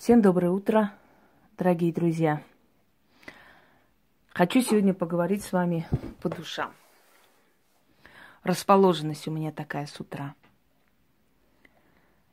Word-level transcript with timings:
Всем 0.00 0.22
доброе 0.22 0.48
утро, 0.48 0.94
дорогие 1.58 1.92
друзья. 1.92 2.42
Хочу 4.32 4.62
сегодня 4.62 4.94
поговорить 4.94 5.44
с 5.44 5.52
вами 5.52 5.86
по 6.22 6.30
душам. 6.30 6.72
Расположенность 8.42 9.28
у 9.28 9.30
меня 9.30 9.52
такая 9.52 9.84
с 9.84 10.00
утра. 10.00 10.34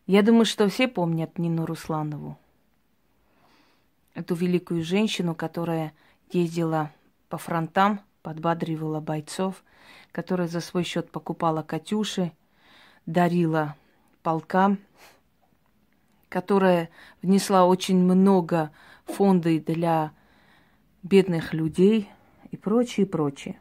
Я 0.05 0.21
думаю, 0.21 0.45
что 0.45 0.69
все 0.69 0.87
помнят 0.87 1.37
Нину 1.37 1.65
Русланову. 1.65 2.39
Эту 4.13 4.35
великую 4.35 4.81
женщину, 4.81 5.35
которая 5.35 5.91
ездила 6.31 6.93
по 7.27 7.37
фронтам, 7.37 7.99
подбадривала 8.21 9.01
бойцов, 9.01 9.61
которая 10.13 10.47
за 10.47 10.61
свой 10.61 10.85
счет 10.85 11.11
покупала 11.11 11.63
«Катюши», 11.63 12.31
дарила 13.05 13.75
полкам, 14.23 14.79
которая 16.29 16.89
внесла 17.21 17.65
очень 17.65 17.97
много 17.97 18.71
фонды 19.05 19.59
для 19.59 20.11
бедных 21.03 21.53
людей 21.53 22.09
и 22.51 22.57
прочее, 22.57 23.05
прочее. 23.05 23.59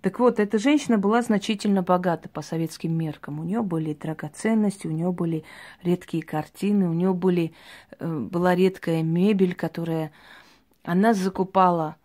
Так 0.00 0.20
вот, 0.20 0.38
эта 0.38 0.58
женщина 0.58 0.96
была 0.96 1.22
значительно 1.22 1.82
богата 1.82 2.28
по 2.28 2.40
советским 2.40 2.96
меркам. 2.96 3.40
У 3.40 3.44
нее 3.44 3.62
были 3.62 3.94
драгоценности, 3.94 4.86
у 4.86 4.92
нее 4.92 5.10
были 5.10 5.44
редкие 5.82 6.22
картины, 6.22 6.88
у 6.88 6.92
нее 6.92 7.12
были, 7.12 7.52
э, 7.98 8.18
была 8.18 8.54
редкая 8.54 9.02
мебель, 9.02 9.54
которая 9.54 10.12
она 10.84 11.14
закупала 11.14 11.96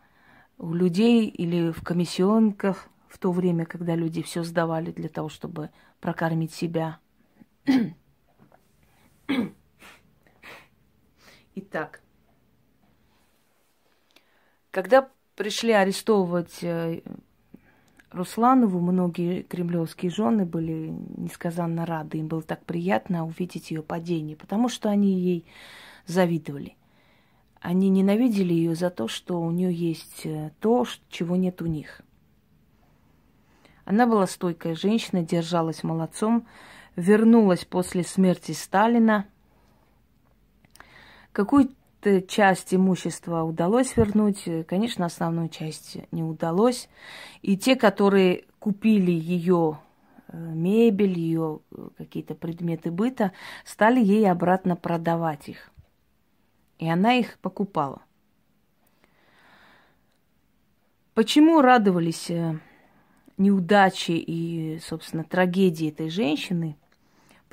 у 0.57 0.73
людей 0.73 1.27
или 1.27 1.71
в 1.71 1.83
комиссионках 1.83 2.89
в 3.07 3.19
то 3.19 3.31
время, 3.31 3.65
когда 3.65 3.95
люди 3.95 4.23
все 4.23 4.43
сдавали 4.43 4.91
для 4.91 5.07
того, 5.07 5.29
чтобы 5.29 5.69
прокормить 6.01 6.53
себя. 6.53 6.97
Итак, 11.55 12.01
когда 14.71 15.09
пришли 15.35 15.71
арестовывать 15.71 16.63
э, 16.63 17.01
Русланову, 18.11 18.79
многие 18.79 19.41
кремлевские 19.43 20.11
жены 20.11 20.45
были 20.45 20.93
несказанно 21.17 21.85
рады. 21.85 22.19
Им 22.19 22.27
было 22.27 22.41
так 22.41 22.63
приятно 22.65 23.25
увидеть 23.25 23.71
ее 23.71 23.81
падение, 23.81 24.35
потому 24.35 24.69
что 24.69 24.89
они 24.89 25.19
ей 25.19 25.45
завидовали. 26.05 26.75
Они 27.59 27.89
ненавидели 27.89 28.53
ее 28.53 28.75
за 28.75 28.89
то, 28.89 29.07
что 29.07 29.39
у 29.39 29.49
нее 29.51 29.73
есть 29.73 30.25
э, 30.25 30.51
то, 30.59 30.85
чего 31.09 31.35
нет 31.35 31.61
у 31.61 31.65
них. 31.65 32.01
Она 33.85 34.05
была 34.05 34.27
стойкая 34.27 34.75
женщина, 34.75 35.23
держалась 35.23 35.83
молодцом, 35.83 36.47
вернулась 36.95 37.65
после 37.65 38.03
смерти 38.03 38.51
Сталина. 38.51 39.25
Какую-то 41.31 42.21
часть 42.21 42.73
имущества 42.73 43.43
удалось 43.43 43.97
вернуть, 43.97 44.47
конечно, 44.67 45.05
основную 45.05 45.49
часть 45.49 45.97
не 46.11 46.23
удалось. 46.23 46.89
И 47.41 47.57
те, 47.57 47.75
которые 47.75 48.45
купили 48.59 49.11
ее 49.11 49.79
э, 50.27 50.37
мебель, 50.37 51.17
ее 51.17 51.61
э, 51.71 51.89
какие-то 51.97 52.35
предметы 52.35 52.91
быта, 52.91 53.31
стали 53.65 54.03
ей 54.03 54.29
обратно 54.29 54.75
продавать 54.75 55.49
их. 55.49 55.71
И 56.77 56.87
она 56.87 57.15
их 57.15 57.39
покупала. 57.39 58.01
Почему 61.13 61.61
радовались 61.61 62.29
э, 62.29 62.59
неудачи 63.37 64.11
и, 64.11 64.79
собственно, 64.79 65.23
трагедии 65.23 65.89
этой 65.89 66.09
женщины? 66.09 66.75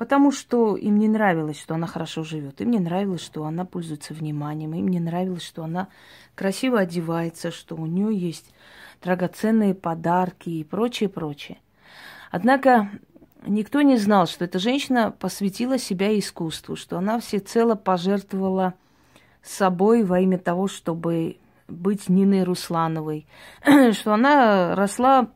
Потому 0.01 0.31
что 0.31 0.77
им 0.77 0.97
не 0.97 1.07
нравилось, 1.07 1.61
что 1.61 1.75
она 1.75 1.85
хорошо 1.85 2.23
живет. 2.23 2.59
Им 2.59 2.71
не 2.71 2.79
нравилось, 2.79 3.21
что 3.21 3.45
она 3.45 3.65
пользуется 3.65 4.15
вниманием. 4.15 4.73
Им 4.73 4.87
не 4.87 4.99
нравилось, 4.99 5.43
что 5.43 5.63
она 5.63 5.89
красиво 6.33 6.79
одевается, 6.79 7.51
что 7.51 7.75
у 7.75 7.85
нее 7.85 8.11
есть 8.11 8.51
драгоценные 9.03 9.75
подарки 9.75 10.49
и 10.49 10.63
прочее, 10.63 11.07
прочее. 11.07 11.59
Однако 12.31 12.89
никто 13.45 13.81
не 13.83 13.95
знал, 13.97 14.25
что 14.25 14.43
эта 14.43 14.57
женщина 14.57 15.11
посвятила 15.11 15.77
себя 15.77 16.17
искусству, 16.17 16.75
что 16.75 16.97
она 16.97 17.19
всецело 17.19 17.75
пожертвовала 17.75 18.73
собой 19.43 20.03
во 20.03 20.19
имя 20.19 20.39
того, 20.39 20.67
чтобы 20.67 21.37
быть 21.67 22.09
Ниной 22.09 22.43
Руслановой, 22.43 23.27
что 23.91 24.15
она 24.15 24.73
росла 24.73 25.29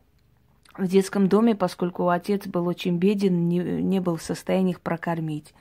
в 0.78 0.88
детском 0.88 1.28
доме, 1.28 1.56
поскольку 1.56 2.10
отец 2.10 2.48
был 2.48 2.68
очень 2.68 2.98
беден, 2.98 3.48
не, 3.48 3.60
не 3.60 4.00
был 4.00 4.18
в 4.18 4.22
состоянии 4.22 4.72
их 4.72 4.82
прокормить. 4.82 5.54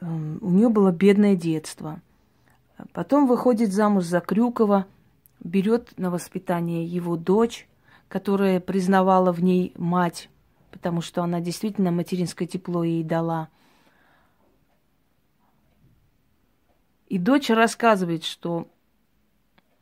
Эм, 0.00 0.38
у 0.40 0.50
нее 0.50 0.68
было 0.68 0.92
бедное 0.92 1.34
детство. 1.34 2.00
Потом 2.92 3.26
выходит 3.26 3.72
замуж 3.72 4.04
за 4.04 4.20
Крюкова, 4.20 4.86
берет 5.40 5.96
на 5.98 6.10
воспитание 6.10 6.84
его 6.84 7.16
дочь, 7.16 7.68
которая 8.08 8.60
признавала 8.60 9.32
в 9.32 9.42
ней 9.42 9.72
мать, 9.76 10.30
потому 10.70 11.00
что 11.00 11.22
она 11.22 11.40
действительно 11.40 11.90
материнское 11.90 12.48
тепло 12.48 12.84
ей 12.84 13.04
дала. 13.04 13.48
И 17.08 17.18
дочь 17.18 17.50
рассказывает, 17.50 18.24
что 18.24 18.68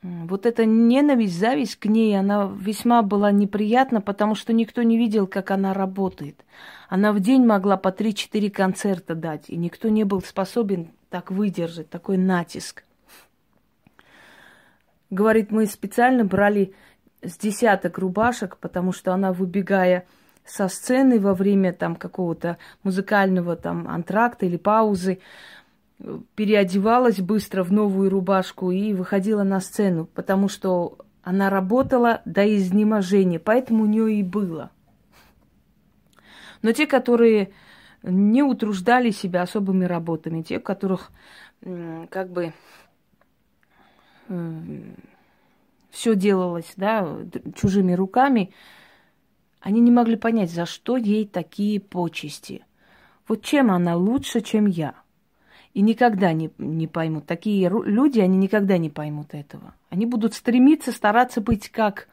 вот 0.03 0.47
эта 0.47 0.65
ненависть, 0.65 1.39
зависть 1.39 1.77
к 1.77 1.87
ней, 1.87 2.19
она 2.19 2.51
весьма 2.57 3.03
была 3.03 3.33
неприятна, 3.33 4.01
потому 4.01 4.35
что 4.35 4.53
никто 4.53 4.83
не 4.83 4.97
видел, 4.97 5.27
как 5.27 5.51
она 5.51 5.75
работает. 5.75 6.45
Она 6.89 7.13
в 7.13 7.21
день 7.21 7.45
могла 7.45 7.77
по 7.77 7.89
3-4 7.89 8.51
концерта 8.51 9.15
дать, 9.15 9.51
и 9.51 9.57
никто 9.57 9.89
не 9.89 10.05
был 10.05 10.23
способен 10.23 10.91
так 11.11 11.31
выдержать, 11.31 11.91
такой 11.91 12.17
натиск. 12.17 12.85
Говорит, 15.11 15.51
мы 15.51 15.67
специально 15.67 16.25
брали 16.25 16.75
с 17.23 17.37
десяток 17.37 17.99
рубашек, 17.99 18.59
потому 18.59 18.93
что 18.93 19.13
она, 19.13 19.33
выбегая 19.33 20.07
со 20.45 20.69
сцены 20.69 21.19
во 21.19 21.35
время 21.35 21.73
там 21.73 21.97
какого-то 21.97 22.59
музыкального 22.83 23.57
там 23.57 23.89
антракта 23.89 24.47
или 24.47 24.57
паузы, 24.57 25.21
переодевалась 26.37 27.21
быстро 27.21 27.65
в 27.65 27.73
новую 27.73 28.11
рубашку 28.11 28.71
и 28.71 28.95
выходила 28.95 29.43
на 29.43 29.61
сцену, 29.61 30.07
потому 30.07 30.49
что 30.49 30.99
она 31.23 31.51
работала 31.51 32.23
до 32.25 32.57
изнеможения, 32.57 33.41
поэтому 33.41 33.83
у 33.83 33.87
нее 33.87 34.15
и 34.15 34.23
было. 34.23 34.71
Но 36.63 36.73
те, 36.73 36.87
которые 36.87 37.53
не 38.03 38.43
утруждали 38.43 39.11
себя 39.11 39.43
особыми 39.43 39.85
работами, 39.85 40.43
те, 40.43 40.59
у 40.59 40.61
которых 40.61 41.11
как 41.61 42.31
бы 42.31 42.53
все 45.91 46.15
делалось, 46.15 46.73
да, 46.77 47.19
чужими 47.57 47.93
руками, 47.93 48.55
они 49.61 49.81
не 49.81 49.91
могли 49.91 50.17
понять, 50.17 50.53
за 50.53 50.65
что 50.65 50.97
ей 50.97 51.27
такие 51.27 51.81
почести. 51.81 52.65
Вот 53.27 53.43
чем 53.43 53.73
она 53.73 53.97
лучше, 53.97 54.41
чем 54.41 54.67
я– 54.67 54.95
и 55.75 55.81
никогда 55.81 56.33
не, 56.33 56.51
не 56.59 56.87
поймут. 56.87 57.27
Такие 57.27 57.69
люди, 57.69 58.21
они 58.21 58.37
никогда 58.37 58.79
не 58.79 58.91
поймут 58.91 59.35
этого. 59.35 59.75
Они 59.91 60.07
будут 60.07 60.35
стремиться, 60.35 60.93
стараться 60.93 61.41
быть 61.41 61.69
как 61.69 62.09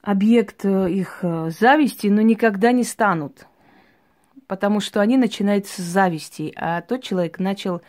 объект 0.00 0.64
э, 0.64 0.90
их 0.90 1.20
э, 1.22 1.50
зависти, 1.50 2.08
но 2.08 2.22
никогда 2.22 2.72
не 2.72 2.84
станут. 2.84 3.46
Потому 4.46 4.80
что 4.80 5.00
они 5.00 5.16
начинают 5.16 5.66
с 5.66 5.76
зависти, 5.76 6.52
а 6.56 6.82
тот 6.82 7.02
человек 7.02 7.38
начал 7.38 7.82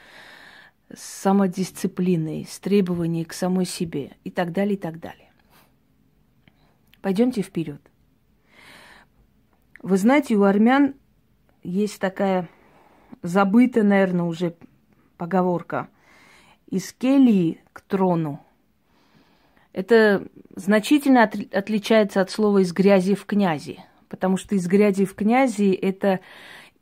с 0.93 1.01
самодисциплины, 1.01 2.45
с 2.47 2.59
требований 2.59 3.25
к 3.25 3.33
самой 3.33 3.65
себе 3.65 4.11
и 4.23 4.31
так 4.31 4.51
далее, 4.51 4.75
и 4.75 4.79
так 4.79 4.99
далее. 4.99 5.31
Пойдемте 7.01 7.41
вперед. 7.41 7.81
Вы 9.81 9.97
знаете, 9.97 10.35
у 10.35 10.43
армян 10.43 10.95
есть 11.63 11.99
такая 11.99 12.47
забыта, 13.23 13.81
наверное, 13.81 14.25
уже 14.25 14.55
поговорка. 15.17 15.87
Из 16.69 16.91
келии 16.93 17.61
к 17.71 17.81
трону. 17.81 18.39
Это 19.71 20.27
значительно 20.55 21.23
от, 21.23 21.35
отличается 21.51 22.21
от 22.21 22.29
слова 22.29 22.59
из 22.59 22.73
грязи 22.73 23.15
в 23.15 23.25
князи. 23.25 23.83
Потому 24.09 24.37
что 24.37 24.55
из 24.55 24.67
грязи 24.67 25.05
в 25.05 25.15
князи 25.15 25.71
это 25.71 26.19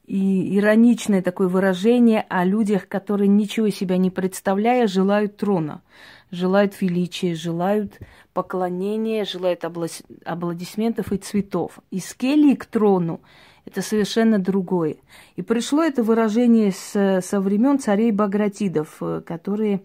и 0.06 0.58
ироничное 0.58 1.22
такое 1.22 1.48
выражение 1.48 2.26
о 2.28 2.44
людях, 2.44 2.90
которые, 2.90 3.30
ничего 3.30 3.70
себя 3.70 3.96
не 3.96 4.10
представляя, 4.10 4.88
желают 4.88 5.38
трона, 5.38 5.84
желают 6.32 6.80
величия, 6.82 7.34
желают 7.34 8.00
поклонения, 8.34 9.24
желают 9.24 9.64
аплодисментов 9.64 11.14
и 11.14 11.18
цветов. 11.18 11.80
Из 11.92 12.14
келии 12.14 12.56
к 12.56 12.66
трону 12.66 13.22
это 13.66 13.82
совершенно 13.82 14.40
другое. 14.40 14.98
И 15.36 15.42
пришло 15.42 15.84
это 15.84 16.04
выражение 16.04 16.72
с, 16.72 17.22
со 17.22 17.42
времен 17.42 17.80
царей 17.80 18.12
Багратидов, 18.12 18.98
э, 19.02 19.22
которые, 19.22 19.84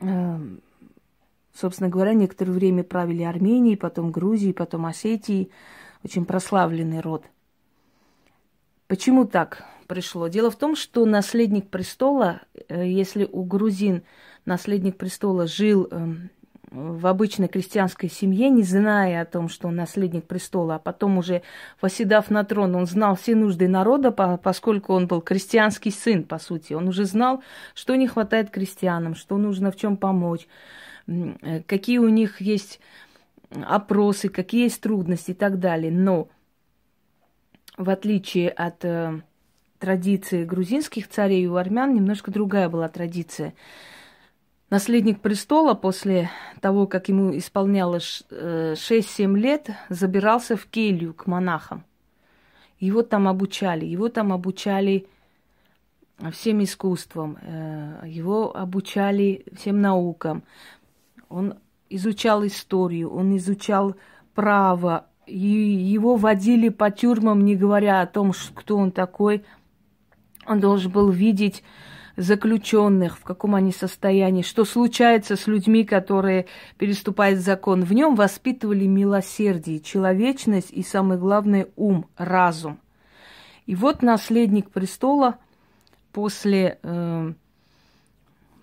э, 0.00 0.38
собственно 1.54 1.88
говоря, 1.88 2.14
некоторое 2.14 2.52
время 2.52 2.84
правили 2.84 3.22
Арменией, 3.22 3.76
потом 3.76 4.12
Грузией, 4.12 4.54
потом 4.54 4.86
Осетией. 4.86 5.50
Очень 6.04 6.24
прославленный 6.24 7.00
род. 7.00 7.24
Почему 8.88 9.24
так? 9.24 9.64
пришло? 9.92 10.28
Дело 10.28 10.50
в 10.50 10.56
том, 10.56 10.74
что 10.74 11.04
наследник 11.04 11.68
престола, 11.68 12.40
э, 12.68 12.88
если 12.88 13.28
у 13.30 13.44
грузин 13.44 14.04
наследник 14.46 14.96
престола 14.96 15.46
жил 15.46 15.86
эм, 15.90 16.30
в 16.72 17.06
обычной 17.06 17.48
крестьянской 17.48 18.08
семье, 18.08 18.48
не 18.48 18.62
зная 18.62 19.22
о 19.22 19.26
том, 19.26 19.48
что 19.48 19.68
он 19.68 19.76
наследник 19.76 20.24
престола, 20.24 20.76
а 20.76 20.78
потом 20.78 21.18
уже 21.18 21.42
восседав 21.80 22.30
на 22.30 22.44
трон, 22.44 22.74
он 22.74 22.86
знал 22.86 23.14
все 23.14 23.34
нужды 23.34 23.68
народа, 23.68 24.10
поскольку 24.10 24.94
он 24.94 25.06
был 25.06 25.20
крестьянский 25.20 25.92
сын, 25.92 26.24
по 26.24 26.38
сути. 26.38 26.72
Он 26.72 26.88
уже 26.88 27.04
знал, 27.04 27.42
что 27.74 27.94
не 27.94 28.08
хватает 28.08 28.50
крестьянам, 28.50 29.14
что 29.14 29.36
нужно 29.36 29.70
в 29.70 29.76
чем 29.76 29.96
помочь, 29.98 30.48
э, 31.06 31.62
какие 31.66 31.98
у 31.98 32.08
них 32.08 32.40
есть 32.40 32.80
опросы, 33.50 34.30
какие 34.30 34.62
есть 34.62 34.80
трудности 34.80 35.32
и 35.32 35.34
так 35.34 35.58
далее. 35.58 35.92
Но 35.92 36.28
в 37.76 37.90
отличие 37.90 38.48
от 38.48 38.82
э, 38.84 39.20
традиции 39.78 40.44
грузинских 40.44 41.08
царей 41.08 41.46
у 41.48 41.56
армян 41.56 41.92
немножко 41.92 42.30
другая 42.30 42.70
была 42.70 42.88
традиция– 42.88 43.52
наследник 44.72 45.20
престола 45.20 45.74
после 45.74 46.30
того, 46.62 46.86
как 46.86 47.10
ему 47.10 47.36
исполнялось 47.36 48.24
6-7 48.30 49.36
э, 49.36 49.38
лет, 49.38 49.70
забирался 49.90 50.56
в 50.56 50.64
келью 50.64 51.12
к 51.12 51.26
монахам. 51.26 51.84
Его 52.80 53.02
там 53.02 53.28
обучали, 53.28 53.84
его 53.84 54.08
там 54.08 54.32
обучали 54.32 55.06
всем 56.30 56.62
искусствам, 56.62 57.36
э, 57.42 58.04
его 58.06 58.56
обучали 58.56 59.44
всем 59.54 59.82
наукам. 59.82 60.42
Он 61.28 61.54
изучал 61.90 62.46
историю, 62.46 63.10
он 63.12 63.36
изучал 63.36 63.94
право, 64.34 65.04
и 65.26 65.36
его 65.36 66.16
водили 66.16 66.70
по 66.70 66.90
тюрьмам, 66.90 67.44
не 67.44 67.56
говоря 67.56 68.00
о 68.00 68.06
том, 68.06 68.32
кто 68.54 68.78
он 68.78 68.90
такой. 68.90 69.44
Он 70.46 70.60
должен 70.60 70.90
был 70.90 71.10
видеть 71.10 71.62
заключенных, 72.16 73.18
в 73.18 73.22
каком 73.22 73.54
они 73.54 73.72
состоянии, 73.72 74.42
что 74.42 74.64
случается 74.64 75.36
с 75.36 75.46
людьми, 75.46 75.84
которые 75.84 76.46
переступают 76.78 77.40
закон. 77.40 77.82
В 77.84 77.92
нем 77.92 78.14
воспитывали 78.14 78.86
милосердие, 78.86 79.80
человечность 79.80 80.70
и, 80.70 80.82
самое 80.82 81.18
главное, 81.18 81.68
ум, 81.76 82.06
разум. 82.16 82.78
И 83.66 83.74
вот 83.74 84.02
наследник 84.02 84.70
престола 84.70 85.38
после 86.12 86.78
э, 86.82 87.32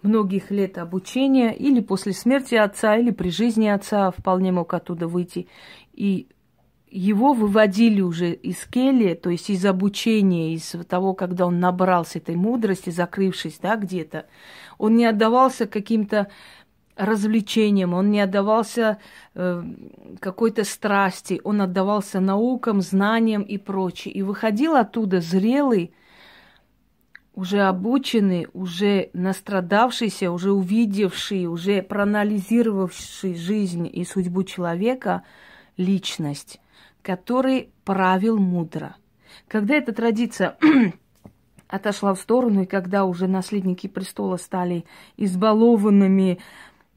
многих 0.01 0.51
лет 0.51 0.77
обучения 0.77 1.55
или 1.55 1.79
после 1.79 2.13
смерти 2.13 2.55
отца, 2.55 2.97
или 2.97 3.11
при 3.11 3.29
жизни 3.29 3.67
отца 3.67 4.11
вполне 4.11 4.51
мог 4.51 4.73
оттуда 4.73 5.07
выйти. 5.07 5.47
И 5.93 6.27
его 6.91 7.33
выводили 7.33 8.01
уже 8.01 8.33
из 8.33 8.65
кельи, 8.65 9.13
то 9.13 9.29
есть 9.29 9.49
из 9.49 9.65
обучения, 9.65 10.53
из 10.53 10.75
того, 10.87 11.13
когда 11.13 11.45
он 11.45 11.59
набрался 11.59 12.19
этой 12.19 12.35
мудрости, 12.35 12.89
закрывшись, 12.89 13.59
да, 13.61 13.75
где-то. 13.75 14.25
Он 14.77 14.95
не 14.95 15.05
отдавался 15.05 15.67
каким-то 15.67 16.29
развлечениям, 16.95 17.93
он 17.93 18.11
не 18.11 18.19
отдавался 18.19 18.97
э, 19.35 19.63
какой-то 20.19 20.63
страсти, 20.63 21.39
он 21.43 21.61
отдавался 21.61 22.19
наукам, 22.19 22.81
знаниям 22.81 23.43
и 23.43 23.57
прочее. 23.57 24.13
И 24.13 24.21
выходил 24.21 24.75
оттуда 24.75 25.21
зрелый, 25.21 25.93
уже 27.35 27.61
обученный, 27.61 28.47
уже 28.53 29.11
настрадавшийся, 29.13 30.31
уже 30.31 30.51
увидевший, 30.51 31.45
уже 31.45 31.81
проанализировавший 31.81 33.35
жизнь 33.35 33.89
и 33.91 34.03
судьбу 34.03 34.43
человека 34.43 35.23
личность 35.77 36.59
который 37.01 37.69
правил 37.85 38.37
мудро. 38.37 38.95
Когда 39.47 39.75
эта 39.75 39.93
традиция 39.93 40.57
отошла 41.67 42.13
в 42.13 42.19
сторону, 42.19 42.63
и 42.63 42.65
когда 42.65 43.05
уже 43.05 43.27
наследники 43.27 43.87
престола 43.87 44.37
стали 44.37 44.85
избалованными, 45.17 46.39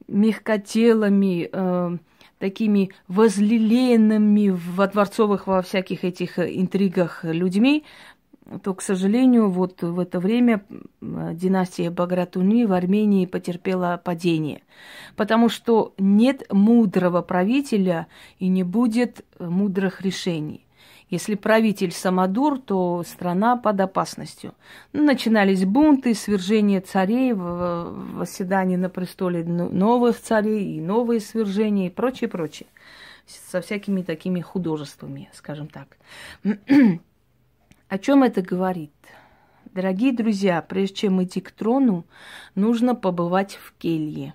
мягкотелыми, 0.09 1.49
э, 1.53 1.99
такими 2.39 2.91
возлиленными 3.07 4.49
во 4.49 4.89
дворцовых, 4.89 5.47
во 5.47 5.63
всяких 5.63 6.05
этих 6.05 6.39
интригах 6.39 7.23
людьми, 7.23 7.85
то, 8.63 8.75
к 8.75 8.83
сожалению, 8.83 9.51
вот 9.51 9.83
в 9.83 9.99
это 10.01 10.19
время 10.21 10.65
династия 11.01 11.91
Багратуни 11.91 12.65
в 12.65 12.73
Армении 12.73 13.27
потерпела 13.27 14.01
падение. 14.03 14.63
Потому 15.17 15.49
что 15.49 15.95
нет 15.99 16.45
мудрого 16.51 17.23
правителя 17.23 18.09
и 18.39 18.49
не 18.49 18.63
будет 18.63 19.25
мудрых 19.39 20.03
решений. 20.03 20.67
Если 21.09 21.35
правитель 21.35 21.93
самодур, 21.93 22.59
то 22.59 23.05
страна 23.07 23.57
под 23.57 23.81
опасностью. 23.81 24.55
Начинались 24.95 25.67
бунты, 25.67 26.15
свержение 26.15 26.81
царей, 26.81 27.35
восседание 27.35 28.79
на 28.79 28.89
престоле 28.89 29.45
новых 29.45 30.19
царей 30.19 30.75
и 30.75 30.81
новые 30.81 31.21
свержения 31.21 31.89
и 31.89 31.91
прочее, 31.91 32.29
прочее. 32.29 32.69
Со 33.27 33.61
всякими 33.61 34.01
такими 34.01 34.41
художествами, 34.41 35.29
скажем 35.35 35.69
так. 35.69 35.99
О 37.93 37.99
чем 37.99 38.23
это 38.23 38.41
говорит? 38.41 38.95
Дорогие 39.67 40.15
друзья, 40.15 40.63
прежде 40.63 40.95
чем 40.95 41.23
идти 41.23 41.43
к 41.43 41.51
трону, 41.51 42.07
нужно 42.55 42.95
побывать 42.95 43.57
в 43.57 43.75
келье. 43.75 44.33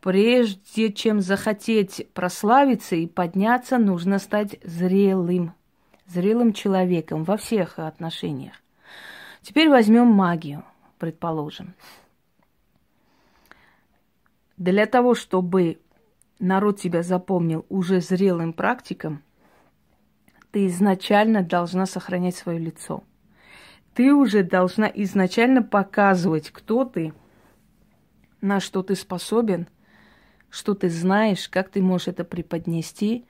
Прежде 0.00 0.90
чем 0.90 1.20
захотеть 1.20 2.08
прославиться 2.14 2.96
и 2.96 3.06
подняться, 3.06 3.76
нужно 3.76 4.18
стать 4.18 4.58
зрелым, 4.64 5.52
зрелым 6.06 6.54
человеком 6.54 7.24
во 7.24 7.36
всех 7.36 7.78
отношениях. 7.78 8.54
Теперь 9.42 9.68
возьмем 9.68 10.06
магию, 10.06 10.64
предположим. 10.98 11.74
Для 14.56 14.86
того, 14.86 15.14
чтобы 15.14 15.78
народ 16.38 16.80
тебя 16.80 17.02
запомнил 17.02 17.66
уже 17.68 18.00
зрелым 18.00 18.54
практиком– 18.54 19.22
ты 20.54 20.68
изначально 20.68 21.42
должна 21.42 21.84
сохранять 21.84 22.36
свое 22.36 22.60
лицо. 22.60 23.02
Ты 23.92 24.14
уже 24.14 24.44
должна 24.44 24.86
изначально 24.86 25.64
показывать, 25.64 26.50
кто 26.50 26.84
ты, 26.84 27.12
на 28.40 28.60
что 28.60 28.84
ты 28.84 28.94
способен, 28.94 29.66
что 30.50 30.74
ты 30.74 30.90
знаешь, 30.90 31.48
как 31.48 31.70
ты 31.70 31.82
можешь 31.82 32.06
это 32.06 32.22
преподнести 32.22 33.26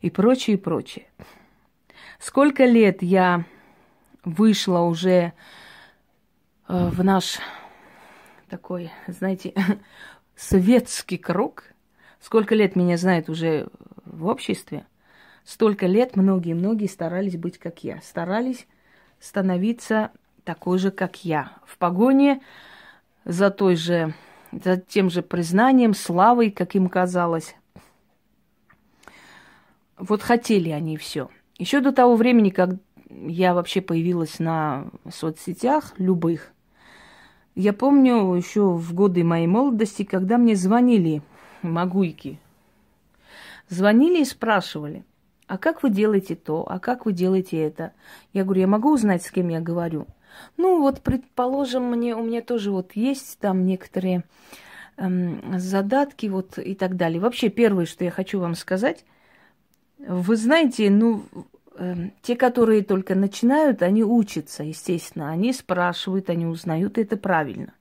и 0.00 0.10
прочее, 0.10 0.56
и 0.56 0.60
прочее. 0.60 1.06
Сколько 2.20 2.66
лет 2.66 3.02
я 3.02 3.44
вышла 4.24 4.78
уже 4.78 5.10
э, 5.10 5.32
в 6.68 7.02
наш 7.02 7.40
такой, 8.48 8.92
знаете, 9.08 9.54
советский 10.36 11.18
круг, 11.18 11.64
сколько 12.20 12.54
лет 12.54 12.76
меня 12.76 12.96
знают 12.96 13.28
уже 13.28 13.66
в 14.04 14.26
обществе, 14.26 14.86
Столько 15.50 15.88
лет 15.88 16.14
многие-многие 16.14 16.86
старались 16.86 17.36
быть 17.36 17.58
как 17.58 17.82
я, 17.82 18.00
старались 18.02 18.68
становиться 19.18 20.12
такой 20.44 20.78
же, 20.78 20.92
как 20.92 21.24
я. 21.24 21.50
В 21.66 21.76
погоне 21.76 22.40
за 23.24 23.50
той 23.50 23.74
же, 23.74 24.14
за 24.52 24.76
тем 24.76 25.10
же 25.10 25.22
признанием, 25.22 25.92
славой, 25.92 26.52
как 26.52 26.76
им 26.76 26.88
казалось. 26.88 27.56
Вот 29.98 30.22
хотели 30.22 30.70
они 30.70 30.96
все. 30.96 31.30
Еще 31.58 31.80
до 31.80 31.90
того 31.90 32.14
времени, 32.14 32.50
как 32.50 32.70
я 33.08 33.52
вообще 33.52 33.80
появилась 33.80 34.38
на 34.38 34.86
соцсетях 35.12 35.94
любых, 35.98 36.52
я 37.56 37.72
помню 37.72 38.34
еще 38.34 38.70
в 38.70 38.94
годы 38.94 39.24
моей 39.24 39.48
молодости, 39.48 40.04
когда 40.04 40.38
мне 40.38 40.54
звонили 40.54 41.22
магуйки. 41.62 42.38
Звонили 43.68 44.20
и 44.20 44.24
спрашивали, 44.24 45.04
а 45.50 45.58
как 45.58 45.82
вы 45.82 45.90
делаете 45.90 46.36
то, 46.36 46.64
а 46.70 46.78
как 46.78 47.06
вы 47.06 47.12
делаете 47.12 47.60
это? 47.60 47.92
Я 48.32 48.44
говорю, 48.44 48.60
я 48.60 48.66
могу 48.68 48.92
узнать, 48.92 49.24
с 49.24 49.32
кем 49.32 49.48
я 49.48 49.58
говорю? 49.58 50.06
Ну, 50.56 50.80
вот, 50.80 51.00
предположим, 51.00 51.90
мне, 51.90 52.14
у 52.14 52.22
меня 52.22 52.40
тоже 52.40 52.70
вот 52.70 52.92
есть 52.94 53.36
там 53.40 53.66
некоторые 53.66 54.22
эм, 54.96 55.58
задатки 55.58 56.26
вот 56.26 56.56
и 56.56 56.76
так 56.76 56.96
далее. 56.96 57.20
Вообще, 57.20 57.48
первое, 57.48 57.86
что 57.86 58.04
я 58.04 58.12
хочу 58.12 58.38
вам 58.38 58.54
сказать, 58.54 59.04
вы 59.98 60.36
знаете, 60.36 60.88
ну, 60.88 61.24
э, 61.74 62.10
те, 62.22 62.36
которые 62.36 62.84
только 62.84 63.16
начинают, 63.16 63.82
они 63.82 64.04
учатся, 64.04 64.62
естественно, 64.62 65.30
они 65.30 65.52
спрашивают, 65.52 66.30
они 66.30 66.46
узнают, 66.46 66.96
и 66.96 67.02
это 67.02 67.16
правильно. 67.16 67.72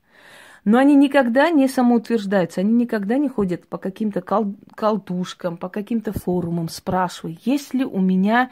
Но 0.69 0.77
они 0.77 0.93
никогда 0.93 1.49
не 1.49 1.67
самоутверждаются, 1.67 2.61
они 2.61 2.73
никогда 2.73 3.17
не 3.17 3.27
ходят 3.27 3.67
по 3.67 3.79
каким-то 3.79 4.21
кол- 4.21 4.53
колдушкам, 4.75 5.57
по 5.57 5.67
каким-то 5.67 6.13
форумам, 6.13 6.69
спрашивая, 6.69 7.39
есть 7.43 7.73
ли 7.73 7.83
у 7.83 7.99
меня 7.99 8.51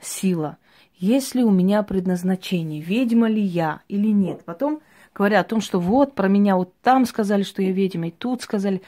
сила, 0.00 0.56
есть 0.96 1.34
ли 1.34 1.44
у 1.44 1.50
меня 1.50 1.82
предназначение, 1.82 2.80
ведьма 2.80 3.28
ли 3.28 3.42
я 3.42 3.82
или 3.88 4.08
нет. 4.08 4.46
Потом 4.46 4.80
говорят 5.14 5.44
о 5.44 5.48
том, 5.50 5.60
что 5.60 5.78
вот 5.78 6.14
про 6.14 6.26
меня 6.26 6.56
вот 6.56 6.72
там 6.80 7.04
сказали, 7.04 7.42
что 7.42 7.60
я 7.60 7.70
ведьма, 7.70 8.08
и 8.08 8.12
тут 8.12 8.40
сказали. 8.40 8.80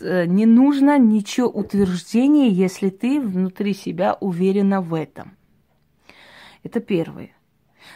Э, 0.00 0.26
не 0.26 0.46
нужно 0.46 0.98
ничего 0.98 1.46
утверждения, 1.46 2.48
если 2.48 2.90
ты 2.90 3.20
внутри 3.20 3.72
себя 3.72 4.16
уверена 4.18 4.80
в 4.80 4.94
этом. 4.94 5.36
Это 6.64 6.80
первое. 6.80 7.30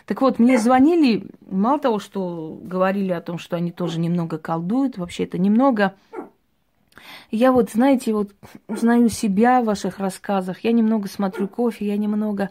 Так 0.07 0.21
вот, 0.21 0.39
мне 0.39 0.59
звонили, 0.59 1.27
мало 1.49 1.79
того, 1.79 1.99
что 1.99 2.59
говорили 2.63 3.13
о 3.13 3.21
том, 3.21 3.39
что 3.39 3.57
они 3.57 3.73
тоже 3.73 3.99
немного 3.99 4.39
колдуют, 4.39 4.99
вообще 4.99 5.25
это 5.25 5.39
немного. 5.39 5.95
Я 7.31 7.53
вот, 7.53 7.71
знаете, 7.71 8.13
вот 8.13 8.33
узнаю 8.69 9.09
себя 9.09 9.63
в 9.63 9.67
ваших 9.67 9.99
рассказах, 9.99 10.61
я 10.61 10.73
немного 10.73 11.09
смотрю 11.09 11.49
кофе, 11.49 11.87
я 11.87 11.97
немного 11.97 12.51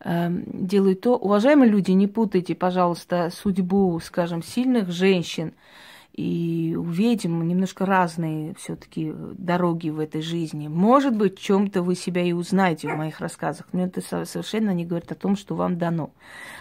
э, 0.00 0.28
делаю 0.30 0.96
то. 0.96 1.16
Уважаемые 1.16 1.70
люди, 1.70 1.90
не 1.92 2.06
путайте, 2.06 2.54
пожалуйста, 2.54 3.30
судьбу, 3.30 4.00
скажем, 4.00 4.42
сильных 4.42 4.90
женщин– 4.90 5.52
и 6.12 6.76
у 6.78 6.82
ведьм 6.82 7.42
немножко 7.42 7.86
разные 7.86 8.54
все-таки 8.54 9.14
дороги 9.34 9.90
в 9.90 10.00
этой 10.00 10.22
жизни. 10.22 10.68
Может 10.68 11.16
быть, 11.16 11.38
в 11.38 11.42
чем-то 11.42 11.82
вы 11.82 11.94
себя 11.94 12.22
и 12.22 12.32
узнаете 12.32 12.88
в 12.92 12.96
моих 12.96 13.20
рассказах, 13.20 13.66
но 13.72 13.84
это 13.84 14.00
совершенно 14.00 14.70
не 14.70 14.84
говорит 14.84 15.12
о 15.12 15.14
том, 15.14 15.36
что 15.36 15.54
вам 15.54 15.78
дано. 15.78 16.10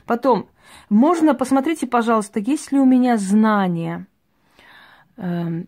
Потом, 0.06 0.50
можно, 0.90 1.34
посмотрите, 1.34 1.88
пожалуйста, 1.88 2.40
есть 2.40 2.72
ли 2.72 2.80
у 2.80 2.86
меня 2.86 3.18
знания, 3.18 4.08
эм, 5.18 5.68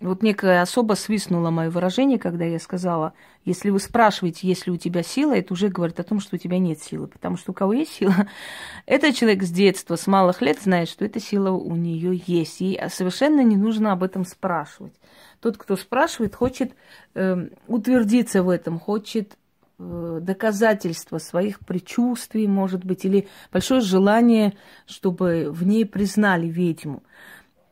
вот 0.00 0.22
некая 0.22 0.62
особа 0.62 0.94
свистнула 0.94 1.50
мое 1.50 1.70
выражение, 1.70 2.18
когда 2.18 2.44
я 2.44 2.58
сказала, 2.58 3.14
если 3.44 3.70
вы 3.70 3.78
спрашиваете, 3.78 4.46
есть 4.46 4.66
ли 4.66 4.72
у 4.72 4.76
тебя 4.76 5.02
сила, 5.02 5.36
это 5.36 5.52
уже 5.52 5.68
говорит 5.68 6.00
о 6.00 6.04
том, 6.04 6.20
что 6.20 6.36
у 6.36 6.38
тебя 6.38 6.58
нет 6.58 6.82
силы. 6.82 7.06
Потому 7.06 7.36
что 7.36 7.52
у 7.52 7.54
кого 7.54 7.72
есть 7.72 7.94
сила, 7.94 8.14
этот 8.86 9.14
человек 9.14 9.42
с 9.42 9.50
детства, 9.50 9.96
с 9.96 10.06
малых 10.06 10.42
лет 10.42 10.60
знает, 10.60 10.88
что 10.88 11.04
эта 11.04 11.20
сила 11.20 11.50
у 11.50 11.76
нее 11.76 12.22
есть. 12.26 12.60
И 12.60 12.80
совершенно 12.88 13.40
не 13.42 13.56
нужно 13.56 13.92
об 13.92 14.02
этом 14.02 14.24
спрашивать. 14.24 14.94
Тот, 15.40 15.58
кто 15.58 15.76
спрашивает, 15.76 16.34
хочет 16.34 16.72
э, 17.14 17.48
утвердиться 17.66 18.42
в 18.42 18.48
этом, 18.48 18.78
хочет 18.78 19.36
э, 19.78 20.18
доказательства 20.22 21.18
своих 21.18 21.60
предчувствий, 21.60 22.46
может 22.46 22.84
быть, 22.84 23.04
или 23.04 23.28
большое 23.52 23.82
желание, 23.82 24.54
чтобы 24.86 25.50
в 25.50 25.66
ней 25.66 25.84
признали 25.84 26.46
ведьму. 26.46 27.02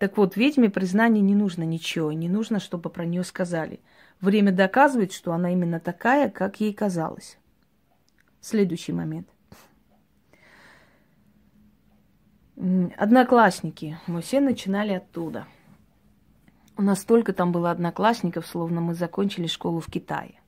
Так 0.02 0.16
вот, 0.16 0.34
ведьме 0.34 0.68
признания 0.68 1.20
не 1.20 1.36
нужно 1.36 1.62
ничего, 1.62 2.10
не 2.10 2.28
нужно, 2.28 2.58
чтобы 2.58 2.90
про 2.90 3.04
нее 3.04 3.22
сказали. 3.22 3.78
Время 4.20 4.50
доказывает, 4.50 5.12
что 5.12 5.32
она 5.32 5.52
именно 5.52 5.78
такая, 5.78 6.28
как 6.28 6.58
ей 6.58 6.74
казалось. 6.74 7.38
Следующий 8.40 8.92
момент. 8.92 9.28
Одноклассники. 12.96 13.96
Мы 14.08 14.22
все 14.22 14.40
начинали 14.40 14.94
оттуда. 14.94 15.46
У 16.76 16.82
нас 16.82 17.02
столько 17.02 17.32
там 17.32 17.52
было 17.52 17.70
одноклассников, 17.70 18.44
словно 18.44 18.80
мы 18.80 18.94
закончили 18.94 19.46
школу 19.46 19.78
в 19.78 19.86
Китае. 19.86 20.40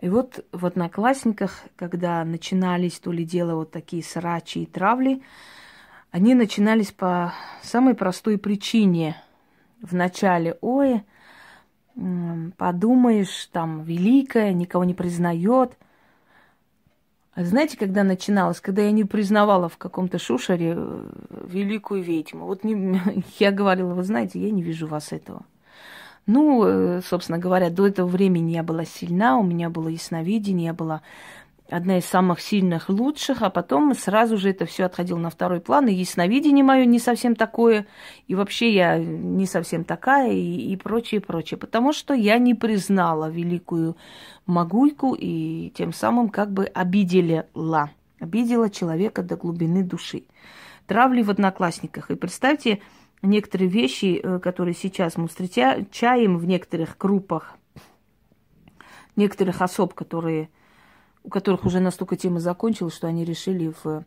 И 0.00 0.08
вот 0.08 0.42
в 0.52 0.64
одноклассниках, 0.64 1.64
когда 1.76 2.24
начинались 2.24 2.98
то 2.98 3.12
ли 3.12 3.26
дело 3.26 3.56
вот 3.56 3.72
такие 3.72 4.02
срачи 4.02 4.60
и 4.60 4.64
травли, 4.66 5.22
они 6.10 6.34
начинались 6.34 6.92
по 6.92 7.32
самой 7.62 7.94
простой 7.94 8.38
причине. 8.38 9.16
Вначале, 9.80 10.58
ой, 10.60 11.02
подумаешь, 12.56 13.48
там, 13.52 13.82
великая, 13.82 14.52
никого 14.52 14.84
не 14.84 14.94
признает. 14.94 15.76
А 17.34 17.44
знаете, 17.44 17.78
когда 17.78 18.02
начиналось, 18.02 18.60
когда 18.60 18.82
я 18.82 18.90
не 18.90 19.04
признавала 19.04 19.68
в 19.68 19.78
каком-то 19.78 20.18
шушере 20.18 20.74
э, 20.76 21.08
великую 21.46 22.02
ведьму. 22.02 22.46
Вот 22.46 22.64
не, 22.64 23.00
я 23.38 23.52
говорила, 23.52 23.94
вы 23.94 24.02
знаете, 24.02 24.40
я 24.40 24.50
не 24.50 24.62
вижу 24.62 24.88
вас 24.88 25.12
этого. 25.12 25.42
Ну, 26.26 26.64
э, 26.64 27.00
собственно 27.02 27.38
говоря, 27.38 27.70
до 27.70 27.86
этого 27.86 28.08
времени 28.08 28.52
я 28.52 28.62
была 28.62 28.84
сильна, 28.84 29.38
у 29.38 29.44
меня 29.44 29.70
было 29.70 29.88
ясновидение, 29.88 30.66
я 30.66 30.74
была 30.74 31.02
одна 31.70 31.98
из 31.98 32.04
самых 32.04 32.40
сильных, 32.40 32.88
лучших, 32.88 33.42
а 33.42 33.50
потом 33.50 33.94
сразу 33.94 34.36
же 34.36 34.50
это 34.50 34.66
все 34.66 34.84
отходило 34.84 35.18
на 35.18 35.30
второй 35.30 35.60
план, 35.60 35.88
и 35.88 35.94
ясновидение 35.94 36.64
мое 36.64 36.84
не 36.84 36.98
совсем 36.98 37.34
такое, 37.34 37.86
и 38.26 38.34
вообще 38.34 38.74
я 38.74 38.98
не 38.98 39.46
совсем 39.46 39.84
такая, 39.84 40.32
и, 40.32 40.72
и 40.72 40.76
прочее, 40.76 41.20
прочее, 41.20 41.58
потому 41.58 41.92
что 41.92 42.12
я 42.14 42.38
не 42.38 42.54
признала 42.54 43.30
великую 43.30 43.96
могуйку, 44.46 45.14
и 45.18 45.72
тем 45.76 45.92
самым 45.92 46.28
как 46.28 46.52
бы 46.52 46.64
обидела, 46.64 47.46
обидела 48.18 48.68
человека 48.68 49.22
до 49.22 49.36
глубины 49.36 49.82
души. 49.82 50.24
Травли 50.86 51.22
в 51.22 51.30
одноклассниках. 51.30 52.10
И 52.10 52.16
представьте, 52.16 52.80
некоторые 53.22 53.70
вещи, 53.70 54.20
э, 54.20 54.38
которые 54.40 54.74
сейчас 54.74 55.16
мы 55.16 55.28
встречаем 55.28 56.36
в 56.36 56.44
некоторых 56.46 56.98
группах, 56.98 57.56
некоторых 59.14 59.62
особ, 59.62 59.94
которые 59.94 60.48
у 61.24 61.28
которых 61.28 61.64
уже 61.64 61.80
настолько 61.80 62.16
тема 62.16 62.40
закончилась, 62.40 62.94
что 62.94 63.06
они 63.06 63.24
решили 63.24 63.72
в, 63.82 64.04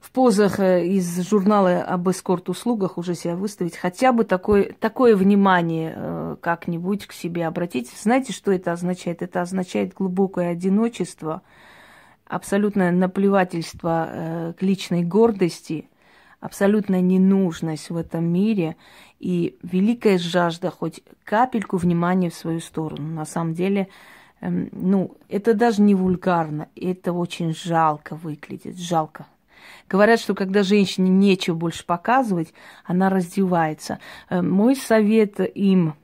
в 0.00 0.10
позах 0.12 0.60
э, 0.60 0.86
из 0.86 1.28
журнала 1.28 1.82
об 1.82 2.08
эскорт-услугах 2.08 2.98
уже 2.98 3.14
себя 3.14 3.36
выставить, 3.36 3.76
хотя 3.76 4.12
бы 4.12 4.24
такое, 4.24 4.72
такое 4.78 5.16
внимание 5.16 5.94
э, 5.96 6.36
как-нибудь 6.40 7.06
к 7.06 7.12
себе 7.12 7.46
обратить. 7.46 7.90
Знаете, 7.90 8.32
что 8.32 8.52
это 8.52 8.72
означает? 8.72 9.22
Это 9.22 9.42
означает 9.42 9.94
глубокое 9.94 10.50
одиночество, 10.50 11.42
абсолютное 12.26 12.92
наплевательство 12.92 14.08
э, 14.08 14.52
к 14.58 14.62
личной 14.62 15.02
гордости, 15.02 15.88
абсолютная 16.40 17.00
ненужность 17.00 17.90
в 17.90 17.96
этом 17.96 18.24
мире 18.24 18.76
и 19.18 19.58
великая 19.62 20.18
жажда 20.18 20.70
хоть 20.70 21.02
капельку 21.24 21.76
внимания 21.76 22.30
в 22.30 22.34
свою 22.34 22.60
сторону. 22.60 23.08
На 23.08 23.24
самом 23.24 23.54
деле, 23.54 23.88
ну, 24.40 25.16
это 25.28 25.54
даже 25.54 25.82
не 25.82 25.94
вульгарно, 25.94 26.68
это 26.76 27.12
очень 27.12 27.54
жалко 27.54 28.16
выглядит, 28.16 28.78
жалко. 28.78 29.26
Говорят, 29.88 30.20
что 30.20 30.34
когда 30.34 30.62
женщине 30.62 31.10
нечего 31.10 31.54
больше 31.54 31.84
показывать, 31.84 32.52
она 32.84 33.08
раздевается. 33.08 33.98
Эм, 34.28 34.50
мой 34.50 34.76
совет 34.76 35.40
им 35.40 35.94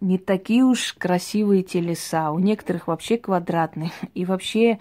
не 0.00 0.18
такие 0.18 0.64
уж 0.64 0.94
красивые 0.94 1.62
телеса, 1.62 2.30
у 2.30 2.38
некоторых 2.38 2.86
вообще 2.86 3.16
квадратные. 3.16 3.92
И 4.14 4.24
вообще 4.24 4.78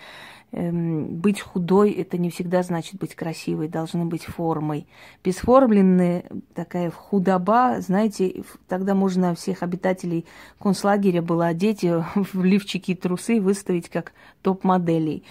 Эм, 0.55 1.15
быть 1.15 1.41
худой 1.41 1.89
это 1.93 2.19
не 2.19 2.29
всегда 2.29 2.61
значит 2.61 2.99
быть 2.99 3.15
красивой, 3.15 3.67
должны 3.67 4.05
быть 4.05 4.23
формой. 4.23 4.85
Бесформленная 5.23 6.25
такая 6.53 6.91
худоба, 6.91 7.81
знаете, 7.81 8.43
тогда 8.67 8.93
можно 8.93 9.33
всех 9.33 9.63
обитателей 9.63 10.27
концлагеря 10.59 11.23
было 11.23 11.47
одеть 11.47 11.83
в 12.15 12.43
лифчики 12.43 12.91
и 12.91 12.95
трусы 12.95 13.41
выставить 13.41 13.89
как 13.89 14.13
топ-моделей. 14.43 15.23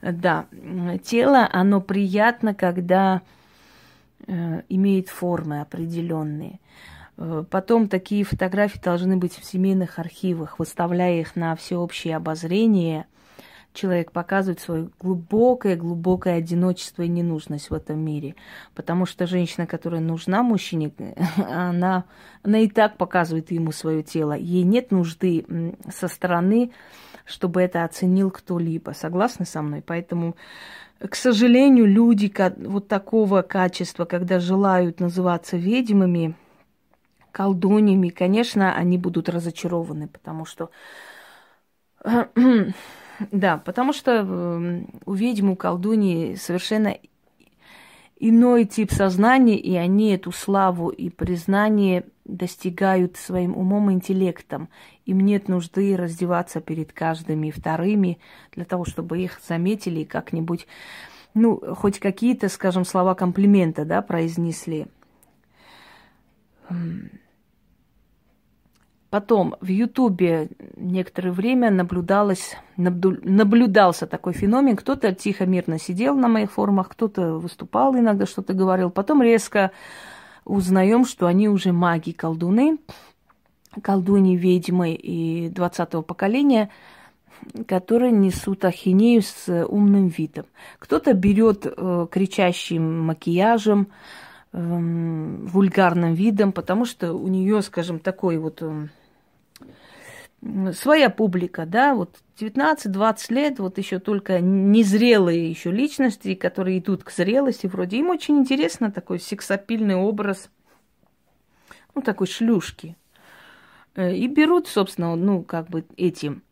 Да, 0.00 0.46
тело, 1.02 1.48
оно 1.52 1.80
приятно, 1.80 2.54
когда 2.54 3.22
э, 4.28 4.62
имеет 4.68 5.08
формы 5.08 5.60
определенные. 5.60 6.60
Э, 7.18 7.44
потом 7.50 7.88
такие 7.88 8.24
фотографии 8.24 8.80
должны 8.80 9.18
быть 9.18 9.38
в 9.38 9.44
семейных 9.44 9.98
архивах, 9.98 10.58
выставляя 10.58 11.20
их 11.20 11.36
на 11.36 11.54
всеобщее 11.54 12.16
обозрение– 12.16 13.06
человек 13.78 14.12
показывает 14.12 14.60
свое 14.60 14.90
глубокое-глубокое 15.00 16.34
одиночество 16.34 17.02
и 17.02 17.08
ненужность 17.08 17.70
в 17.70 17.74
этом 17.74 17.98
мире. 18.00 18.34
Потому 18.74 19.06
что 19.06 19.26
женщина, 19.26 19.66
которая 19.66 20.00
нужна 20.00 20.42
мужчине, 20.42 20.92
она, 21.36 22.04
она 22.42 22.58
и 22.58 22.68
так 22.68 22.96
показывает 22.96 23.50
ему 23.50 23.72
свое 23.72 24.02
тело. 24.02 24.32
Ей 24.32 24.64
нет 24.64 24.90
нужды 24.90 25.74
со 25.90 26.08
стороны, 26.08 26.72
чтобы 27.24 27.62
это 27.62 27.84
оценил 27.84 28.30
кто-либо. 28.30 28.90
Согласны 28.92 29.44
со 29.44 29.62
мной? 29.62 29.82
Поэтому, 29.86 30.34
к 30.98 31.14
сожалению, 31.14 31.86
люди 31.86 32.32
вот 32.66 32.88
такого 32.88 33.42
качества, 33.42 34.06
когда 34.06 34.40
желают 34.40 34.98
называться 34.98 35.56
ведьмами, 35.56 36.34
колдуньями, 37.38 38.08
конечно, 38.08 38.74
они 38.74 38.98
будут 38.98 39.28
разочарованы, 39.28 40.08
потому 40.08 40.44
что 40.44 40.70
Да, 43.32 43.58
потому 43.58 43.92
что 43.92 44.12
эм, 44.12 44.88
у 45.06 45.12
ведьм, 45.12 45.50
у 45.50 45.56
колдуни 45.56 46.34
совершенно 46.34 46.96
иной 48.18 48.64
тип 48.64 48.90
сознания, 48.90 49.56
и 49.56 49.76
они 49.76 50.10
эту 50.10 50.32
славу 50.32 50.88
и 50.88 51.10
признание 51.10 52.06
достигают 52.24 53.16
своим 53.16 53.56
умом 53.56 53.90
и 53.90 53.94
интеллектом. 53.94 54.68
Им 55.06 55.20
нет 55.20 55.46
нужды 55.48 55.96
раздеваться 55.96 56.60
перед 56.60 56.92
каждыми 56.92 57.52
вторыми 57.52 58.18
для 58.52 58.64
того, 58.64 58.84
чтобы 58.84 59.20
их 59.20 59.40
заметили 59.46 60.00
и 60.00 60.04
как-нибудь, 60.04 60.66
ну, 61.34 61.60
хоть 61.76 62.00
какие-то, 62.00 62.48
скажем, 62.48 62.84
слова 62.84 63.14
комплимента, 63.14 63.84
да, 63.84 64.02
произнесли. 64.02 64.88
Потом 69.10 69.54
в 69.62 69.68
Ютубе 69.68 70.50
некоторое 70.76 71.30
время 71.30 71.70
наблюдалось, 71.70 72.56
наблюдался 72.76 74.06
такой 74.06 74.34
феномен. 74.34 74.76
Кто-то 74.76 75.14
тихо, 75.14 75.46
мирно 75.46 75.78
сидел 75.78 76.14
на 76.14 76.28
моих 76.28 76.52
форумах, 76.52 76.90
кто-то 76.90 77.38
выступал, 77.38 77.96
иногда 77.96 78.26
что-то 78.26 78.52
говорил. 78.52 78.90
Потом 78.90 79.22
резко 79.22 79.70
узнаем, 80.44 81.06
что 81.06 81.26
они 81.26 81.48
уже 81.48 81.72
маги, 81.72 82.10
колдуны, 82.10 82.78
колдуни, 83.82 84.36
ведьмы 84.36 84.92
и 84.92 85.48
20-го 85.48 86.02
поколения. 86.02 86.68
которые 87.66 88.10
несут 88.10 88.64
ахинею 88.64 89.22
с 89.22 89.64
умным 89.66 90.08
видом. 90.08 90.46
Кто-то 90.80 91.14
берет 91.14 91.66
э, 91.66 92.06
кричащим 92.10 93.06
макияжем, 93.06 93.86
э, 94.52 94.58
вульгарным 94.58 96.14
видом, 96.14 96.50
потому 96.50 96.84
что 96.84 97.12
у 97.12 97.28
нее, 97.28 97.62
скажем, 97.62 98.00
такой 98.00 98.38
вот 98.38 98.58
э, 98.60 98.88
своя 100.72 101.10
публика, 101.10 101.66
да, 101.66 101.94
вот 101.94 102.16
19-20 102.38 103.32
лет, 103.34 103.58
вот 103.58 103.78
еще 103.78 103.98
только 103.98 104.40
незрелые 104.40 105.50
еще 105.50 105.70
личности, 105.70 106.34
которые 106.34 106.78
идут 106.78 107.04
к 107.04 107.10
зрелости 107.10 107.66
вроде. 107.66 107.98
Им 107.98 108.10
очень 108.10 108.38
интересно 108.38 108.92
такой 108.92 109.18
сексапильный 109.18 109.96
образ, 109.96 110.50
ну, 111.94 112.02
такой 112.02 112.28
шлюшки. 112.28 112.96
Э, 113.94 114.14
и 114.14 114.28
берут, 114.28 114.68
собственно, 114.68 115.16
ну, 115.16 115.42
как 115.42 115.68
бы 115.68 115.84
этим, 115.96 116.42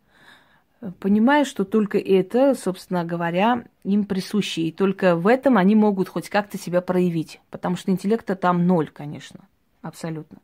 понимая, 0.99 1.45
что 1.45 1.65
только 1.65 1.99
это, 1.99 2.55
собственно 2.55 3.05
говоря, 3.05 3.65
им 3.85 4.05
присуще. 4.05 4.63
И 4.63 4.73
только 4.73 5.15
в 5.15 5.29
этом 5.29 5.57
они 5.57 5.77
могут 5.77 6.09
хоть 6.09 6.29
как-то 6.29 6.59
себя 6.59 6.81
проявить. 6.81 7.41
Потому 7.51 7.77
что 7.77 7.93
интеллекта 7.93 8.35
там 8.35 8.67
ноль, 8.67 8.89
конечно, 8.89 9.41
абсолютно. 9.83 10.39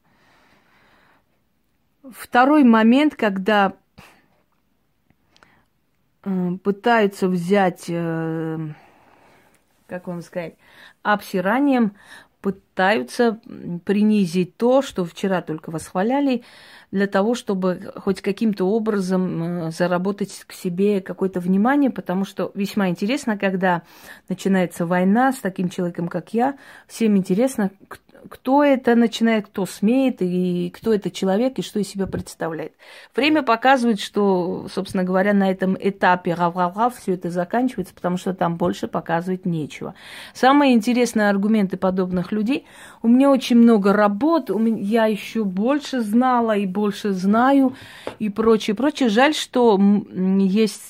Второй 2.10 2.64
момент, 2.64 3.14
когда 3.14 3.74
э, 6.24 6.50
пытаются 6.64 7.28
взять, 7.28 7.84
э, 7.88 8.58
как 9.86 10.08
вам 10.08 10.22
сказать, 10.22 10.54
обсиранием, 11.02 11.92
пытаются 12.40 13.38
принизить 13.84 14.56
то, 14.56 14.82
что 14.82 15.04
вчера 15.04 15.42
только 15.42 15.70
восхваляли, 15.70 16.42
для 16.90 17.06
того, 17.06 17.34
чтобы 17.34 17.92
хоть 17.96 18.20
каким-то 18.20 18.64
образом 18.64 19.68
э, 19.68 19.70
заработать 19.70 20.44
к 20.48 20.52
себе 20.52 21.00
какое-то 21.00 21.38
внимание, 21.38 21.90
потому 21.90 22.24
что 22.24 22.50
весьма 22.54 22.88
интересно, 22.88 23.38
когда 23.38 23.82
начинается 24.28 24.86
война 24.86 25.32
с 25.32 25.38
таким 25.38 25.68
человеком, 25.68 26.08
как 26.08 26.34
я, 26.34 26.56
всем 26.88 27.16
интересно, 27.16 27.70
кто 28.28 28.62
это 28.62 28.94
начинает, 28.94 29.46
кто 29.46 29.66
смеет, 29.66 30.16
и 30.20 30.70
кто 30.74 30.92
это 30.94 31.10
человек, 31.10 31.58
и 31.58 31.62
что 31.62 31.78
из 31.80 31.88
себя 31.88 32.06
представляет. 32.06 32.72
Время 33.16 33.42
показывает, 33.42 34.00
что, 34.00 34.66
собственно 34.72 35.04
говоря, 35.04 35.32
на 35.32 35.50
этом 35.50 35.76
этапе 35.78 36.34
рав 36.34 36.96
все 36.98 37.14
это 37.14 37.30
заканчивается, 37.30 37.94
потому 37.94 38.16
что 38.16 38.34
там 38.34 38.56
больше 38.56 38.88
показывать 38.88 39.46
нечего. 39.46 39.94
Самые 40.34 40.74
интересные 40.74 41.28
аргументы 41.28 41.76
подобных 41.76 42.32
людей. 42.32 42.66
У 43.02 43.08
меня 43.08 43.30
очень 43.30 43.56
много 43.56 43.92
работ, 43.92 44.50
у 44.50 44.58
меня, 44.58 44.78
я 44.82 45.06
еще 45.06 45.44
больше 45.44 46.00
знала 46.00 46.56
и 46.56 46.66
больше 46.66 47.12
знаю, 47.12 47.74
и 48.18 48.28
прочее, 48.28 48.76
прочее. 48.76 49.08
Жаль, 49.08 49.34
что 49.34 49.80
есть 50.38 50.82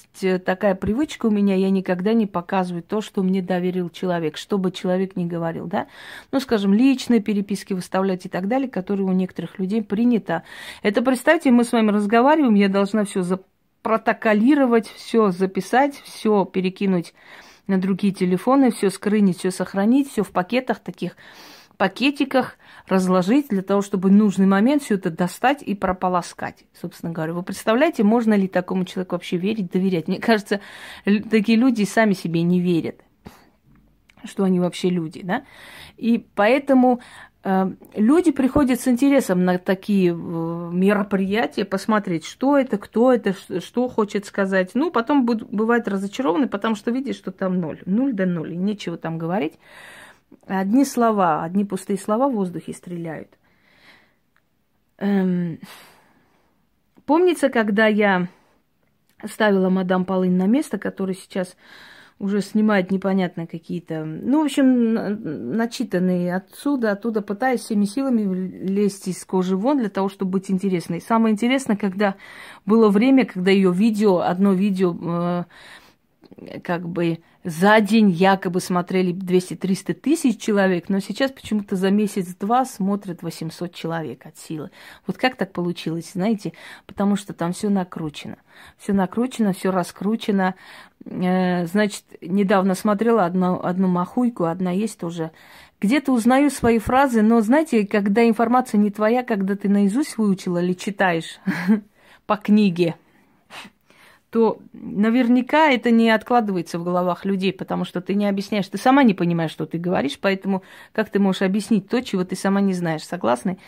такая 0.45 0.75
привычка 0.75 1.27
у 1.27 1.31
меня, 1.31 1.55
я 1.55 1.71
никогда 1.71 2.13
не 2.13 2.27
показываю 2.27 2.83
то, 2.83 3.01
что 3.01 3.23
мне 3.23 3.41
доверил 3.41 3.89
человек, 3.89 4.37
что 4.37 4.59
бы 4.59 4.71
человек 4.71 5.17
ни 5.17 5.25
говорил, 5.25 5.67
да. 5.67 5.87
Ну, 6.33 6.41
скажем, 6.41 6.75
личные 6.75 7.22
переписки 7.23 7.73
выставлять 7.73 8.27
и 8.27 8.29
так 8.29 8.49
далее, 8.49 8.69
которые 8.69 9.07
у 9.07 9.13
некоторых 9.13 9.59
людей 9.59 9.83
принято. 9.83 10.43
Это, 10.83 11.03
представьте, 11.03 11.51
мы 11.51 11.65
с 11.65 11.73
вами 11.73 11.91
разговариваем, 11.91 12.55
я 12.55 12.69
должна 12.69 13.05
все 13.05 13.23
запротоколировать, 13.23 14.89
все 14.89 15.31
записать, 15.31 15.95
все 16.05 16.45
перекинуть 16.45 17.15
на 17.67 17.81
другие 17.81 18.13
телефоны, 18.13 18.71
все 18.71 18.91
скрынить, 18.91 19.39
все 19.39 19.51
сохранить, 19.51 20.11
все 20.11 20.23
в 20.23 20.31
пакетах 20.31 20.81
таких, 20.81 21.17
пакетиках, 21.77 22.59
разложить 22.87 23.49
для 23.49 23.63
того, 23.63 23.83
чтобы 23.83 24.09
в 24.09 24.13
нужный 24.13 24.47
момент 24.47 24.83
все 24.83 24.95
это 24.95 25.11
достать 25.11 25.63
и 25.63 25.75
прополоскать, 25.75 26.65
собственно 26.81 27.13
говоря. 27.13 27.33
Вы 27.33 27.43
представляете, 27.43 28.03
можно 28.03 28.35
ли 28.35 28.49
такому 28.49 28.85
человеку 28.85 29.15
вообще 29.15 29.37
верить, 29.37 29.71
доверять? 29.71 30.09
Мне 30.09 30.19
кажется, 30.19 30.61
такие 31.05 31.57
люди 31.59 31.85
сами 31.85 32.13
себе 32.13 32.43
не 32.43 32.61
верят, 32.61 33.01
что 34.25 34.45
они 34.45 34.61
вообще 34.61 34.89
люди, 34.91 35.23
да? 35.23 35.45
И 35.97 36.27
поэтому 36.35 37.01
э, 37.45 37.73
люди 37.95 38.33
приходят 38.33 38.81
с 38.81 38.89
интересом 38.89 39.45
на 39.45 39.59
такие 39.59 40.11
э, 40.11 40.15
мероприятия, 40.15 41.65
посмотреть, 41.65 42.25
что 42.25 42.59
это, 42.59 42.79
кто 42.79 43.13
это, 43.13 43.35
что 43.61 43.89
хочет 43.89 44.27
сказать. 44.27 44.71
Ну, 44.75 44.91
потом 44.91 45.25
будут, 45.27 45.51
бывают 45.51 45.89
разочарованы, 45.89 46.49
потому 46.49 46.75
что 46.75 46.91
видят, 46.91 47.17
что 47.17 47.31
там 47.33 47.61
ноль. 47.61 47.81
Нуль 47.87 48.13
да 48.13 48.27
ноль, 48.27 48.55
и 48.55 48.57
нечего 48.57 48.97
там 48.97 49.19
говорить. 49.19 49.59
Одни 50.47 50.85
слова, 50.85 51.43
одни 51.43 51.65
пустые 51.65 51.99
слова 51.99 52.29
в 52.29 52.35
воздухе 52.35 52.73
стреляют. 52.73 53.39
Эм... 54.99 55.59
Помнится, 57.05 57.49
когда 57.49 57.89
я 57.89 58.29
ставила 59.25 59.69
мадам 59.69 60.05
Полынь 60.05 60.37
на 60.37 60.47
место, 60.47 60.79
который 60.79 61.15
сейчас 61.15 61.57
уже 62.23 62.41
снимает 62.41 62.93
непонятно 62.93 63.49
какие-то, 63.49 64.05
ну, 64.05 64.43
в 64.43 64.45
общем, 64.45 65.57
начитанные 65.57 66.37
отсюда, 66.37 66.93
оттуда, 66.93 67.21
пытаясь 67.21 67.61
всеми 67.61 67.85
силами 67.85 68.23
лезть 68.65 69.09
из 69.09 69.25
кожи 69.25 69.57
вон 69.57 69.79
для 69.79 69.91
того, 69.91 70.09
чтобы 70.09 70.31
быть 70.31 70.49
интересной. 70.49 71.01
Самое 71.01 71.33
интересное, 71.33 71.77
когда 71.77 72.15
было 72.65 72.91
время, 72.91 73.27
когда 73.27 73.51
ее 73.51 73.73
видео, 73.73 74.21
одно 74.21 74.53
видео 74.53 74.97
э, 76.39 76.61
как 76.63 76.89
бы 76.89 77.19
за 77.45 77.81
день 77.81 78.11
якобы 78.11 78.61
смотрели 78.61 79.13
200-300 79.13 79.95
тысяч 79.95 80.41
человек, 80.41 80.89
но 80.89 81.01
сейчас 81.01 81.33
почему-то 81.33 81.75
за 81.75 81.91
месяц-два 81.91 82.65
смотрят 82.65 83.23
800 83.23 83.75
человек 83.75 84.27
от 84.27 84.39
силы. 84.39 84.71
Вот 85.07 85.19
как 85.19 85.37
так 85.37 85.53
получилось, 85.53 86.13
знаете? 86.13 86.53
Потому 86.87 87.17
что 87.17 87.33
там 87.33 87.53
все 87.53 87.69
накручено. 87.69 88.37
Все 88.79 88.93
накручено, 88.93 89.53
все 89.53 89.73
раскручено. 89.73 90.55
Э, 91.05 91.67
значит, 91.67 92.05
недавно 92.21 92.75
смотрела 92.75 93.25
одну, 93.25 93.61
одну 93.61 93.89
махуйку, 93.89 94.45
одна 94.45 94.71
есть 94.71 94.99
тоже. 94.99 95.33
Где-то 95.81 96.13
узнаю 96.13 96.49
свои 96.49 96.79
фразы, 96.79 97.23
но 97.23 97.41
знаете, 97.41 97.85
когда 97.85 98.29
информация 98.29 98.79
не 98.79 98.93
твоя, 98.93 99.25
когда 99.25 99.57
ты 99.57 99.69
наизусть 99.69 100.17
выучила 100.17 100.63
или 100.63 100.75
читаешь 100.75 101.41
по 102.27 102.37
книге, 102.37 102.95
то 104.33 104.61
наверняка 104.73 105.69
это 105.71 105.91
не 105.91 106.09
откладывается 106.09 106.79
в 106.79 106.85
головах 106.85 107.27
людей, 107.27 107.53
потому 107.53 107.85
что 107.85 108.01
ты 108.01 108.15
не 108.15 108.27
объясняешь, 108.27 108.67
ты 108.67 108.79
сама 108.79 109.03
не 109.03 109.13
понимаешь, 109.13 109.51
что 109.51 109.67
ты 109.67 109.77
говоришь, 109.77 110.19
поэтому 110.19 110.63
как 110.93 111.11
ты 111.11 111.19
можешь 111.19 111.43
объяснить 111.43 111.87
то, 111.87 112.01
чего 112.01 112.25
ты 112.25 112.35
сама 112.35 112.63
не 112.63 112.73
знаешь, 112.73 113.05
согласны? 113.05 113.59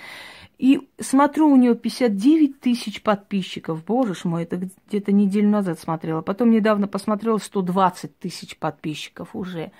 И 0.56 0.88
смотрю, 0.98 1.50
у 1.50 1.56
нее 1.56 1.74
59 1.74 2.60
тысяч 2.60 3.02
подписчиков. 3.02 3.84
Боже 3.84 4.14
ж 4.14 4.24
мой, 4.24 4.44
это 4.44 4.70
где-то 4.88 5.12
неделю 5.12 5.50
назад 5.50 5.78
смотрела. 5.80 6.22
Потом 6.22 6.50
недавно 6.50 6.88
посмотрела 6.88 7.36
120 7.36 8.18
тысяч 8.18 8.56
подписчиков 8.56 9.36
уже. 9.36 9.70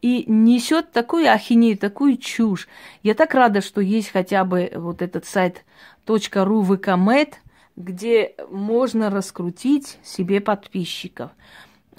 И 0.00 0.24
несет 0.26 0.92
такую 0.92 1.30
ахинею, 1.30 1.76
такую 1.76 2.16
чушь. 2.16 2.68
Я 3.02 3.12
так 3.12 3.34
рада, 3.34 3.60
что 3.60 3.82
есть 3.82 4.08
хотя 4.08 4.44
бы 4.44 4.72
вот 4.74 5.02
этот 5.02 5.26
сайт 5.26 5.66
.ru 6.06 6.62
vkmed, 6.62 7.34
где 7.76 8.34
можно 8.50 9.10
раскрутить 9.10 9.98
себе 10.02 10.40
подписчиков. 10.40 11.30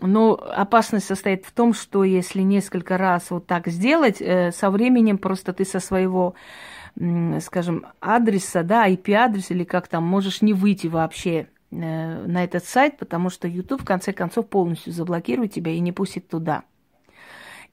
Но 0.01 0.33
опасность 0.33 1.05
состоит 1.05 1.45
в 1.45 1.51
том, 1.51 1.73
что 1.73 2.03
если 2.03 2.41
несколько 2.41 2.97
раз 2.97 3.31
вот 3.31 3.47
так 3.47 3.67
сделать, 3.67 4.21
э, 4.21 4.51
со 4.51 4.69
временем 4.69 5.17
просто 5.17 5.53
ты 5.53 5.63
со 5.63 5.79
своего, 5.79 6.35
скажем, 7.41 7.85
адреса, 8.01 8.63
да, 8.63 8.89
IP-адрес 8.89 9.51
или 9.51 9.63
как 9.63 9.87
там, 9.87 10.03
можешь 10.03 10.41
не 10.41 10.53
выйти 10.53 10.87
вообще 10.87 11.47
э, 11.71 12.25
на 12.25 12.43
этот 12.43 12.65
сайт, 12.65 12.97
потому 12.97 13.29
что 13.29 13.47
YouTube 13.47 13.83
в 13.83 13.85
конце 13.85 14.11
концов 14.11 14.49
полностью 14.49 14.91
заблокирует 14.91 15.53
тебя 15.53 15.71
и 15.71 15.79
не 15.79 15.93
пустит 15.93 16.27
туда. 16.27 16.63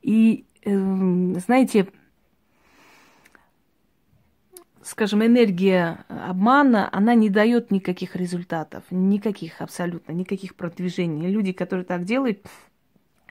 И, 0.01 0.47
эм, 0.65 1.39
знаете, 1.41 1.89
скажем, 4.85 5.25
энергия 5.25 6.05
обмана, 6.09 6.89
она 6.93 7.15
не 7.15 7.29
дает 7.29 7.71
никаких 7.71 8.17
результатов, 8.17 8.85
никаких 8.91 9.61
абсолютно, 9.61 10.13
никаких 10.13 10.55
продвижений. 10.55 11.29
Люди, 11.29 11.53
которые 11.53 11.85
так 11.85 12.05
делают, 12.05 12.45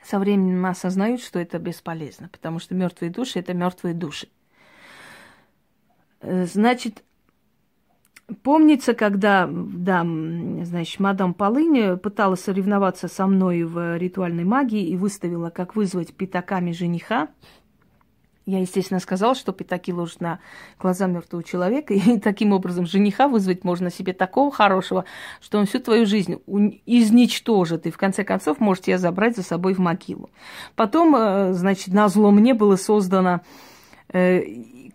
со 0.04 0.20
временем 0.20 0.66
осознают, 0.66 1.22
что 1.22 1.40
это 1.40 1.60
бесполезно, 1.60 2.30
потому 2.30 2.60
что 2.60 2.76
мертвые 2.76 3.12
души 3.12 3.40
это 3.40 3.54
мертвые 3.54 3.94
души. 3.94 4.28
Э, 6.22 6.46
значит, 6.46 7.04
помнится, 8.44 8.94
когда, 8.94 9.48
да, 9.52 10.04
значит, 10.64 11.00
мадам 11.00 11.34
Полынь 11.34 11.98
пыталась 11.98 12.42
соревноваться 12.42 13.08
со 13.08 13.28
мной 13.28 13.64
в 13.64 13.98
ритуальной 13.98 14.44
магии 14.44 14.88
и 14.88 14.98
выставила, 14.98 15.50
как 15.50 15.76
вызвать 15.76 16.16
пятаками 16.16 16.72
жениха, 16.72 17.30
я, 18.46 18.60
естественно, 18.60 19.00
сказала, 19.00 19.36
что 19.36 19.52
пятаки 19.52 19.94
ложат 19.94 20.22
на 20.22 20.40
глаза 20.80 21.08
мертвого 21.08 21.44
человека, 21.44 21.94
и 21.94 22.20
таким 22.20 22.54
образом 22.54 22.86
жениха 22.86 23.28
вызвать 23.28 23.64
можно 23.64 23.92
себе 23.92 24.14
такого 24.14 24.52
хорошего, 24.52 25.06
что 25.42 25.60
он 25.60 25.66
всю 25.66 25.80
твою 25.80 26.06
жизнь 26.06 26.42
изничтожит, 26.86 27.86
и 27.86 27.92
в 27.92 27.98
конце 27.98 28.24
концов 28.24 28.60
может 28.60 28.86
тебя 28.86 28.98
забрать 28.98 29.36
за 29.36 29.44
собой 29.44 29.74
в 29.74 29.80
могилу. 29.80 30.30
Потом, 30.76 31.16
э, 31.16 31.54
значит, 31.54 31.94
на 31.94 32.08
зло 32.08 32.32
мне 32.32 32.54
было 32.54 32.76
создано 32.76 33.42
э, 34.12 34.42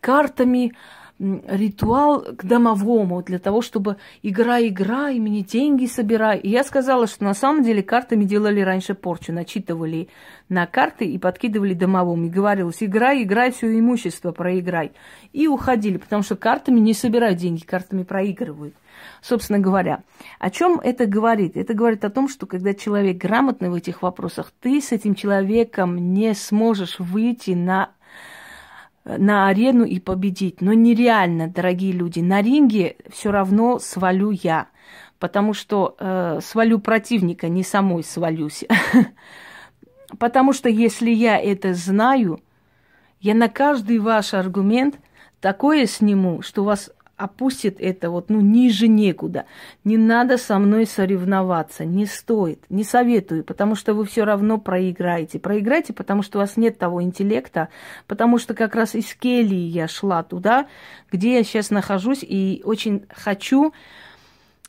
картами, 0.01 0.73
ритуал 1.18 2.20
к 2.22 2.44
домовому, 2.44 3.22
для 3.22 3.38
того, 3.38 3.62
чтобы 3.62 3.96
играй, 4.22 4.68
играй, 4.68 5.18
мне 5.18 5.42
деньги 5.42 5.87
собирай. 5.87 6.38
И 6.38 6.50
я 6.50 6.62
сказала, 6.62 7.07
что 7.07 7.24
на 7.24 7.35
самом 7.35 7.62
деле 7.62 7.83
картами 7.83 8.24
делали 8.24 8.61
раньше 8.61 8.94
порчу, 8.94 9.33
начитывали 9.33 10.09
на 10.48 10.66
карты 10.66 11.07
и 11.07 11.18
подкидывали 11.18 11.74
домовому. 11.74 12.26
И 12.26 12.31
говорилось, 12.31 12.83
играй, 12.83 13.22
играй, 13.22 13.50
все 13.50 13.79
имущество 13.79 14.33
проиграй. 14.33 14.92
И 15.33 15.48
уходили, 15.48 15.96
потому 15.96 16.22
что 16.22 16.37
картами 16.37 16.81
не 16.81 16.92
собирают 16.92 17.38
деньги, 17.38 17.64
картами 17.64 18.02
проигрывают. 18.02 18.74
Собственно 19.22 19.59
говоря, 19.59 20.02
о 20.38 20.50
чем 20.50 20.81
это 20.81 21.07
говорит? 21.07 21.57
Это 21.57 21.74
говорит 21.74 22.05
о 22.05 22.11
том, 22.11 22.29
что 22.29 22.46
когда 22.46 22.74
человек 22.74 23.16
грамотный 23.16 23.70
в 23.70 23.74
этих 23.74 24.02
вопросах, 24.02 24.52
ты 24.61 24.81
с 24.81 24.92
этим 24.92 25.14
человеком 25.14 26.12
не 26.12 26.35
сможешь 26.35 26.98
выйти 26.98 27.52
на 27.52 27.90
на 29.07 29.49
арену 29.49 29.85
и 29.85 30.01
победить. 30.01 30.61
Но 30.61 30.73
нереально, 30.73 31.49
дорогие 31.49 31.92
люди. 31.92 32.21
На 32.21 32.42
ринге 32.42 32.97
все 33.09 33.31
равно 33.31 33.79
свалю 33.79 34.31
я. 34.31 34.69
Потому 35.19 35.55
что 35.55 35.97
э, 35.99 36.40
свалю 36.42 36.79
противника, 36.79 37.49
не 37.49 37.62
самой 37.62 38.03
свалюсь. 38.03 38.64
Потому 40.19 40.53
что 40.53 40.69
если 40.69 41.11
я 41.11 41.38
это 41.38 41.73
знаю, 41.75 42.40
я 43.21 43.35
на 43.35 43.49
каждый 43.49 43.99
ваш 43.99 44.35
аргумент 44.35 44.99
такое 45.40 45.87
сниму, 45.87 46.42
что 46.42 46.62
у 46.62 46.66
вас 46.66 46.90
опустит 47.16 47.76
это 47.81 48.11
вот, 48.11 48.29
ну, 48.29 48.40
ниже 48.40 48.88
некуда. 48.88 49.46
Не 49.85 49.96
надо 49.96 50.37
со 50.37 50.59
мной 50.59 50.87
соревноваться, 50.87 51.85
не 51.85 52.07
стоит, 52.07 52.64
не 52.68 52.85
советую, 52.85 53.42
потому 53.42 53.74
что 53.74 53.94
вы 53.94 54.05
все 54.05 54.24
равно 54.24 54.59
проиграете. 54.59 55.38
Проиграете, 55.38 55.92
потому 55.92 56.22
что 56.22 56.38
у 56.38 56.42
вас 56.42 56.57
нет 56.57 56.79
того 56.79 57.02
интеллекта, 57.02 57.68
потому 58.07 58.38
что 58.38 58.55
как 58.55 58.74
раз 58.74 58.94
из 58.94 59.14
Келии 59.14 59.57
я 59.57 59.88
шла 59.88 60.22
туда, 60.22 60.66
где 61.11 61.35
я 61.35 61.44
сейчас 61.44 61.70
нахожусь, 61.70 62.22
и 62.22 62.61
очень 62.64 63.07
хочу, 63.09 63.72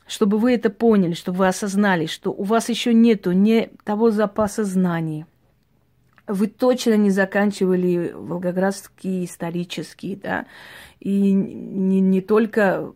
чтобы 0.06 0.38
вы 0.38 0.54
это 0.54 0.70
поняли, 0.70 1.12
чтобы 1.12 1.38
вы 1.38 1.48
осознали, 1.48 2.06
что 2.06 2.30
у 2.30 2.44
вас 2.44 2.70
еще 2.70 2.94
нету 2.94 3.32
не 3.32 3.70
того 3.84 4.10
запаса 4.10 4.64
знаний, 4.64 5.26
вы 6.28 6.46
точно 6.46 6.96
не 6.96 7.10
заканчивали 7.10 8.12
Волгоградский 8.14 9.24
исторический, 9.24 10.14
да, 10.14 10.46
и 11.00 11.32
не, 11.32 12.00
не 12.00 12.20
только 12.20 12.92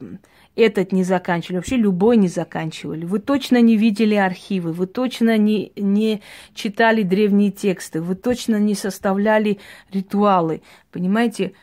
этот 0.54 0.92
не 0.92 1.02
заканчивали, 1.02 1.56
вообще 1.56 1.76
любой 1.76 2.18
не 2.18 2.28
заканчивали. 2.28 3.06
Вы 3.06 3.20
точно 3.20 3.62
не 3.62 3.76
видели 3.76 4.14
архивы, 4.14 4.72
вы 4.72 4.86
точно 4.86 5.38
не, 5.38 5.72
не 5.76 6.20
читали 6.54 7.02
древние 7.02 7.50
тексты, 7.50 8.02
вы 8.02 8.14
точно 8.16 8.56
не 8.56 8.74
составляли 8.74 9.58
ритуалы, 9.90 10.62
понимаете? 10.90 11.54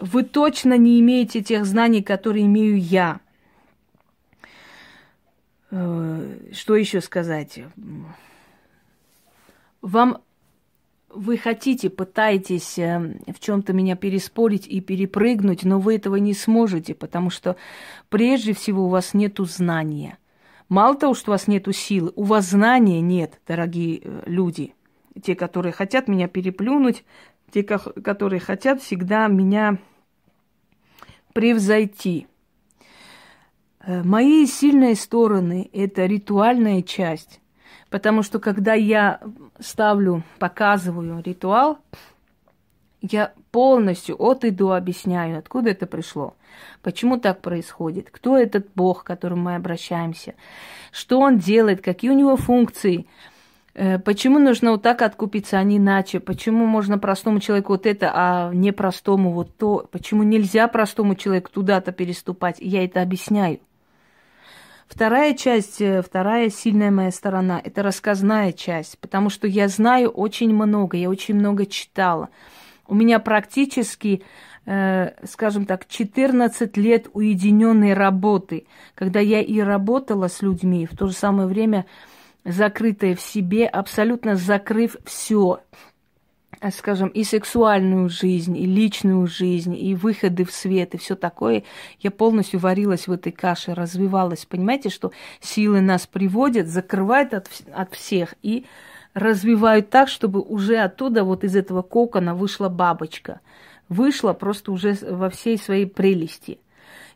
Вы 0.00 0.22
точно 0.22 0.78
не 0.78 0.98
имеете 1.00 1.42
тех 1.42 1.66
знаний, 1.66 2.02
которые 2.02 2.46
имею 2.46 2.78
я. 2.78 3.20
Э, 5.70 6.38
что 6.52 6.76
еще 6.76 7.00
сказать? 7.00 7.60
Вам 9.82 10.22
вы 11.10 11.38
хотите, 11.38 11.90
пытаетесь 11.90 12.78
эм, 12.78 13.20
в 13.26 13.40
чем-то 13.40 13.72
меня 13.72 13.96
переспорить 13.96 14.66
и 14.66 14.80
перепрыгнуть, 14.80 15.64
но 15.64 15.78
вы 15.78 15.96
этого 15.96 16.16
не 16.16 16.34
сможете, 16.34 16.94
потому 16.94 17.30
что 17.30 17.56
прежде 18.08 18.52
всего 18.52 18.86
у 18.86 18.88
вас 18.88 19.14
нет 19.14 19.38
знания. 19.38 20.18
Мало 20.68 20.96
того, 20.96 21.14
что 21.14 21.30
у 21.30 21.34
вас 21.34 21.46
нет 21.46 21.66
силы, 21.74 22.12
у 22.14 22.24
вас 22.24 22.50
знания 22.50 23.00
нет, 23.00 23.40
дорогие 23.46 24.00
э, 24.02 24.22
люди. 24.26 24.74
Те, 25.22 25.34
которые 25.34 25.72
хотят 25.72 26.08
меня 26.08 26.28
переплюнуть, 26.28 27.04
те, 27.50 27.62
которые 27.62 28.40
хотят 28.40 28.82
всегда 28.82 29.26
меня 29.28 29.78
превзойти. 31.32 32.26
Э, 33.80 34.02
мои 34.02 34.44
сильные 34.46 34.94
стороны– 34.94 35.70
это 35.72 36.04
ритуальная 36.04 36.82
часть. 36.82 37.40
Потому 37.90 38.22
что 38.22 38.38
когда 38.38 38.74
я 38.74 39.20
ставлю, 39.58 40.22
показываю 40.38 41.22
ритуал, 41.24 41.78
я 43.00 43.32
полностью 43.50 44.16
от 44.18 44.44
и 44.44 44.50
до 44.50 44.72
объясняю, 44.72 45.38
откуда 45.38 45.70
это 45.70 45.86
пришло, 45.86 46.34
почему 46.82 47.18
так 47.18 47.40
происходит, 47.40 48.08
кто 48.10 48.36
этот 48.36 48.66
Бог, 48.74 49.04
к 49.04 49.06
которому 49.06 49.42
мы 49.42 49.54
обращаемся, 49.54 50.34
что 50.92 51.20
он 51.20 51.38
делает, 51.38 51.80
какие 51.80 52.10
у 52.10 52.14
него 52.14 52.36
функции, 52.36 53.06
э, 53.74 53.98
почему 54.00 54.38
нужно 54.38 54.72
вот 54.72 54.82
так 54.82 55.02
откупиться, 55.02 55.58
а 55.58 55.62
не 55.62 55.76
иначе, 55.76 56.20
почему 56.20 56.66
можно 56.66 56.98
простому 56.98 57.40
человеку 57.40 57.72
вот 57.72 57.86
это, 57.86 58.10
а 58.14 58.52
не 58.52 58.72
простому 58.72 59.32
вот 59.32 59.56
то, 59.56 59.88
почему 59.90 60.24
нельзя 60.24 60.66
простому 60.68 61.14
человеку 61.14 61.50
туда-то 61.52 61.92
переступать, 61.92 62.56
я 62.58 62.84
это 62.84 63.00
объясняю. 63.00 63.60
Вторая 64.88 65.34
часть, 65.34 65.82
э, 65.82 66.00
вторая 66.00 66.48
сильная 66.48 66.90
моя 66.90 67.10
сторона– 67.10 67.60
это 67.64 67.82
рассказная 67.82 68.52
часть, 68.52 68.98
потому 68.98 69.28
что 69.28 69.46
я 69.46 69.68
знаю 69.68 70.08
очень 70.08 70.52
много, 70.54 70.96
я 70.96 71.10
очень 71.10 71.34
много 71.34 71.66
читала. 71.66 72.30
У 72.86 72.94
меня 72.94 73.18
практически, 73.18 74.22
э, 74.64 75.10
скажем 75.26 75.66
так, 75.66 75.86
14 75.86 76.78
лет 76.78 77.08
уединенной 77.12 77.92
работы, 77.92 78.66
когда 78.94 79.20
я 79.20 79.42
и 79.42 79.60
работала 79.60 80.28
с 80.28 80.40
людьми, 80.40 80.86
в 80.86 80.96
то 80.96 81.06
же 81.06 81.12
самое 81.12 81.46
время 81.46 81.84
закрытая 82.46 83.14
в 83.14 83.20
себе, 83.20 83.66
абсолютно 83.66 84.36
закрыв 84.36 84.96
все, 85.04 85.60
скажем, 86.72 87.08
и 87.08 87.24
сексуальную 87.24 88.08
жизнь, 88.08 88.56
и 88.56 88.66
личную 88.66 89.26
жизнь, 89.26 89.76
и 89.76 89.94
выходы 89.94 90.44
в 90.44 90.52
свет, 90.52 90.94
и 90.94 90.98
все 90.98 91.14
такое, 91.14 91.64
я 92.00 92.10
полностью 92.10 92.58
варилась 92.58 93.06
в 93.06 93.12
этой 93.12 93.32
каше, 93.32 93.74
развивалась. 93.74 94.44
Понимаете, 94.44 94.88
что 94.88 95.12
силы 95.40 95.80
нас 95.80 96.06
приводят, 96.06 96.66
закрывают 96.66 97.34
от, 97.34 97.48
от 97.72 97.94
всех 97.94 98.34
и 98.42 98.66
развивают 99.14 99.90
так, 99.90 100.08
чтобы 100.08 100.40
уже 100.40 100.78
оттуда, 100.78 101.24
вот 101.24 101.44
из 101.44 101.54
этого 101.54 101.82
кокона 101.82 102.34
вышла 102.34 102.68
бабочка. 102.68 103.40
Вышла 103.88 104.32
просто 104.32 104.72
уже 104.72 104.98
во 105.02 105.30
всей 105.30 105.58
своей 105.58 105.86
прелести. 105.86 106.58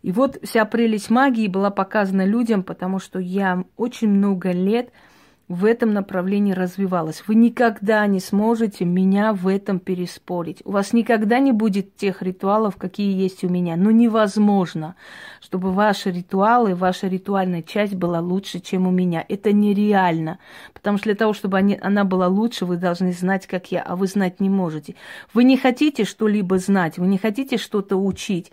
И 0.03 0.11
вот 0.11 0.39
вся 0.43 0.65
прелесть 0.65 1.11
магии 1.11 1.47
была 1.49 1.71
показана 1.71 2.25
людям, 2.25 2.63
потому 2.63 2.99
что 2.99 3.19
я 3.19 3.65
очень 3.77 4.09
много 4.09 4.53
лет– 4.53 4.91
в 5.49 5.65
этом 5.65 5.93
направлении 5.93 6.53
развивалась. 6.53 7.25
Вы 7.27 7.35
никогда 7.35 8.07
не 8.07 8.21
сможете 8.21 8.85
меня 8.85 9.33
в 9.33 9.49
этом 9.49 9.81
переспорить. 9.81 10.63
У 10.65 10.73
вас 10.73 10.93
никогда 10.93 11.41
не 11.41 11.53
будет 11.53 11.97
тех 11.97 12.23
ритуалов, 12.23 12.77
какие 12.77 13.15
есть 13.15 13.45
у 13.45 13.49
меня. 13.49 13.77
Но 13.77 13.91
невозможно, 13.91 14.95
чтобы 15.41 15.73
ваши 15.73 16.11
ритуалы, 16.11 16.75
ваша 16.75 17.09
ритуальная 17.09 17.63
часть 17.63 17.95
была 17.95 18.21
лучше, 18.21 18.61
чем 18.61 18.87
у 18.87 18.91
меня. 18.91 19.25
Это 19.29 19.53
нереально. 19.53 20.39
Потому 20.73 20.97
что 20.97 21.05
для 21.05 21.17
того, 21.17 21.33
чтобы 21.33 21.59
они, 21.59 21.79
она 21.81 22.05
была 22.05 22.29
лучше, 22.29 22.65
вы 22.65 22.77
должны 22.77 23.13
знать, 23.13 23.47
как 23.47 23.71
я, 23.73 23.83
а 23.83 23.97
вы 23.97 24.07
знать 24.07 24.41
не 24.41 24.49
можете. 24.49 24.95
Вы 25.35 25.45
не 25.45 25.57
хотите 25.57 26.05
что-либо 26.05 26.59
знать, 26.59 26.99
вы 26.99 27.07
не 27.07 27.19
хотите 27.19 27.59
что-то 27.59 27.97
учить 27.97 28.53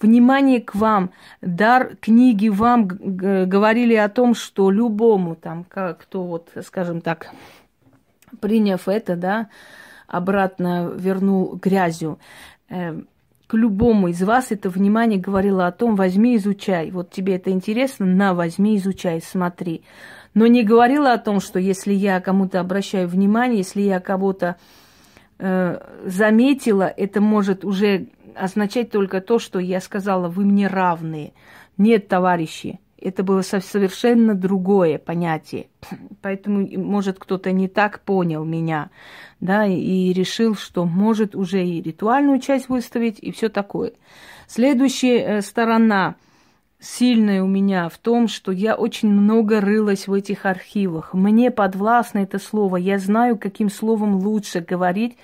внимание 0.00 0.60
к 0.60 0.74
вам, 0.74 1.10
дар 1.40 1.96
книги 2.00 2.48
вам 2.48 2.86
говорили 2.86 3.94
о 3.94 4.08
том, 4.08 4.34
что 4.34 4.70
любому 4.70 5.34
там, 5.34 5.64
кто 5.64 6.24
вот, 6.24 6.50
скажем 6.64 7.00
так, 7.00 7.30
приняв 8.40 8.88
это, 8.88 9.16
да, 9.16 9.48
обратно 10.06 10.90
вернул 10.94 11.56
грязью. 11.56 12.18
Э, 12.68 13.00
к 13.46 13.54
любому 13.54 14.08
из 14.08 14.22
вас 14.22 14.50
это 14.50 14.68
внимание 14.68 15.18
говорило 15.18 15.66
о 15.66 15.72
том, 15.72 15.96
возьми, 15.96 16.36
изучай. 16.36 16.90
Вот 16.90 17.10
тебе 17.10 17.36
это 17.36 17.50
интересно, 17.50 18.04
на, 18.04 18.34
возьми, 18.34 18.76
изучай, 18.76 19.22
смотри. 19.22 19.82
Но 20.34 20.46
не 20.46 20.62
говорила 20.62 21.14
о 21.14 21.18
том, 21.18 21.40
что 21.40 21.58
если 21.58 21.92
я 21.94 22.20
кому-то 22.20 22.60
обращаю 22.60 23.08
внимание, 23.08 23.58
если 23.58 23.80
я 23.80 24.00
кого-то 24.00 24.56
э, 25.38 25.80
заметила, 26.04 26.92
это 26.94 27.22
может 27.22 27.64
уже 27.64 28.08
означать 28.38 28.90
только 28.90 29.20
то, 29.20 29.38
что 29.38 29.58
я 29.58 29.80
сказала, 29.80 30.28
вы 30.28 30.44
мне 30.44 30.66
равные. 30.66 31.32
Нет, 31.76 32.08
товарищи, 32.08 32.80
это 33.00 33.22
было 33.22 33.42
совершенно 33.42 34.34
другое 34.34 34.98
понятие. 34.98 35.68
Поэтому, 36.22 36.66
может, 36.78 37.18
кто-то 37.18 37.52
не 37.52 37.68
так 37.68 38.00
понял 38.00 38.44
меня, 38.44 38.90
да, 39.40 39.66
и 39.66 40.12
решил, 40.12 40.54
что 40.54 40.84
может 40.84 41.34
уже 41.34 41.64
и 41.64 41.82
ритуальную 41.82 42.40
часть 42.40 42.68
выставить, 42.68 43.18
и 43.20 43.32
все 43.32 43.48
такое. 43.48 43.92
Следующая 44.46 45.18
э, 45.18 45.42
сторона 45.42 46.16
сильная 46.80 47.42
у 47.42 47.46
меня 47.46 47.88
в 47.88 47.98
том, 47.98 48.28
что 48.28 48.52
я 48.52 48.74
очень 48.76 49.08
много 49.08 49.60
рылась 49.60 50.06
в 50.06 50.12
этих 50.12 50.46
архивах. 50.46 51.12
Мне 51.12 51.50
подвластно 51.50 52.20
это 52.20 52.38
слово. 52.38 52.76
Я 52.76 52.98
знаю, 52.98 53.36
каким 53.36 53.68
словом 53.68 54.16
лучше 54.16 54.60
говорить, 54.60 55.16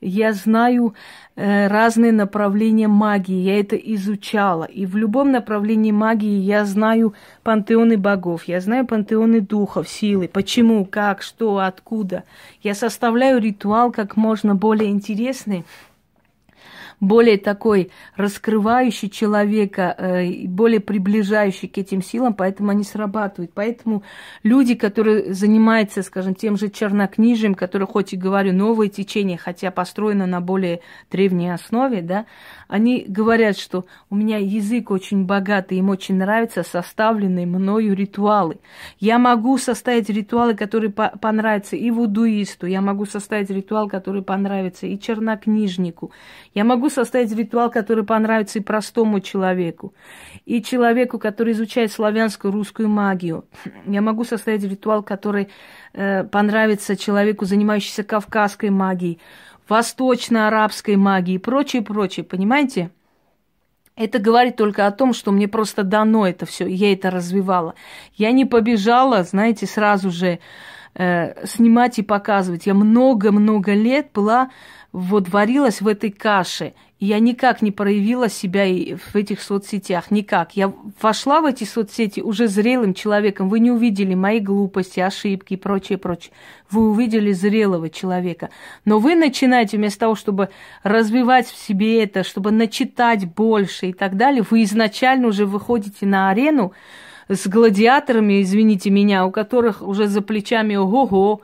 я 0.00 0.32
знаю 0.32 0.94
э, 1.36 1.66
разные 1.68 2.12
направления 2.12 2.88
магии, 2.88 3.40
я 3.40 3.58
это 3.58 3.76
изучала. 3.76 4.64
И 4.64 4.86
в 4.86 4.96
любом 4.96 5.32
направлении 5.32 5.92
магии 5.92 6.40
я 6.40 6.64
знаю 6.64 7.14
пантеоны 7.42 7.96
богов, 7.96 8.44
я 8.44 8.60
знаю 8.60 8.86
пантеоны 8.86 9.40
духов, 9.40 9.88
силы, 9.88 10.28
почему, 10.28 10.84
как, 10.84 11.22
что, 11.22 11.58
откуда. 11.58 12.24
Я 12.62 12.74
составляю 12.74 13.40
ритуал 13.40 13.90
как 13.92 14.16
можно 14.16 14.54
более 14.54 14.90
интересный, 14.90 15.64
более 17.00 17.38
такой 17.38 17.90
раскрывающий 18.16 19.08
человека, 19.10 19.94
э, 19.96 20.46
более 20.46 20.80
приближающий 20.80 21.68
к 21.68 21.78
этим 21.78 22.02
силам, 22.02 22.34
поэтому 22.34 22.70
они 22.70 22.84
срабатывают. 22.84 23.52
Поэтому 23.54 24.02
люди, 24.42 24.74
которые 24.74 25.32
занимаются, 25.34 26.02
скажем, 26.02 26.34
тем 26.34 26.56
же 26.56 26.68
чернокнижием, 26.68 27.54
которые, 27.54 27.86
хоть 27.86 28.12
и 28.12 28.16
говорю, 28.16 28.52
новое 28.52 28.88
течение, 28.88 29.38
хотя 29.38 29.70
построено 29.70 30.26
на 30.26 30.40
более 30.40 30.80
древней 31.10 31.50
основе, 31.50 32.02
да, 32.02 32.26
они 32.68 33.04
говорят, 33.08 33.56
что 33.58 33.86
у 34.10 34.16
меня 34.16 34.36
язык 34.36 34.90
очень 34.90 35.24
богатый, 35.24 35.78
им 35.78 35.88
очень 35.88 36.16
нравятся 36.16 36.62
составленные 36.62 37.46
мною 37.46 37.94
ритуалы. 37.96 38.58
Я 39.00 39.18
могу 39.18 39.56
составить 39.58 40.10
ритуалы, 40.10 40.54
которые 40.54 40.90
по 40.90 41.08
понравятся 41.20 41.76
и 41.76 41.90
вудуисту, 41.90 42.66
я 42.66 42.80
могу 42.80 43.06
составить 43.06 43.50
ритуал, 43.50 43.88
который 43.88 44.22
понравится 44.22 44.86
и 44.86 44.98
чернокнижнику, 44.98 46.12
я 46.54 46.64
могу 46.64 46.87
составить 46.88 47.32
ритуал, 47.36 47.70
который 47.70 48.04
понравится 48.04 48.58
и 48.58 48.62
простому 48.62 49.20
человеку, 49.20 49.94
и 50.44 50.62
человеку, 50.62 51.18
который 51.18 51.52
изучает 51.52 51.92
славянскую 51.92 52.52
русскую 52.52 52.88
магию. 52.88 53.44
Я 53.86 54.00
могу 54.00 54.24
составить 54.24 54.64
ритуал, 54.64 55.02
который 55.02 55.48
э, 55.92 56.24
понравится 56.24 56.96
человеку, 56.96 57.44
занимающемуся 57.44 58.04
кавказской 58.04 58.70
магией 58.70 59.20
восточно-арабской 59.68 60.96
магии 60.96 61.34
и 61.34 61.38
прочее, 61.38 61.82
прочее, 61.82 62.24
понимаете? 62.24 62.90
Это 63.96 64.20
говорит 64.20 64.56
только 64.56 64.86
о 64.86 64.92
том, 64.92 65.12
что 65.12 65.32
мне 65.32 65.48
просто 65.48 65.82
дано 65.82 66.26
это 66.26 66.46
все, 66.46 66.66
я 66.66 66.92
это 66.92 67.10
развивала. 67.10 67.74
Я 68.14 68.30
не 68.30 68.44
побежала, 68.44 69.24
знаете, 69.24 69.66
сразу 69.66 70.10
же 70.10 70.38
э, 70.94 71.46
снимать 71.46 71.98
и 71.98 72.02
показывать. 72.02 72.66
Я 72.66 72.74
много-много 72.74 73.74
лет 73.74 74.10
была, 74.14 74.50
вот 74.92 75.28
варилась 75.28 75.80
в 75.80 75.88
этой 75.88 76.10
каше– 76.10 76.74
я 77.00 77.20
никак 77.20 77.62
не 77.62 77.70
проявила 77.70 78.28
себя 78.28 78.64
в 78.64 79.14
этих 79.14 79.40
соцсетях, 79.40 80.10
никак. 80.10 80.56
Я 80.56 80.72
вошла 81.00 81.40
в 81.40 81.44
эти 81.44 81.62
соцсети 81.62 82.20
уже 82.20 82.48
зрелым 82.48 82.92
человеком. 82.92 83.48
Вы 83.48 83.60
не 83.60 83.70
увидели 83.70 84.14
мои 84.14 84.40
глупости, 84.40 84.98
ошибки 84.98 85.54
и 85.54 85.56
прочее, 85.56 85.96
прочее. 85.96 86.32
Вы 86.70 86.90
увидели 86.90 87.30
зрелого 87.30 87.88
человека. 87.88 88.50
Но 88.84 88.98
вы 88.98 89.14
начинаете 89.14 89.76
вместо 89.76 90.00
того, 90.00 90.16
чтобы 90.16 90.48
развивать 90.82 91.46
в 91.46 91.56
себе 91.56 92.02
это, 92.02 92.24
чтобы 92.24 92.50
начитать 92.50 93.32
больше 93.32 93.86
и 93.86 93.92
так 93.92 94.16
далее, 94.16 94.44
вы 94.50 94.64
изначально 94.64 95.28
уже 95.28 95.46
выходите 95.46 96.04
на 96.04 96.30
арену 96.30 96.72
с 97.28 97.46
гладиаторами, 97.46 98.42
извините 98.42 98.90
меня, 98.90 99.24
у 99.24 99.30
которых 99.30 99.82
уже 99.82 100.08
за 100.08 100.20
плечами 100.20 100.74
ого-го, 100.74 101.42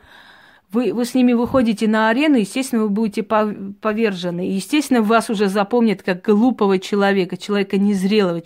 вы, 0.75 0.93
вы 0.93 1.05
с 1.05 1.15
ними 1.15 1.33
выходите 1.33 1.87
на 1.87 2.09
арену, 2.09 2.37
естественно, 2.37 2.83
вы 2.83 2.89
будете 2.89 3.23
повержены. 3.23 4.41
Естественно, 4.41 5.03
вас 5.03 5.31
уже 5.31 5.49
запомнят 5.49 6.03
как 6.03 6.23
глупого 6.23 6.79
человека, 6.79 7.37
человека 7.37 7.79
незрелого, 7.79 8.43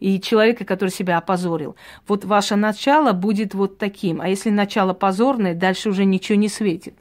и 0.00 0.20
человека, 0.20 0.64
который 0.64 0.88
себя 0.88 1.18
опозорил. 1.18 1.76
Вот 2.08 2.24
ваше 2.24 2.56
начало 2.56 3.12
будет 3.12 3.54
вот 3.54 3.76
таким. 3.76 4.20
А 4.20 4.28
если 4.28 4.50
начало 4.50 4.94
позорное, 4.94 5.54
дальше 5.54 5.90
уже 5.90 6.04
ничего 6.04 6.38
не 6.38 6.48
светит. 6.48 6.94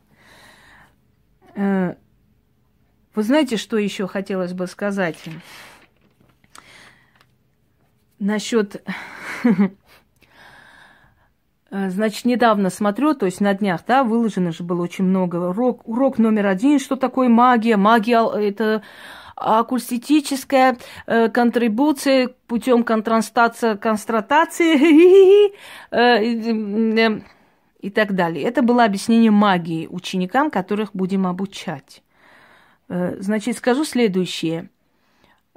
Э, 1.55 1.95
вы 3.15 3.23
знаете, 3.23 3.55
что 3.55 3.77
еще 3.77 4.07
хотелось 4.07 4.51
бы 4.51 4.67
сказать? 4.67 5.17
Насчет 8.19 8.83
значит, 11.89 12.25
недавно 12.25 12.69
смотрю, 12.69 13.13
то 13.13 13.25
есть 13.25 13.41
на 13.41 13.53
днях, 13.53 13.81
да, 13.87 14.03
выложено 14.03 14.51
же 14.51 14.63
было 14.63 14.81
очень 14.83 15.05
много. 15.05 15.49
Урок, 15.49 15.87
урок 15.87 16.17
номер 16.17 16.47
один, 16.47 16.79
что 16.79 16.95
такое 16.95 17.29
магия. 17.29 17.77
Магия– 17.77 18.25
это 18.39 18.81
акустическая 19.35 20.77
э, 21.07 21.29
контрибуция 21.29 22.29
путем 22.47 22.83
контрастации, 22.83 23.75
констратации 23.75 25.51
э, 25.91 25.97
э, 25.97 27.21
и 27.81 27.89
так 27.89 28.15
далее. 28.15 28.45
Это 28.45 28.61
было 28.61 28.85
объяснение 28.85 29.31
магии 29.31 29.87
ученикам, 29.87 30.49
которых 30.49 30.91
будем 30.93 31.27
обучать. 31.27 32.01
Э, 32.87 33.17
значит, 33.19 33.57
скажу 33.57 33.83
следующее. 33.83 34.69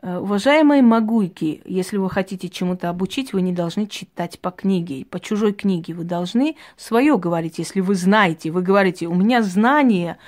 Э, 0.01 0.19
уважаемые 0.19 0.83
магуйки, 0.83 1.61
если 1.65 1.97
вы 1.97 2.09
хотите 2.09 2.49
чему-то 2.49 2.89
обучить, 2.89 3.33
вы 3.33 3.43
не 3.43 3.53
должны 3.53 3.87
читать 3.87 4.39
по 4.39 4.51
книге, 4.51 5.05
по 5.05 5.19
чужой 5.19 5.53
книге. 5.53 5.95
Вы 5.95 6.05
должны 6.05 6.57
свое 6.77 7.19
говорить, 7.19 7.59
если 7.59 7.81
вы 7.81 7.95
знаете. 7.97 8.51
Вы 8.51 8.63
говорите, 8.63 9.07
у 9.07 9.15
меня 9.15 9.43
знания, 9.43 10.19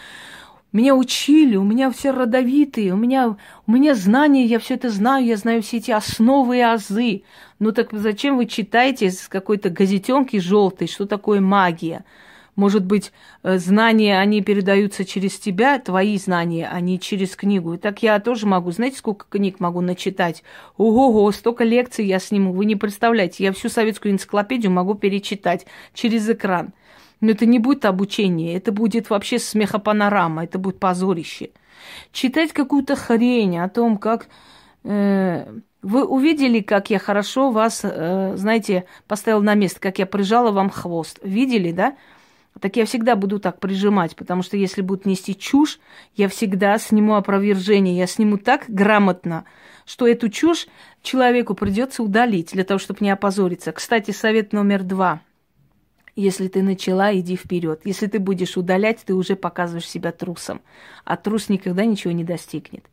меня 0.73 0.97
учили, 0.97 1.57
у 1.57 1.63
меня 1.63 1.91
все 1.93 2.11
родовитые, 2.11 2.93
у 2.95 2.97
меня, 2.97 3.37
у 3.67 3.73
меня 3.73 3.95
знания, 3.95 4.45
я 4.45 4.59
все 4.59 4.75
это 4.75 4.91
знаю, 4.91 5.25
я 5.25 5.37
знаю 5.37 5.63
все 5.63 5.77
эти 5.77 5.93
основы 5.93 6.59
и 6.59 6.61
азы. 6.61 7.23
Ну 7.61 7.71
так 7.71 7.93
зачем 7.93 8.39
вы 8.39 8.47
читаете 8.47 9.11
с 9.11 9.29
какой-то 9.29 9.71
газетенки 9.71 10.39
желтой, 10.39 10.89
что 10.89 11.07
такое 11.07 11.41
магия? 11.41 12.05
Может 12.57 12.85
быть, 12.85 13.13
э, 13.43 13.59
знания, 13.59 14.19
они 14.19 14.43
передаются 14.43 15.05
через 15.05 15.39
тебя, 15.39 15.79
твои 15.79 16.19
знания, 16.19 16.69
а 16.71 16.81
не 16.81 16.99
через 16.99 17.37
книгу. 17.37 17.79
Так 17.79 18.03
я 18.03 18.19
тоже 18.21 18.47
могу. 18.47 18.71
Знаете, 18.71 18.99
сколько 18.99 19.27
книг 19.29 19.61
могу 19.61 19.81
начитать? 19.81 20.43
Ого-го, 20.77 21.31
столько 21.33 21.65
лекций 21.65 22.07
я 22.07 22.19
сниму. 22.19 22.53
Вы 22.53 22.65
не 22.65 22.77
представляете, 22.77 23.45
я 23.45 23.53
всю 23.53 23.69
советскую 23.69 24.13
энциклопедию 24.13 24.73
могу 24.73 24.95
перечитать 24.95 25.67
через 25.95 26.29
экран. 26.29 26.73
Но 27.21 27.31
это 27.31 27.47
не 27.47 27.59
будет 27.59 27.85
обучение, 27.85 28.57
это 28.57 28.73
будет 28.73 29.11
вообще 29.11 29.39
смехопанорама, 29.39 30.45
это 30.45 30.59
будет 30.59 30.79
позорище. 30.79 31.51
Читать 32.13 32.53
какую-то 32.53 32.97
хрень 32.97 33.59
о 33.59 33.69
том, 33.69 33.99
как... 33.99 34.29
Э, 34.85 35.47
вы 35.83 36.05
увидели, 36.05 36.61
как 36.61 36.91
я 36.91 36.99
хорошо 36.99 37.51
вас, 37.51 37.81
э, 37.85 38.35
знаете, 38.37 38.85
поставил 39.09 39.43
на 39.43 39.55
место, 39.55 39.81
как 39.81 39.99
я 39.99 40.07
прижала 40.07 40.51
вам 40.51 40.69
хвост. 40.69 41.19
Видели, 41.23 41.73
да? 41.73 41.97
Так 42.59 42.77
я 42.77 42.85
всегда 42.85 43.17
буду 43.17 43.39
так 43.39 43.61
прижимать, 43.61 44.17
потому 44.17 44.43
что 44.43 44.57
если 44.57 44.83
будут 44.83 45.07
нести 45.07 45.37
чушь, 45.37 45.79
я 46.17 46.29
всегда 46.29 46.79
сниму 46.79 47.15
опровержение, 47.15 47.97
я 47.97 48.07
сниму 48.07 48.39
так 48.39 48.65
грамотно, 48.69 49.45
что 49.87 50.07
эту 50.07 50.29
чушь 50.29 50.67
человеку 51.03 51.55
придется 51.55 52.03
удалить 52.03 52.53
для 52.53 52.65
того, 52.65 52.79
чтобы 52.79 52.99
не 53.03 53.11
опозориться. 53.11 53.73
Кстати, 53.73 54.11
совет 54.11 54.53
номер 54.53 54.83
два– 54.83 55.21
если 56.21 56.49
ты 56.49 56.63
начала, 56.63 57.15
иди 57.15 57.37
вперед. 57.37 57.81
Если 57.85 58.07
ты 58.07 58.19
будешь 58.19 58.57
удалять, 58.57 59.01
ты 59.05 59.15
уже 59.15 59.37
показываешь 59.37 59.89
себя 59.89 60.13
трусом. 60.13 60.61
А 61.05 61.17
трус 61.17 61.49
никогда 61.49 61.85
ничего 61.85 62.13
не 62.13 62.25
достигнет. 62.25 62.85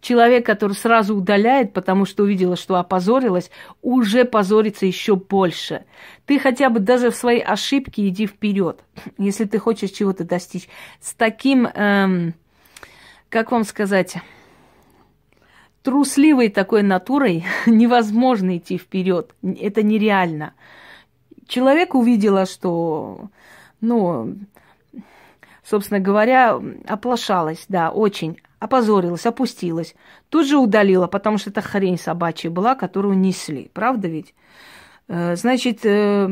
Человек, 0.00 0.44
который 0.44 0.72
сразу 0.72 1.16
удаляет, 1.16 1.72
потому 1.72 2.04
что 2.04 2.24
увидела, 2.24 2.56
что 2.56 2.76
опозорилась, 2.76 3.50
уже 3.82 4.24
позорится 4.24 4.86
еще 4.86 5.16
больше. 5.16 5.84
Ты 6.26 6.38
хотя 6.38 6.70
бы 6.70 6.80
даже 6.80 7.10
в 7.10 7.16
своей 7.16 7.42
ошибке 7.42 8.08
иди 8.08 8.26
вперед, 8.26 8.84
если 9.18 9.44
ты 9.44 9.58
хочешь 9.58 9.90
чего-то 9.90 10.24
достичь. 10.24 10.68
С 11.00 11.14
таким, 11.14 11.66
эм, 11.66 12.34
как 13.28 13.52
вам 13.52 13.64
сказать, 13.64 14.16
трусливой 15.82 16.48
такой 16.48 16.82
натурой 16.82 17.44
невозможно 17.66 18.56
идти 18.56 18.78
вперед. 18.78 19.34
Это 19.42 19.82
нереально. 19.82 20.54
Человек 21.52 21.94
увидела, 21.94 22.46
что, 22.46 23.28
ну, 23.82 24.36
собственно 25.62 26.00
говоря, 26.00 26.58
оплошалась, 26.88 27.66
да, 27.68 27.90
очень, 27.90 28.38
опозорилась, 28.58 29.26
опустилась. 29.26 29.94
Тут 30.30 30.46
же 30.46 30.56
удалила, 30.56 31.08
потому 31.08 31.36
что 31.36 31.50
это 31.50 31.60
хрень 31.60 31.98
собачья 31.98 32.48
была, 32.48 32.74
которую 32.74 33.18
несли. 33.18 33.70
Правда 33.74 34.08
ведь? 34.08 34.34
Э, 35.08 35.36
значит, 35.36 35.80
э, 35.84 36.26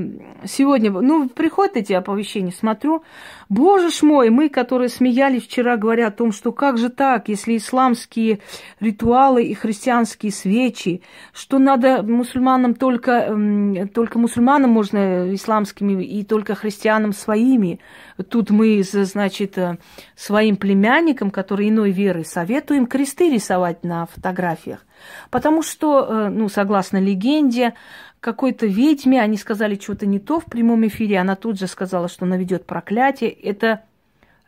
сегодня, 0.47 0.91
ну, 0.91 1.29
приходят 1.29 1.77
эти 1.77 1.93
оповещения, 1.93 2.51
смотрю, 2.51 3.05
боже 3.51 3.91
ж 3.91 4.03
мой, 4.03 4.31
мы, 4.31 4.49
которые 4.49 4.89
смеялись 4.89 5.43
вчера, 5.43 5.77
говоря 5.77 6.07
о 6.07 6.11
том, 6.11 6.33
что 6.33 6.53
как 6.53 6.79
же 6.79 6.89
так, 6.89 7.29
если 7.29 7.57
исламские 7.57 8.39
ритуалы 8.79 9.45
и 9.45 9.55
христианские 9.55 10.33
свечи, 10.33 11.03
что 11.35 11.59
надо 11.59 12.03
мусульманам 12.03 12.75
только, 12.75 13.37
только 13.93 14.19
мусульманам 14.19 14.71
можно 14.71 15.35
исламскими 15.35 16.03
и 16.03 16.25
только 16.25 16.55
христианам 16.55 17.13
своими. 17.13 17.81
Тут 18.31 18.51
мы, 18.51 18.83
значит, 18.85 19.59
э, 19.59 19.79
своим 20.15 20.57
племянникам, 20.57 21.31
которые 21.31 21.71
иной 21.71 21.91
веры, 21.91 22.25
советуем 22.25 22.87
кресты 22.87 23.31
рисовать 23.31 23.83
на 23.83 24.07
фотографиях. 24.07 24.87
Потому 25.31 25.63
что, 25.63 26.29
ну, 26.29 26.49
согласно 26.49 26.99
легенде, 26.99 27.75
какой-то 28.21 28.67
ведьме, 28.67 29.21
они 29.21 29.37
сказали 29.37 29.77
что-то 29.81 30.07
не 30.07 30.19
то 30.19 30.41
в 30.41 30.45
прямом 30.45 30.87
эфире, 30.87 31.19
она 31.19 31.37
тут 31.37 31.59
же 31.59 31.67
сказала, 31.67 32.09
что 32.09 32.27
наведет 32.27 32.67
проклятие. 32.67 33.31
Это 33.43 33.85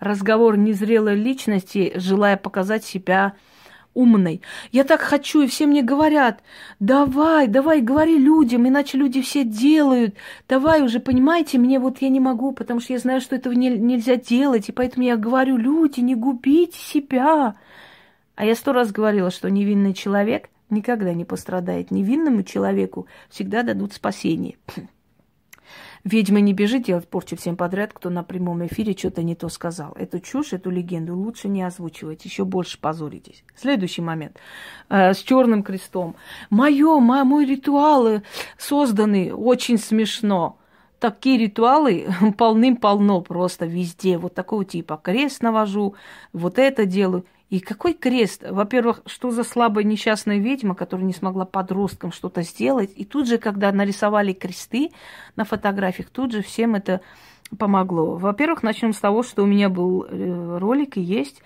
разговор 0.01 0.57
незрелой 0.57 1.15
личности, 1.15 1.93
желая 1.97 2.37
показать 2.37 2.85
себя 2.85 3.35
умной. 3.95 4.41
Я 4.71 4.85
так 4.85 5.01
хочу, 5.01 5.43
и 5.43 5.47
все 5.47 5.67
мне 5.67 5.83
говорят, 5.83 6.43
давай, 6.81 7.47
давай, 7.47 7.81
говори 7.81 8.19
людям, 8.19 8.67
иначе 8.67 8.99
люди 8.99 9.21
все 9.23 9.45
делают. 9.45 10.15
Давай 10.49 10.83
уже, 10.83 10.99
понимаете, 10.99 11.59
мне 11.59 11.79
вот 11.79 11.99
я 12.01 12.09
не 12.09 12.21
могу, 12.21 12.53
потому 12.53 12.81
что 12.81 12.95
я 12.95 12.99
знаю, 12.99 13.21
что 13.21 13.37
этого 13.37 13.53
не, 13.53 13.69
нельзя 13.71 14.17
делать, 14.17 14.69
и 14.69 14.73
поэтому 14.73 15.05
я 15.05 15.17
говорю, 15.17 15.57
люди, 15.57 16.01
не 16.01 16.15
губите 16.15 16.79
себя. 16.79 17.55
А 18.35 18.45
я 18.45 18.55
сто 18.55 18.73
раз 18.73 18.93
говорила, 18.93 19.31
что 19.31 19.51
невинный 19.51 19.95
человек 19.95 20.49
никогда 20.71 21.13
не 21.13 21.25
пострадает. 21.25 21.91
Невинному 21.91 22.43
человеку 22.43 23.07
всегда 23.29 23.63
дадут 23.63 23.93
спасение. 23.93 24.57
Ведьма 26.05 26.41
не 26.41 26.53
бежит 26.53 26.85
делать 26.85 27.09
порчу 27.09 27.37
всем 27.37 27.57
подряд, 27.57 27.93
кто 27.93 28.11
на 28.11 28.25
прямом 28.25 28.67
эфире 28.67 28.95
что-то 28.97 29.23
не 29.23 29.37
то 29.37 29.49
сказал. 29.49 29.93
Эту 29.93 30.19
чушь, 30.19 30.53
эту 30.53 30.71
легенду 30.71 31.17
лучше 31.17 31.49
не 31.49 31.63
озвучивать, 31.63 32.25
еще 32.25 32.45
больше 32.45 32.79
позоритесь. 32.81 33.45
Следующий 33.55 34.03
момент. 34.03 34.39
Э, 34.89 35.15
с 35.15 35.19
черным 35.19 35.63
крестом. 35.63 36.17
Мое, 36.51 36.99
мой 36.99 37.47
ритуалы 37.47 38.23
созданы 38.59 39.33
очень 39.33 39.79
смешно 39.79 40.59
такие 41.03 41.37
ритуалы 41.37 42.07
полным-полно 42.39 43.21
просто 43.21 43.67
везде. 43.67 44.17
Вот 44.17 44.35
такого 44.35 44.65
типа. 44.65 44.99
Крест 45.03 45.43
навожу, 45.43 45.97
вот 46.33 46.59
это 46.59 46.87
делаю. 46.87 47.27
И 47.53 47.61
какой 47.61 47.93
крест? 47.93 48.43
Во-первых, 48.49 49.03
что 49.05 49.31
за 49.31 49.45
слабая 49.45 49.85
несчастная 49.85 50.39
ведьма, 50.39 50.75
которая 50.75 51.05
не 51.05 51.13
смогла 51.13 51.45
подросткам 51.45 52.11
что-то 52.11 52.41
сделать. 52.41 52.91
И 52.97 53.05
тут 53.05 53.29
же, 53.29 53.37
когда 53.37 53.71
нарисовали 53.73 54.33
кресты 54.33 54.89
на 55.37 55.45
фотографиях, 55.45 56.09
тут 56.09 56.33
же 56.33 56.41
всем 56.41 56.77
это 56.77 57.03
помогло. 57.59 58.17
Во-первых, 58.17 58.63
начнем 58.63 58.95
с 58.95 59.01
того, 59.01 59.23
что 59.23 59.43
у 59.43 59.47
меня 59.47 59.69
был 59.69 60.07
э, 60.09 60.59
ролик 60.61 60.97
и 60.97 61.03
есть 61.03 61.43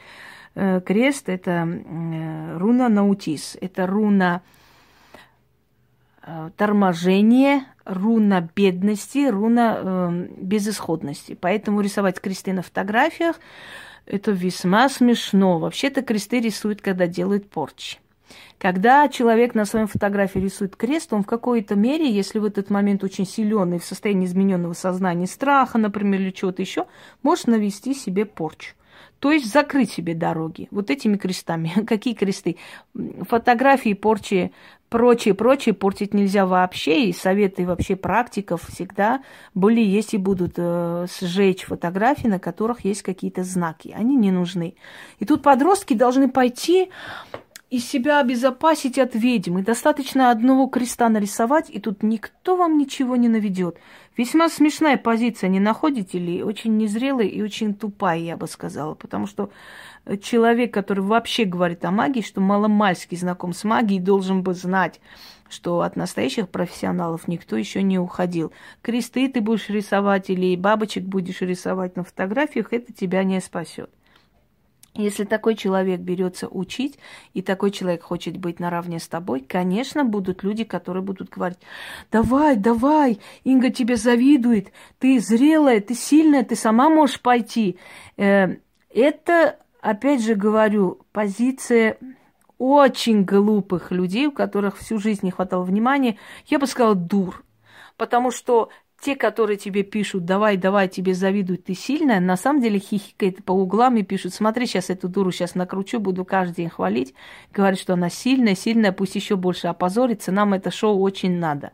э, 0.54 0.80
крест. 0.80 1.28
Это 1.28 1.66
э, 1.66 2.56
руна 2.56 2.88
наутис. 2.88 3.58
Это 3.60 3.88
руна 3.88 4.42
торможения, 6.56 7.64
руна 7.84 8.48
бедности, 8.54 9.28
руна 9.28 10.28
безысходности. 10.36 11.36
Поэтому 11.40 11.80
рисовать 11.80 12.20
кресты 12.20 12.52
на 12.52 12.62
фотографиях 12.62 13.40
это 14.06 14.30
весьма 14.30 14.88
смешно. 14.88 15.58
Вообще-то 15.58 16.02
кресты 16.02 16.40
рисуют, 16.40 16.80
когда 16.80 17.06
делают 17.06 17.50
порчи. 17.50 17.98
Когда 18.58 19.08
человек 19.08 19.54
на 19.54 19.66
своей 19.66 19.86
фотографии 19.86 20.38
рисует 20.38 20.76
крест, 20.76 21.12
он 21.12 21.22
в 21.22 21.26
какой-то 21.26 21.74
мере, 21.74 22.10
если 22.10 22.38
в 22.38 22.44
этот 22.44 22.70
момент 22.70 23.04
очень 23.04 23.26
силен 23.26 23.78
в 23.78 23.84
состоянии 23.84 24.26
измененного 24.26 24.72
сознания, 24.72 25.26
страха, 25.26 25.78
например, 25.78 26.20
или 26.20 26.30
чего-то 26.30 26.62
еще, 26.62 26.86
может 27.22 27.46
навести 27.46 27.94
себе 27.94 28.24
порчу. 28.24 28.74
То 29.18 29.32
есть 29.32 29.50
закрыть 29.50 29.92
себе 29.92 30.14
дороги 30.14 30.68
вот 30.70 30.90
этими 30.90 31.16
крестами. 31.16 31.72
Какие 31.86 32.14
кресты? 32.14 32.56
Фотографии 33.28 33.94
порчи 33.94 34.52
прочее, 34.88 35.34
прочее 35.34 35.74
портить 35.74 36.14
нельзя 36.14 36.46
вообще, 36.46 37.06
и 37.06 37.12
советы 37.12 37.66
вообще 37.66 37.96
практиков 37.96 38.62
всегда 38.68 39.22
были, 39.54 39.80
есть 39.80 40.14
и 40.14 40.18
будут 40.18 40.54
э, 40.56 41.06
сжечь 41.20 41.64
фотографии, 41.64 42.28
на 42.28 42.38
которых 42.38 42.84
есть 42.84 43.02
какие-то 43.02 43.42
знаки. 43.42 43.94
Они 43.96 44.16
не 44.16 44.30
нужны. 44.30 44.74
И 45.18 45.24
тут 45.24 45.42
подростки 45.42 45.94
должны 45.94 46.28
пойти 46.28 46.90
и 47.68 47.78
себя 47.78 48.20
обезопасить 48.20 48.98
от 48.98 49.14
ведьм. 49.14 49.58
И 49.58 49.62
достаточно 49.62 50.30
одного 50.30 50.66
креста 50.68 51.08
нарисовать, 51.08 51.68
и 51.68 51.80
тут 51.80 52.02
никто 52.02 52.56
вам 52.56 52.78
ничего 52.78 53.16
не 53.16 53.28
наведет. 53.28 53.78
Весьма 54.16 54.48
смешная 54.48 54.96
позиция, 54.96 55.48
не 55.48 55.60
находите 55.60 56.18
ли? 56.18 56.42
Очень 56.42 56.78
незрелая 56.78 57.26
и 57.26 57.42
очень 57.42 57.74
тупая, 57.74 58.18
я 58.18 58.36
бы 58.36 58.46
сказала. 58.46 58.94
Потому 58.94 59.26
что 59.26 59.50
человек, 60.22 60.72
который 60.72 61.00
вообще 61.00 61.44
говорит 61.44 61.84
о 61.84 61.90
магии, 61.90 62.22
что 62.22 62.40
маломальски 62.40 63.14
знаком 63.14 63.52
с 63.52 63.64
магией, 63.64 64.00
должен 64.00 64.42
бы 64.42 64.54
знать, 64.54 65.00
что 65.50 65.82
от 65.82 65.96
настоящих 65.96 66.48
профессионалов 66.48 67.28
никто 67.28 67.56
еще 67.56 67.82
не 67.82 67.98
уходил. 67.98 68.52
Кресты 68.80 69.28
ты 69.28 69.40
будешь 69.40 69.68
рисовать 69.68 70.30
или 70.30 70.56
бабочек 70.56 71.04
будешь 71.04 71.42
рисовать 71.42 71.96
на 71.96 72.04
фотографиях, 72.04 72.72
это 72.72 72.92
тебя 72.92 73.22
не 73.22 73.40
спасет. 73.40 73.90
Если 74.96 75.24
такой 75.24 75.56
человек 75.56 76.00
берется 76.00 76.48
учить, 76.48 76.98
и 77.34 77.42
такой 77.42 77.70
человек 77.70 78.02
хочет 78.02 78.36
быть 78.38 78.60
наравне 78.60 78.98
с 78.98 79.08
тобой, 79.08 79.40
конечно, 79.40 80.04
будут 80.04 80.42
люди, 80.42 80.64
которые 80.64 81.02
будут 81.02 81.28
говорить, 81.28 81.58
давай, 82.10 82.56
давай, 82.56 83.20
Инга 83.44 83.70
тебе 83.70 83.96
завидует, 83.96 84.72
ты 84.98 85.20
зрелая, 85.20 85.80
ты 85.80 85.94
сильная, 85.94 86.44
ты 86.44 86.56
сама 86.56 86.88
можешь 86.88 87.20
пойти. 87.20 87.78
Э, 88.16 88.56
это, 88.90 89.58
опять 89.80 90.22
же 90.22 90.34
говорю, 90.34 91.00
позиция 91.12 91.98
очень 92.58 93.24
глупых 93.24 93.90
людей, 93.90 94.26
у 94.26 94.32
которых 94.32 94.78
всю 94.78 94.98
жизнь 94.98 95.20
не 95.24 95.30
хватало 95.30 95.62
внимания, 95.62 96.16
я 96.46 96.58
бы 96.58 96.66
сказала, 96.66 96.94
дур. 96.94 97.44
Потому 97.96 98.30
что 98.30 98.70
те, 99.00 99.14
которые 99.14 99.56
тебе 99.56 99.82
пишут, 99.82 100.24
давай, 100.24 100.56
давай, 100.56 100.88
тебе 100.88 101.14
завидуют, 101.14 101.64
ты 101.64 101.74
сильная, 101.74 102.18
на 102.20 102.36
самом 102.36 102.62
деле 102.62 102.78
хихикает 102.78 103.44
по 103.44 103.52
углам 103.52 103.96
и 103.96 104.02
пишут, 104.02 104.34
смотри, 104.34 104.66
сейчас 104.66 104.90
эту 104.90 105.08
дуру 105.08 105.30
сейчас 105.30 105.54
накручу, 105.54 106.00
буду 106.00 106.24
каждый 106.24 106.56
день 106.56 106.70
хвалить, 106.70 107.14
говорит, 107.52 107.78
что 107.78 107.92
она 107.92 108.08
сильная, 108.08 108.54
сильная, 108.54 108.92
пусть 108.92 109.14
еще 109.14 109.36
больше 109.36 109.68
опозорится, 109.68 110.32
нам 110.32 110.54
это 110.54 110.70
шоу 110.70 111.00
очень 111.00 111.38
надо. 111.38 111.72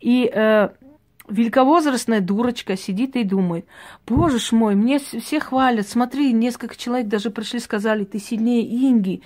И 0.00 0.30
э, 0.32 0.70
великовозрастная 1.30 2.20
дурочка 2.20 2.76
сидит 2.76 3.16
и 3.16 3.24
думает, 3.24 3.66
боже 4.06 4.38
ж 4.38 4.52
мой, 4.52 4.74
мне 4.74 4.98
все 4.98 5.40
хвалят, 5.40 5.88
смотри, 5.88 6.32
несколько 6.32 6.76
человек 6.76 7.08
даже 7.08 7.30
пришли, 7.30 7.60
сказали, 7.60 8.04
ты 8.04 8.18
сильнее 8.18 8.62
Инги, 8.62 9.22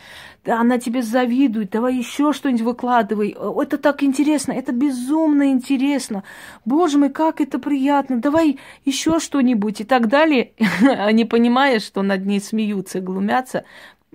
она 0.46 0.78
тебе 0.78 1.02
завидует, 1.02 1.70
давай 1.70 1.96
еще 1.96 2.32
что-нибудь 2.32 2.62
выкладывай, 2.62 3.36
это 3.62 3.78
так 3.78 4.02
интересно, 4.02 4.52
это 4.52 4.72
безумно 4.72 5.50
интересно, 5.50 6.24
боже 6.64 6.98
мой, 6.98 7.10
как 7.10 7.40
это 7.40 7.58
приятно, 7.58 8.20
давай 8.20 8.58
еще 8.84 9.18
что-нибудь 9.18 9.80
и 9.80 9.84
так 9.84 10.08
далее, 10.08 10.52
они 10.82 11.24
понимая, 11.24 11.80
что 11.80 12.02
над 12.02 12.26
ней 12.26 12.40
смеются, 12.40 13.00
глумятся, 13.00 13.64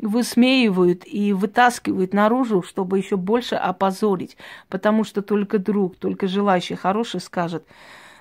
высмеивают 0.02 1.04
и 1.06 1.34
вытаскивают 1.34 2.14
наружу, 2.14 2.62
чтобы 2.62 2.98
еще 2.98 3.18
больше 3.18 3.56
опозорить, 3.56 4.38
потому 4.70 5.04
что 5.04 5.22
только 5.22 5.60
друг, 5.60 5.96
только 5.98 6.28
желающий 6.28 6.76
хороший 6.76 7.20
скажет, 7.20 7.66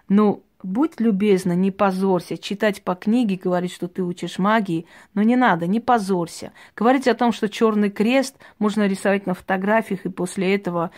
ну, 0.08 0.42
будь 0.62 1.00
любезна, 1.00 1.52
не 1.52 1.70
позорься, 1.70 2.36
читать 2.36 2.82
по 2.82 2.94
книге, 2.94 3.36
говорить, 3.42 3.72
что 3.72 3.88
ты 3.88 4.02
учишь 4.02 4.38
магии, 4.38 4.86
но 5.14 5.22
не 5.22 5.36
надо, 5.36 5.66
не 5.66 5.80
позорься. 5.80 6.52
Говорить 6.76 7.06
о 7.06 7.14
том, 7.14 7.32
что 7.32 7.48
черный 7.48 7.90
крест 7.90 8.36
можно 8.58 8.86
рисовать 8.86 9.26
на 9.26 9.34
фотографиях, 9.34 10.04
и 10.04 10.10
после 10.10 10.54
этого 10.54 10.90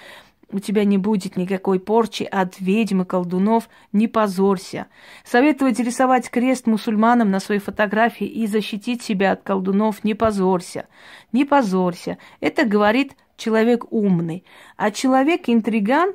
у 0.53 0.59
тебя 0.59 0.85
не 0.85 0.99
будет 0.99 1.37
никакой 1.37 1.81
порчи 1.81 2.25
от 2.25 2.61
ведьм 2.61 3.03
и 3.03 3.05
колдунов, 3.05 3.69
не 3.93 4.09
позорься. 4.09 4.87
Советовать 5.25 5.79
рисовать 5.79 6.31
крест 6.31 6.67
мусульманам 6.67 7.31
на 7.31 7.41
своей 7.41 7.61
фотографии 7.61 8.27
и 8.27 8.47
защитить 8.47 9.03
себя 9.03 9.33
от 9.33 9.43
колдунов, 9.43 10.05
не 10.05 10.15
позорься. 10.15 10.87
Не 11.33 11.45
позорься. 11.45 12.19
Это 12.41 12.65
говорит 12.65 13.13
человек 13.37 13.93
умный. 13.93 14.45
А 14.77 14.91
человек-интриган, 14.91 16.15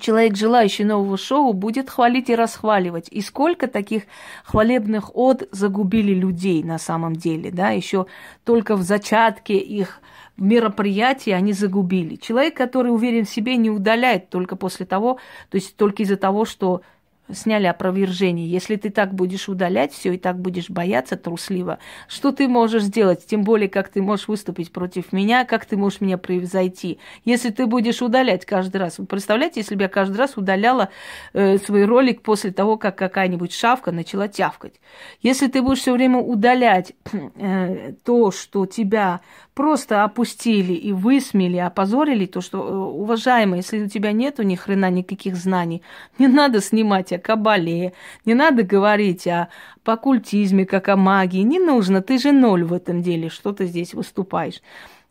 человек, 0.00 0.36
желающий 0.36 0.84
нового 0.84 1.16
шоу, 1.16 1.52
будет 1.52 1.90
хвалить 1.90 2.30
и 2.30 2.34
расхваливать. 2.34 3.08
И 3.10 3.20
сколько 3.20 3.66
таких 3.66 4.04
хвалебных 4.44 5.14
от 5.14 5.48
загубили 5.50 6.14
людей 6.14 6.62
на 6.62 6.78
самом 6.78 7.16
деле, 7.16 7.50
да, 7.50 7.70
еще 7.70 8.06
только 8.44 8.76
в 8.76 8.82
зачатке 8.82 9.56
их 9.56 10.00
мероприятия 10.36 11.34
они 11.34 11.52
загубили. 11.52 12.16
Человек, 12.16 12.56
который 12.56 12.88
уверен 12.88 13.24
в 13.24 13.30
себе, 13.30 13.56
не 13.56 13.70
удаляет 13.70 14.28
только 14.28 14.56
после 14.56 14.86
того, 14.86 15.18
то 15.50 15.56
есть 15.56 15.76
только 15.76 16.02
из-за 16.02 16.16
того, 16.16 16.44
что 16.44 16.82
сняли 17.32 17.66
опровержение. 17.66 18.48
Если 18.48 18.76
ты 18.76 18.90
так 18.90 19.14
будешь 19.14 19.48
удалять 19.48 19.92
все 19.92 20.14
и 20.14 20.18
так 20.18 20.38
будешь 20.38 20.70
бояться 20.70 21.16
трусливо, 21.16 21.78
что 22.08 22.32
ты 22.32 22.48
можешь 22.48 22.84
сделать? 22.84 23.26
Тем 23.26 23.42
более, 23.42 23.68
как 23.68 23.88
ты 23.88 24.02
можешь 24.02 24.28
выступить 24.28 24.72
против 24.72 25.12
меня, 25.12 25.44
как 25.44 25.64
ты 25.64 25.76
можешь 25.76 26.00
меня 26.00 26.18
превзойти? 26.18 26.98
Если 27.24 27.50
ты 27.50 27.66
будешь 27.66 28.02
удалять 28.02 28.44
каждый 28.44 28.78
раз. 28.78 28.98
Вы 28.98 29.06
представляете, 29.06 29.60
если 29.60 29.74
бы 29.74 29.82
я 29.82 29.88
каждый 29.88 30.16
раз 30.16 30.36
удаляла 30.36 30.90
э, 31.32 31.58
свой 31.58 31.84
ролик 31.84 32.22
после 32.22 32.52
того, 32.52 32.76
как 32.76 32.96
какая-нибудь 32.96 33.52
шавка 33.52 33.92
начала 33.92 34.28
тявкать. 34.28 34.74
Если 35.22 35.48
ты 35.48 35.62
будешь 35.62 35.80
все 35.80 35.92
время 35.92 36.18
удалять 36.18 36.92
э, 37.12 37.92
то, 38.04 38.30
что 38.30 38.66
тебя 38.66 39.20
просто 39.54 40.04
опустили 40.04 40.74
и 40.74 40.92
высмели, 40.92 41.56
опозорили, 41.56 42.26
то 42.26 42.40
что, 42.40 42.58
э, 42.58 42.74
уважаемый, 42.74 43.58
если 43.58 43.84
у 43.84 43.88
тебя 43.88 44.12
нету 44.12 44.42
ни 44.42 44.54
хрена 44.54 44.90
никаких 44.90 45.34
знаний, 45.34 45.82
не 46.18 46.28
надо 46.28 46.60
снимать 46.60 47.12
о 47.16 47.18
кабале, 47.18 47.92
не 48.24 48.34
надо 48.34 48.62
говорить 48.62 49.26
о 49.26 49.48
покультизме, 49.84 50.64
как 50.64 50.88
о 50.88 50.96
магии, 50.96 51.40
не 51.40 51.58
нужно, 51.58 52.00
ты 52.00 52.18
же 52.18 52.32
ноль 52.32 52.64
в 52.64 52.72
этом 52.72 53.02
деле, 53.02 53.28
что 53.28 53.52
ты 53.52 53.66
здесь 53.66 53.94
выступаешь. 53.94 54.62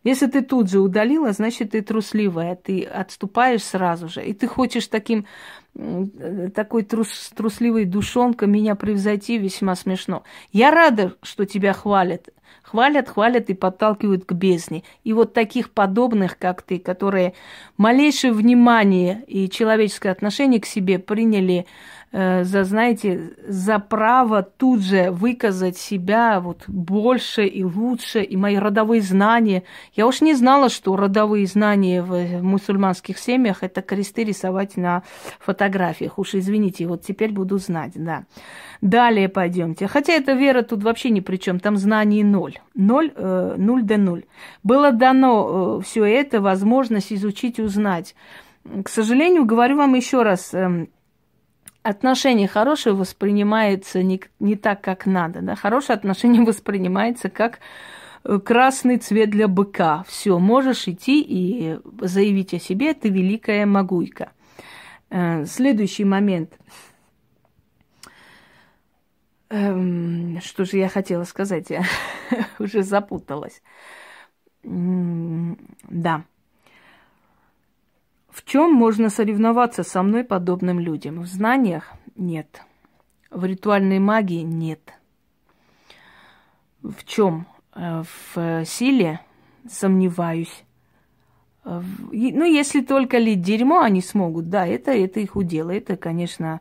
Если 0.06 0.28
ты 0.28 0.44
тут 0.44 0.70
же 0.70 0.80
удалила, 0.80 1.32
значит, 1.32 1.72
ты 1.72 1.82
трусливая, 1.82 2.56
ты 2.56 2.84
отступаешь 2.84 3.64
сразу 3.64 4.08
же. 4.08 4.24
И 4.24 4.34
ты 4.34 4.48
хочешь 4.48 4.88
таким 4.88 5.26
такой 6.54 6.84
трус, 6.84 7.32
трусливый 7.36 7.86
душонка 7.86 8.46
меня 8.46 8.76
превзойти 8.76 9.40
весьма 9.40 9.76
смешно. 9.76 10.24
Я 10.52 10.70
рада, 10.70 11.16
что 11.24 11.46
тебя 11.46 11.74
хвалят. 11.74 12.30
Хвалят, 12.62 13.10
хвалят 13.10 13.50
и 13.50 13.56
подталкивают 13.56 14.26
к 14.26 14.34
бездне. 14.34 14.84
И 15.04 15.12
вот 15.12 15.34
таких 15.34 15.72
подобных, 15.72 16.38
как 16.38 16.62
ты, 16.62 16.78
которые 16.78 17.34
малейшее 17.78 18.32
внимание 18.32 19.24
и 19.28 19.50
человеческое 19.50 20.12
отношение 20.12 20.62
к 20.62 20.68
себе 20.68 21.00
приняли 21.00 21.66
за, 22.16 22.64
знаете, 22.64 23.34
за 23.46 23.80
право 23.80 24.42
тут 24.42 24.82
же 24.82 25.12
выказать 25.12 25.78
себя 25.78 26.40
вот 26.40 26.64
больше 26.68 27.46
и 27.46 27.64
лучше, 27.64 28.22
и 28.22 28.38
мои 28.38 28.56
родовые 28.56 29.02
знания. 29.02 29.64
Я 29.94 30.08
уж 30.08 30.22
не 30.22 30.34
знала, 30.34 30.70
что 30.70 30.96
родовые 30.96 31.46
знания 31.46 32.02
в 32.02 32.42
мусульманских 32.42 33.18
семьях– 33.18 33.58
это 33.62 33.82
кресты 33.82 34.24
рисовать 34.24 34.78
на 34.78 35.04
фотографиях. 35.40 36.18
Уж 36.18 36.36
извините, 36.36 36.88
вот 36.88 37.02
теперь 37.02 37.32
буду 37.32 37.58
знать, 37.58 37.92
да. 37.96 38.24
Далее 38.82 39.30
пойдемте. 39.30 39.88
Хотя 39.88 40.14
эта 40.14 40.34
вера 40.34 40.62
тут 40.62 40.84
вообще 40.84 41.10
ни 41.10 41.20
при 41.20 41.38
чем, 41.38 41.60
там 41.60 41.76
знаний 41.76 42.24
ноль. 42.24 42.60
Ноль, 42.76 43.12
э, 43.16 43.56
нуль 43.58 43.84
до 43.84 43.98
нуль. 43.98 44.24
Было 44.64 44.92
дано 44.92 45.80
э, 45.80 45.84
все 45.84 46.06
это, 46.06 46.40
возможность 46.40 47.12
изучить, 47.12 47.60
узнать. 47.60 48.16
К 48.84 48.90
сожалению, 48.90 49.46
говорю 49.46 49.78
вам 49.78 49.96
еще 49.96 50.24
раз, 50.24 50.54
э, 50.54 50.88
отношение 51.86 52.48
хорошее 52.48 52.96
воспринимается 52.96 54.02
не, 54.02 54.20
не 54.40 54.56
так, 54.56 54.82
как 54.82 55.06
надо. 55.06 55.42
Да? 55.42 55.56
Хорошее 55.56 55.96
отношение 55.96 56.44
воспринимается 56.46 57.30
как 57.30 57.60
э, 58.24 58.40
красный 58.40 58.98
цвет 58.98 59.30
для 59.30 59.48
быка. 59.48 60.04
Все, 60.08 60.40
можешь 60.40 60.88
идти 60.88 61.22
и 61.22 61.80
заявить 62.02 62.54
о 62.56 62.60
себе, 62.60 62.94
ты 62.96 63.10
великая 63.10 63.68
могуйка. 63.68 64.32
Э, 65.12 65.46
следующий 65.46 66.06
момент. 66.06 66.58
Эм, 69.50 70.40
что 70.42 70.66
же 70.66 70.78
я 70.78 70.90
хотела 70.90 71.24
сказать? 71.24 71.70
Я 71.70 71.84
уже 72.58 72.82
запуталась. 72.82 73.62
Да. 74.64 76.24
В 78.36 78.44
чем 78.44 78.74
можно 78.74 79.10
соревноваться 79.10 79.84
со 79.84 80.04
мной 80.04 80.26
подобным 80.26 80.78
людям? 80.78 81.22
В 81.22 81.26
знаниях 81.26 81.94
нет. 82.18 82.62
В 83.32 83.46
ритуальной 83.46 84.00
магии 84.00 84.42
нет. 84.42 84.94
В 86.84 87.06
чем? 87.06 87.48
Э, 87.74 88.04
в 88.04 88.66
силе 88.66 89.22
сомневаюсь. 89.70 90.66
Ну, 91.64 92.44
если 92.44 92.82
только 92.82 93.20
ли 93.20 93.36
дерьмо 93.36 93.80
они 93.80 94.02
смогут, 94.02 94.50
да, 94.50 94.68
это, 94.68 94.92
это 94.92 95.22
их 95.22 95.38
удел. 95.38 95.70
Это, 95.70 95.96
конечно, 95.96 96.60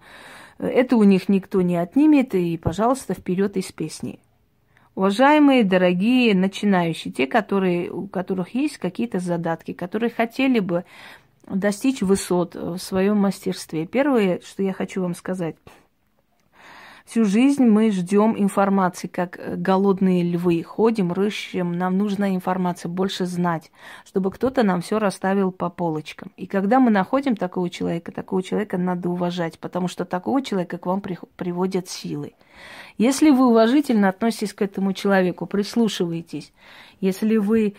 это 0.59 0.97
у 0.97 1.03
них 1.03 1.29
никто 1.29 1.61
не 1.61 1.77
отнимет. 1.77 2.37
И, 2.37 2.57
пожалуйста, 2.57 3.15
вперед 3.15 3.57
из 3.57 3.73
песни. 3.73 4.21
Уважаемые, 4.95 5.65
дорогие 5.65 6.37
начинающие, 6.37 7.13
те, 7.13 7.27
которые, 7.27 7.91
у 7.91 8.07
которых 8.07 8.55
есть 8.55 8.79
какие-то 8.79 9.19
задатки, 9.19 9.73
которые 9.73 10.11
хотели 10.11 10.61
бы 10.61 10.85
достичь 11.49 12.03
высот 12.03 12.55
в 12.55 12.79
своем 12.79 13.19
мастерстве. 13.19 13.87
Первое, 13.87 14.41
что 14.45 14.63
я 14.63 14.73
хочу 14.73 15.03
вам 15.03 15.15
сказать. 15.15 15.57
Всю 17.05 17.27
жизнь 17.27 17.67
мы 17.67 17.91
ждем 17.91 18.35
информации, 18.35 19.09
как 19.09 19.39
голодные 19.61 20.23
львы. 20.23 20.63
Ходим, 20.63 21.13
рыщем, 21.13 21.73
нам 21.77 21.99
нужна 21.99 22.35
информация, 22.35 22.89
больше 22.89 23.27
знать, 23.27 23.71
чтобы 24.07 24.31
кто-то 24.31 24.63
нам 24.63 24.81
все 24.81 24.99
расставил 24.99 25.53
по 25.53 25.69
полочкам. 25.69 26.33
И 26.39 26.47
когда 26.47 26.81
мы 26.81 26.91
находим 26.91 27.37
такого 27.37 27.69
человека, 27.69 28.11
такого 28.11 28.43
человека 28.43 28.79
надо 28.79 29.11
уважать, 29.11 29.59
потому 29.59 29.87
что 29.87 30.07
такого 30.07 30.41
человека 30.41 30.79
к 30.79 30.87
вам 30.87 31.03
приводят 31.03 31.91
силы. 31.91 32.33
Если 32.97 33.29
вы 33.29 33.49
уважительно 33.49 34.09
относитесь 34.09 34.55
к 34.55 34.63
этому 34.63 34.95
человеку, 34.95 35.45
прислушиваетесь, 35.45 36.55
если 37.03 37.37
вы 37.37 37.75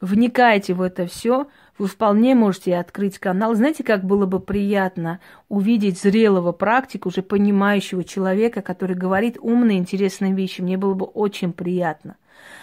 вникаете 0.00 0.74
в 0.74 0.82
это 0.82 1.06
все, 1.06 1.46
вы 1.80 1.86
вполне 1.86 2.34
можете 2.34 2.76
открыть 2.76 3.18
канал. 3.18 3.54
Знаете, 3.54 3.82
как 3.82 4.04
было 4.04 4.26
бы 4.26 4.38
приятно 4.38 5.18
увидеть 5.48 5.98
зрелого 5.98 6.52
практика, 6.52 7.08
уже 7.08 7.22
понимающего 7.22 8.04
человека, 8.04 8.60
который 8.60 8.94
говорит 8.94 9.38
умные, 9.40 9.78
интересные 9.78 10.34
вещи. 10.34 10.60
Мне 10.60 10.76
было 10.76 10.92
бы 10.92 11.06
очень 11.06 11.54
приятно 11.54 12.16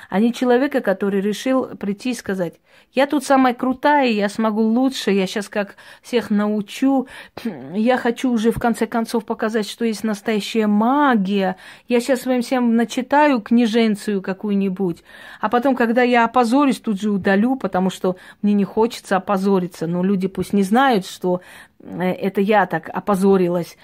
а 0.09 0.19
не 0.19 0.34
человека, 0.34 0.82
который 0.82 1.21
решил 1.21 1.75
прийти 1.75 2.11
и 2.11 2.15
сказать, 2.15 2.55
я 2.93 3.05
тут 3.05 3.23
самая 3.23 3.53
крутая, 3.53 4.07
я 4.07 4.30
смогу 4.30 4.61
лучше, 4.61 5.11
я 5.11 5.28
сейчас 5.28 5.49
как 5.49 5.75
всех 6.01 6.30
научу, 6.30 7.07
я 7.73 7.97
хочу 7.97 8.32
уже 8.32 8.51
в 8.51 8.59
конце 8.59 8.88
концов 8.88 9.25
показать, 9.25 9.69
что 9.69 9.86
есть 9.86 10.03
настоящая 10.03 10.67
магия, 10.67 11.57
я 11.88 11.99
сейчас 11.99 12.21
своим 12.21 12.41
всем 12.41 12.75
начитаю 12.75 13.41
книженцию 13.41 14.21
какую-нибудь, 14.21 15.03
а 15.41 15.49
потом, 15.49 15.75
когда 15.75 16.03
я 16.03 16.25
опозорюсь, 16.25 16.80
тут 16.80 16.99
же 16.99 17.09
удалю, 17.09 17.55
потому 17.55 17.89
что 17.89 18.15
мне 18.41 18.53
не 18.53 18.63
хочется 18.63 19.17
опозориться, 19.17 19.88
но 19.88 20.03
люди 20.03 20.28
пусть 20.28 20.53
не 20.53 20.63
знают, 20.63 21.05
что 21.05 21.41
э, 21.80 22.11
это 22.11 22.41
я 22.41 22.65
так 22.65 22.89
опозорилась, 22.89 23.78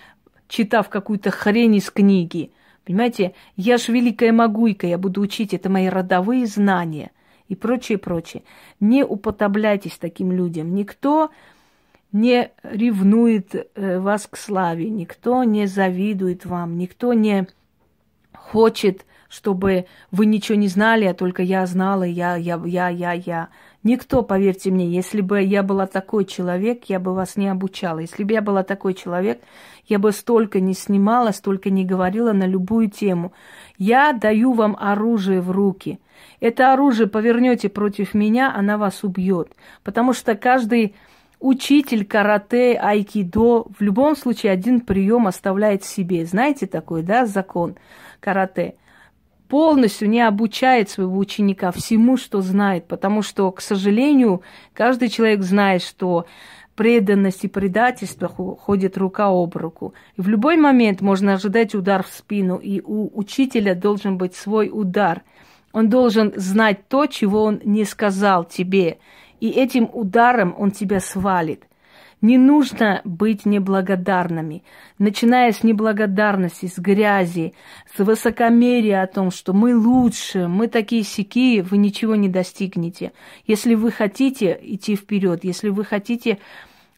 читав 0.48 0.90
какую-то 0.90 1.32
хрень 1.32 1.76
из 1.76 1.90
книги– 1.90 2.52
Понимаете, 2.86 3.34
я 3.56 3.78
ж 3.78 3.88
великая 3.90 4.32
могуйка, 4.32 4.88
я 4.88 4.98
буду 4.98 5.22
учить, 5.22 5.54
это 5.54 5.70
мои 5.70 5.88
родовые 5.88 6.46
знания 6.46 7.12
и 7.48 7.56
прочее, 7.56 7.98
прочее. 7.98 8.44
Не 8.80 9.04
уподобляйтесь 9.04 9.98
таким 9.98 10.32
людям. 10.32 10.76
Никто 10.76 11.30
не 12.12 12.52
ревнует 12.62 13.56
э, 13.56 14.00
вас 14.00 14.28
к 14.28 14.38
славе, 14.38 14.90
никто 14.90 15.44
не 15.44 15.66
завидует 15.66 16.46
вам, 16.46 16.78
никто 16.78 17.14
не 17.14 17.48
хочет, 18.34 19.06
чтобы 19.30 19.88
вы 20.12 20.28
ничего 20.28 20.58
не 20.58 20.68
знали, 20.68 21.06
а 21.06 21.14
только 21.14 21.42
я 21.42 21.66
знала, 21.66 22.04
я, 22.04 22.36
я, 22.36 22.62
я, 22.66 22.90
я, 22.90 23.14
я. 23.14 23.50
Никто, 23.84 24.24
поверьте 24.24 24.72
мне, 24.72 24.90
если 24.90 25.20
бы 25.20 25.42
я 25.42 25.62
была 25.62 25.88
такой 25.88 26.24
человек, 26.24 26.86
я 26.86 27.00
бы 27.00 27.14
вас 27.14 27.36
не 27.36 27.50
обучала. 27.50 28.00
Если 28.00 28.24
бы 28.24 28.32
я 28.32 28.42
была 28.42 28.64
такой 28.64 28.94
человек, 28.94 29.42
я 29.86 30.00
бы 30.00 30.14
столько 30.14 30.62
не 30.62 30.74
снимала, 30.74 31.32
столько 31.32 31.70
не 31.70 31.84
говорила 31.84 32.32
на 32.32 32.46
любую 32.46 32.90
тему. 32.90 33.34
Я 33.78 34.14
даю 34.14 34.54
вам 34.54 34.78
оружие 34.80 35.42
в 35.42 35.52
руки. 35.52 36.00
Это 36.40 36.72
оружие 36.72 37.08
повернете 37.08 37.68
против 37.68 38.14
меня, 38.14 38.54
она 38.56 38.78
вас 38.78 39.04
убьет. 39.04 39.52
Потому 39.84 40.14
что 40.14 40.36
каждый 40.36 40.96
учитель 41.42 42.06
карате, 42.06 42.80
айкидо 42.82 43.64
в 43.64 43.82
любом 43.82 44.16
случае 44.16 44.54
один 44.54 44.80
прием 44.80 45.28
оставляет 45.28 45.84
себе. 45.84 46.26
Знаете 46.26 46.68
такой, 46.68 47.04
да, 47.04 47.26
закон 47.26 47.76
карате? 48.22 48.76
Полностью 49.54 50.10
не 50.10 50.20
обучает 50.20 50.90
своего 50.90 51.16
ученика 51.16 51.72
всему, 51.72 52.18
что 52.18 52.42
знает, 52.42 52.88
потому 52.88 53.22
что, 53.22 53.52
к 53.52 53.62
сожалению, 53.62 54.42
каждый 54.74 55.10
человек 55.10 55.44
знает, 55.44 55.84
что 55.84 56.26
преданность 56.74 57.44
и 57.44 57.48
предательство 57.48 58.28
ходят 58.28 58.98
рука 58.98 59.28
об 59.28 59.56
руку. 59.56 59.94
И 60.18 60.22
в 60.22 60.28
любой 60.28 60.58
момент 60.58 61.02
можно 61.02 61.34
ожидать 61.36 61.76
удар 61.76 62.02
в 62.02 62.08
спину, 62.08 62.56
и 62.56 62.82
у 62.84 63.16
учителя 63.16 63.76
должен 63.76 64.18
быть 64.18 64.34
свой 64.34 64.72
удар. 64.74 65.22
Он 65.72 65.88
должен 65.88 66.34
знать 66.36 66.88
то, 66.88 67.06
чего 67.06 67.44
он 67.44 67.62
не 67.64 67.86
сказал 67.86 68.46
тебе, 68.46 68.98
и 69.40 69.52
этим 69.52 69.88
ударом 69.94 70.56
он 70.58 70.72
тебя 70.72 71.00
свалит. 71.00 71.68
Не 72.24 72.38
нужно 72.38 73.02
быть 73.04 73.46
неблагодарными. 73.46 74.64
Начиная 74.98 75.52
с 75.52 75.62
неблагодарности, 75.62 76.68
с 76.68 76.80
грязи, 76.80 77.54
с 77.94 78.00
высокомерия 78.00 79.04
о 79.04 79.08
том, 79.08 79.30
что 79.30 79.52
мы 79.52 79.76
лучше, 79.76 80.48
мы 80.48 80.70
такие 80.70 81.04
сякие, 81.04 81.64
вы 81.64 81.76
ничего 81.76 82.16
не 82.16 82.30
достигнете. 82.30 83.12
Если 83.46 83.76
вы 83.76 83.92
хотите 83.92 84.58
идти 84.62 84.96
вперед, 84.96 85.44
если 85.44 85.68
вы 85.68 85.84
хотите 85.84 86.40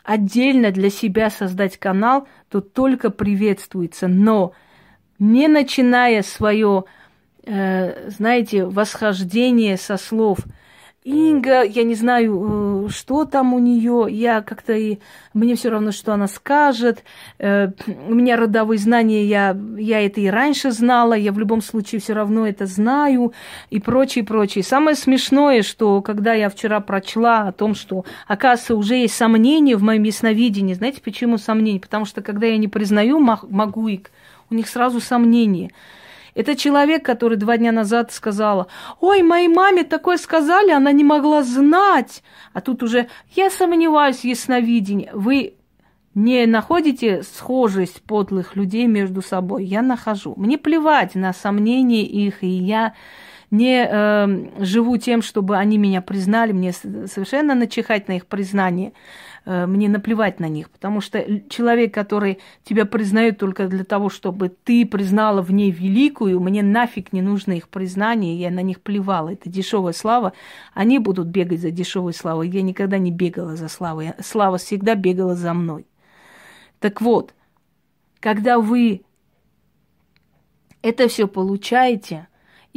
отдельно 0.04 0.70
для 0.70 0.92
себя 0.92 1.32
создать 1.32 1.78
канал, 1.78 2.28
то 2.52 2.62
только 2.62 3.10
приветствуется. 3.10 4.08
Но 4.08 4.54
не 5.18 5.48
начиная 5.48 6.22
свое, 6.22 6.84
э, 7.46 8.12
знаете, 8.12 8.64
восхождение 8.66 9.78
со 9.78 9.98
слов– 9.98 10.38
Инга, 11.06 11.62
я 11.62 11.84
не 11.84 11.94
знаю, 11.94 12.88
э, 12.88 12.90
что 12.90 13.26
там 13.26 13.54
у 13.54 13.60
нее, 13.60 14.08
я 14.10 14.42
как-то 14.42 14.74
и 14.74 14.98
мне 15.36 15.54
все 15.54 15.70
равно, 15.70 15.92
что 15.92 16.14
она 16.14 16.28
скажет. 16.28 17.04
Э, 17.38 17.68
у 18.08 18.16
меня 18.16 18.38
родовые 18.38 18.80
знания, 18.80 19.24
я, 19.24 19.56
я 19.78 20.04
это 20.04 20.20
и 20.20 20.26
раньше 20.26 20.72
знала, 20.72 21.14
я 21.14 21.32
в 21.32 21.38
любом 21.38 21.62
случае 21.62 22.02
все 22.02 22.14
равно 22.14 22.48
это 22.48 22.66
знаю 22.66 23.34
и 23.70 23.80
прочее, 23.80 24.26
прочее. 24.26 24.64
Самое 24.64 24.96
смешное, 24.96 25.62
что 25.62 26.02
когда 26.02 26.34
я 26.34 26.50
вчера 26.50 26.80
прочла 26.80 27.50
о 27.50 27.52
том, 27.52 27.76
что, 27.76 28.04
оказывается, 28.28 28.76
уже 28.76 28.96
есть 28.96 29.14
сомнения 29.14 29.76
в 29.76 29.84
моем 29.84 30.02
ясновидении, 30.02 30.74
знаете, 30.74 31.02
почему 31.04 31.38
сомнения? 31.38 31.80
Потому 31.80 32.06
что 32.06 32.24
когда 32.24 32.48
я 32.48 32.58
не 32.58 32.68
признаю 32.68 33.20
магуик, 33.20 34.10
у 34.50 34.56
них 34.56 34.68
сразу 34.68 35.00
сомнения. 35.00 35.70
Это 36.36 36.56
человек, 36.56 37.04
который 37.04 37.38
два 37.38 37.58
дня 37.58 37.72
назад 37.72 38.12
сказала, 38.12 38.68
ой, 39.00 39.24
моей 39.24 39.48
маме 39.48 39.84
такое 39.84 40.18
сказали, 40.18 40.72
она 40.72 40.92
не 40.92 41.04
могла 41.04 41.44
знать. 41.44 42.24
А 42.54 42.62
тут 42.62 42.84
уже, 42.84 43.08
я 43.36 43.50
сомневаюсь 43.50 44.18
в 44.20 44.26
ясновидении. 44.26 45.10
Вы 45.14 45.56
не 46.14 46.46
находите 46.46 47.24
схожесть 47.24 48.04
подлых 48.04 48.56
людей 48.58 48.86
между 48.86 49.22
собой? 49.22 49.64
Я 49.64 49.82
нахожу. 49.82 50.34
Мне 50.36 50.58
плевать 50.58 51.16
на 51.16 51.34
сомнения 51.34 52.04
их, 52.04 52.44
и 52.44 52.48
я 52.48 52.94
не 53.50 53.88
э, 53.90 54.64
живу 54.64 54.98
тем, 54.98 55.22
чтобы 55.22 55.58
они 55.58 55.78
меня 55.78 56.02
признали, 56.02 56.52
мне 56.52 56.74
совершенно 56.74 57.56
начихать 57.56 58.08
на 58.08 58.14
их 58.14 58.26
признание, 58.26 58.92
мне 59.46 59.90
наплевать 59.90 60.40
на 60.40 60.48
них, 60.48 60.70
потому 60.72 61.02
что 61.02 61.24
человек, 61.50 61.94
который 61.94 62.40
тебя 62.64 62.86
признает 62.86 63.38
только 63.38 63.68
для 63.68 63.84
того, 63.84 64.10
чтобы 64.10 64.50
ты 64.50 64.86
признала 64.86 65.42
в 65.42 65.52
ней 65.52 65.70
великую, 65.70 66.40
мне 66.40 66.64
нафиг 66.64 67.14
не 67.14 67.22
нужно 67.22 67.54
их 67.54 67.70
признание, 67.70 68.40
я 68.40 68.50
на 68.50 68.62
них 68.62 68.82
плевала, 68.82 69.34
это 69.34 69.48
дешевая 69.50 69.94
слава, 69.94 70.34
они 70.74 70.98
будут 70.98 71.28
бегать 71.28 71.62
за 71.62 71.70
дешевой 71.70 72.14
славой, 72.14 72.50
я 72.50 72.64
никогда 72.64 72.98
не 72.98 73.12
бегала 73.12 73.56
за 73.56 73.68
славой, 73.68 74.14
слава 74.24 74.58
всегда 74.58 74.96
бегала 74.96 75.36
за 75.36 75.54
мной. 75.54 75.86
Так 76.80 77.02
вот, 77.02 77.34
когда 78.20 78.60
вы 78.60 79.04
это 80.82 81.08
все 81.08 81.28
получаете, 81.28 82.28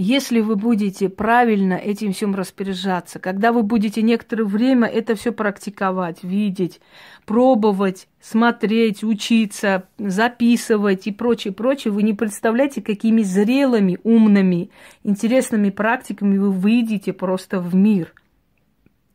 если 0.01 0.39
вы 0.39 0.55
будете 0.55 1.09
правильно 1.09 1.75
этим 1.75 2.13
всем 2.13 2.33
распоряжаться, 2.33 3.19
когда 3.19 3.51
вы 3.51 3.65
будете 3.65 4.01
некоторое 4.01 4.45
время 4.45 4.87
это 4.87 5.17
все 5.17 5.33
практиковать, 5.33 6.23
видеть, 6.23 6.81
пробовать, 7.27 8.07
смотреть, 8.21 9.03
учиться, 9.03 9.89
записывать 9.99 11.09
и 11.09 11.11
прочее, 11.11 11.53
прочее, 11.53 11.93
вы 11.93 12.05
не 12.05 12.15
представляете, 12.15 12.81
какими 12.81 13.23
зрелыми, 13.23 13.99
умными, 14.05 14.71
интересными 15.03 15.71
практиками 15.71 16.39
вы 16.39 16.53
выйдете 16.53 17.13
просто 17.13 17.59
в 17.59 17.75
мир. 17.75 18.15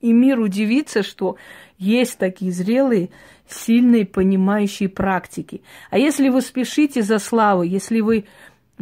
И 0.01 0.11
мир 0.11 0.41
удивится, 0.41 1.01
что 1.01 1.37
есть 1.77 2.17
такие 2.17 2.51
зрелые, 2.51 3.09
сильные, 3.47 4.05
понимающие 4.05 4.89
практики. 4.89 5.61
А 5.91 5.97
если 5.97 6.27
вы 6.27 6.41
спешите 6.41 7.03
за 7.03 7.19
славой, 7.19 7.69
если 7.69 8.01
вы 8.01 8.25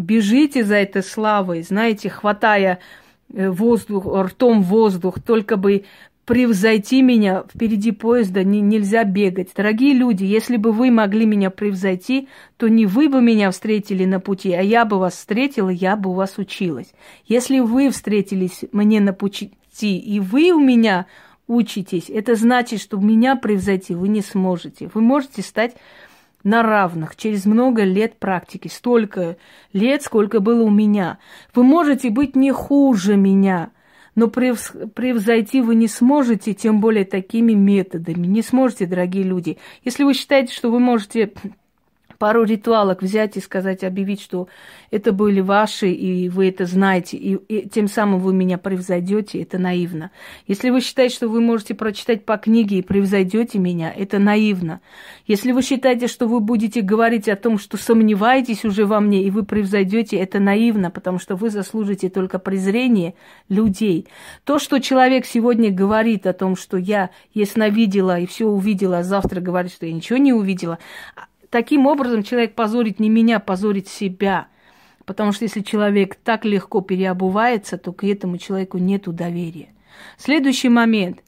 бежите 0.01 0.63
за 0.63 0.75
этой 0.75 1.03
славой, 1.03 1.63
знаете, 1.63 2.09
хватая 2.09 2.79
э, 3.33 3.49
воздух, 3.49 4.05
ртом 4.05 4.61
воздух, 4.61 5.21
только 5.21 5.57
бы 5.57 5.85
превзойти 6.25 7.01
меня 7.01 7.43
впереди 7.53 7.91
поезда 7.91 8.43
не, 8.43 8.61
нельзя 8.61 9.03
бегать. 9.03 9.49
Дорогие 9.55 9.93
люди, 9.93 10.23
если 10.23 10.57
бы 10.57 10.71
вы 10.71 10.91
могли 10.91 11.25
меня 11.25 11.49
превзойти, 11.49 12.27
то 12.57 12.67
не 12.67 12.85
вы 12.85 13.09
бы 13.09 13.21
меня 13.21 13.51
встретили 13.51 14.05
на 14.05 14.19
пути, 14.19 14.53
а 14.53 14.61
я 14.61 14.85
бы 14.85 14.97
вас 14.97 15.15
встретила, 15.15 15.69
я 15.69 15.95
бы 15.95 16.11
у 16.11 16.13
вас 16.13 16.37
училась. 16.37 16.93
Если 17.25 17.59
вы 17.59 17.89
встретились 17.89 18.61
мне 18.71 18.99
на 19.01 19.13
пути, 19.13 19.51
и 19.81 20.19
вы 20.19 20.51
у 20.51 20.59
меня 20.59 21.07
учитесь, 21.47 22.09
это 22.09 22.35
значит, 22.35 22.79
что 22.79 22.97
меня 22.97 23.35
превзойти 23.35 23.93
вы 23.93 24.07
не 24.07 24.21
сможете. 24.21 24.89
Вы 24.93 25.01
можете 25.01 25.41
стать 25.41 25.75
на 26.43 26.63
равных, 26.63 27.15
через 27.15 27.45
много 27.45 27.83
лет 27.83 28.17
практики, 28.17 28.67
столько 28.67 29.37
лет, 29.73 30.01
сколько 30.01 30.39
было 30.39 30.63
у 30.63 30.69
меня. 30.69 31.19
Вы 31.53 31.63
можете 31.63 32.09
быть 32.09 32.35
не 32.35 32.51
хуже 32.51 33.15
меня, 33.15 33.71
но 34.15 34.27
превзойти 34.27 35.61
вы 35.61 35.75
не 35.75 35.87
сможете, 35.87 36.53
тем 36.53 36.81
более 36.81 37.05
такими 37.05 37.53
методами. 37.53 38.27
Не 38.27 38.41
сможете, 38.41 38.85
дорогие 38.85 39.23
люди. 39.23 39.57
Если 39.83 40.03
вы 40.03 40.13
считаете, 40.13 40.53
что 40.53 40.69
вы 40.69 40.79
можете 40.79 41.31
пару 42.21 42.43
ритуалок 42.43 43.01
взять 43.01 43.35
и 43.35 43.39
сказать, 43.39 43.83
объявить, 43.83 44.21
что 44.21 44.47
это 44.91 45.11
были 45.11 45.39
ваши, 45.41 45.89
и 45.89 46.29
вы 46.29 46.49
это 46.49 46.67
знаете, 46.67 47.17
и, 47.17 47.33
и 47.33 47.67
тем 47.67 47.87
самым 47.87 48.19
вы 48.19 48.31
меня 48.31 48.59
превзойдете, 48.59 49.41
это 49.41 49.57
наивно. 49.57 50.11
Если 50.45 50.69
вы 50.69 50.81
считаете, 50.81 51.15
что 51.15 51.27
вы 51.27 51.41
можете 51.41 51.73
прочитать 51.73 52.23
по 52.23 52.37
книге 52.37 52.77
и 52.77 52.81
превзойдете 52.83 53.57
меня, 53.57 53.91
это 53.91 54.19
наивно. 54.19 54.81
Если 55.25 55.51
вы 55.51 55.63
считаете, 55.63 56.05
что 56.05 56.27
вы 56.27 56.41
будете 56.41 56.81
говорить 56.81 57.27
о 57.27 57.35
том, 57.35 57.57
что 57.57 57.75
сомневаетесь 57.77 58.65
уже 58.65 58.85
во 58.85 58.99
мне, 58.99 59.23
и 59.23 59.31
вы 59.31 59.43
превзойдете, 59.43 60.17
это 60.17 60.39
наивно, 60.39 60.91
потому 60.91 61.17
что 61.17 61.35
вы 61.35 61.49
заслужите 61.49 62.11
только 62.11 62.37
презрение 62.37 63.15
людей. 63.49 64.05
То, 64.43 64.59
что 64.59 64.77
человек 64.77 65.25
сегодня 65.25 65.71
говорит 65.71 66.27
о 66.27 66.33
том, 66.33 66.55
что 66.55 66.77
я 66.77 67.09
ясновидела 67.33 68.19
и 68.19 68.27
все 68.27 68.45
увидела, 68.45 68.99
а 68.99 69.03
завтра 69.03 69.41
говорит, 69.41 69.71
что 69.71 69.87
я 69.87 69.93
ничего 69.93 70.19
не 70.19 70.33
увидела, 70.33 70.77
таким 71.51 71.85
образом 71.85 72.23
человек 72.23 72.55
позорит 72.55 72.99
не 72.99 73.09
меня, 73.09 73.39
позорит 73.39 73.87
себя. 73.87 74.47
Потому 75.05 75.33
что 75.33 75.45
если 75.45 75.61
человек 75.61 76.15
так 76.15 76.45
легко 76.45 76.81
переобувается, 76.81 77.77
то 77.77 77.91
к 77.91 78.03
этому 78.03 78.37
человеку 78.39 78.79
нет 78.79 79.03
доверия. 79.03 79.69
Следующий 80.17 80.69
момент. 80.69 81.19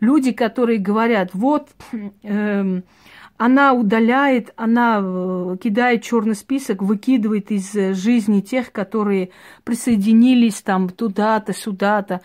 Люди, 0.00 0.32
которые 0.32 0.78
говорят, 0.78 1.30
вот 1.32 1.68
э, 2.22 2.80
она 3.36 3.72
удаляет, 3.72 4.52
она 4.56 5.00
э, 5.00 5.56
кидает 5.62 6.02
черный 6.02 6.34
список, 6.34 6.82
выкидывает 6.82 7.50
из 7.50 7.72
жизни 7.96 8.40
тех, 8.40 8.72
которые 8.72 9.30
присоединились 9.64 10.60
там 10.62 10.88
туда-то, 10.88 11.52
сюда-то 11.52 12.20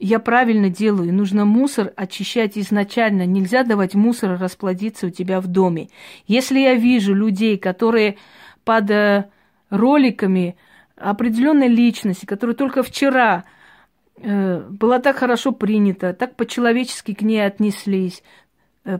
я 0.00 0.18
правильно 0.18 0.70
делаю, 0.70 1.12
нужно 1.12 1.44
мусор 1.44 1.92
очищать 1.94 2.56
изначально. 2.56 3.26
Нельзя 3.26 3.64
давать 3.64 3.94
мусор 3.94 4.38
расплодиться 4.40 5.06
у 5.06 5.10
тебя 5.10 5.40
в 5.40 5.46
доме. 5.46 5.90
Если 6.26 6.58
я 6.58 6.74
вижу 6.74 7.14
людей, 7.14 7.58
которые 7.58 8.16
под 8.64 8.90
э, 8.90 9.26
роликами 9.68 10.56
определенной 10.96 11.68
личности, 11.68 12.24
которые 12.24 12.56
только 12.56 12.82
вчера 12.82 13.44
э, 14.16 14.66
была 14.70 15.00
так 15.00 15.16
хорошо 15.16 15.52
принята, 15.52 16.14
так 16.14 16.34
по-человечески 16.34 17.12
к 17.12 17.20
ней 17.20 17.44
отнеслись, 17.44 18.22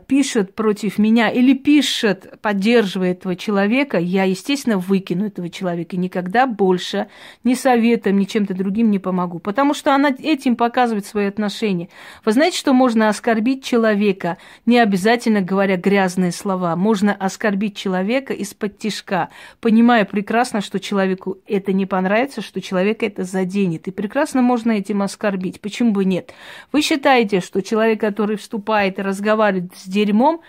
пишет 0.07 0.55
против 0.55 0.99
меня 0.99 1.31
или 1.31 1.55
пишет, 1.55 2.39
поддерживая 2.43 3.13
этого 3.13 3.35
человека, 3.35 3.99
я, 3.99 4.25
естественно, 4.25 4.77
выкину 4.77 5.27
этого 5.27 5.49
человека 5.49 5.97
и 5.97 5.99
никогда 5.99 6.47
больше 6.47 7.09
ни 7.45 7.55
советом, 7.55 8.19
ни 8.19 8.25
чем-то 8.25 8.53
другим 8.55 8.91
не 8.91 8.99
помогу. 8.99 9.39
Потому 9.39 9.73
что 9.73 9.95
она 9.95 10.11
этим 10.11 10.57
показывает 10.57 11.07
свои 11.07 11.27
отношения. 11.27 11.89
Вы 12.27 12.33
знаете, 12.33 12.59
что 12.59 12.75
можно 12.75 13.09
оскорбить 13.09 13.65
человека, 13.65 14.37
не 14.67 14.79
обязательно 14.79 15.41
говоря 15.41 15.77
грязные 15.77 16.33
слова. 16.33 16.77
Можно 16.77 17.15
оскорбить 17.15 17.77
человека 17.77 18.35
из-под 18.35 18.79
тишка, 18.79 19.31
понимая 19.61 20.05
прекрасно, 20.05 20.61
что 20.61 20.79
человеку 20.79 21.39
это 21.47 21.73
не 21.73 21.87
понравится, 21.87 22.43
что 22.43 22.61
человека 22.61 23.07
это 23.07 23.25
заденет. 23.25 23.89
И 23.89 23.93
прекрасно 23.93 24.43
можно 24.43 24.73
этим 24.73 25.01
оскорбить. 25.01 25.61
Почему 25.63 25.93
бы 25.93 26.05
нет? 26.05 26.35
Вы 26.71 26.83
считаете, 26.83 27.41
что 27.41 27.63
человек, 27.63 28.01
который 28.01 28.37
вступает 28.37 28.99
и 28.99 29.03
разговаривает 29.03 29.70
с 29.75 29.87
дерьмом, 29.87 30.41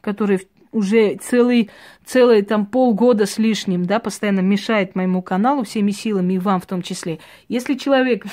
который 0.00 0.46
уже 0.72 1.16
целый, 1.16 1.70
целый 2.04 2.42
там 2.42 2.66
полгода 2.66 3.26
с 3.26 3.38
лишним, 3.38 3.86
да, 3.86 3.98
постоянно 3.98 4.40
мешает 4.40 4.94
моему 4.94 5.22
каналу 5.22 5.64
всеми 5.64 5.90
силами, 5.90 6.34
и 6.34 6.38
вам 6.38 6.60
в 6.60 6.66
том 6.66 6.82
числе. 6.82 7.18
Если 7.48 7.74
человек 7.74 8.24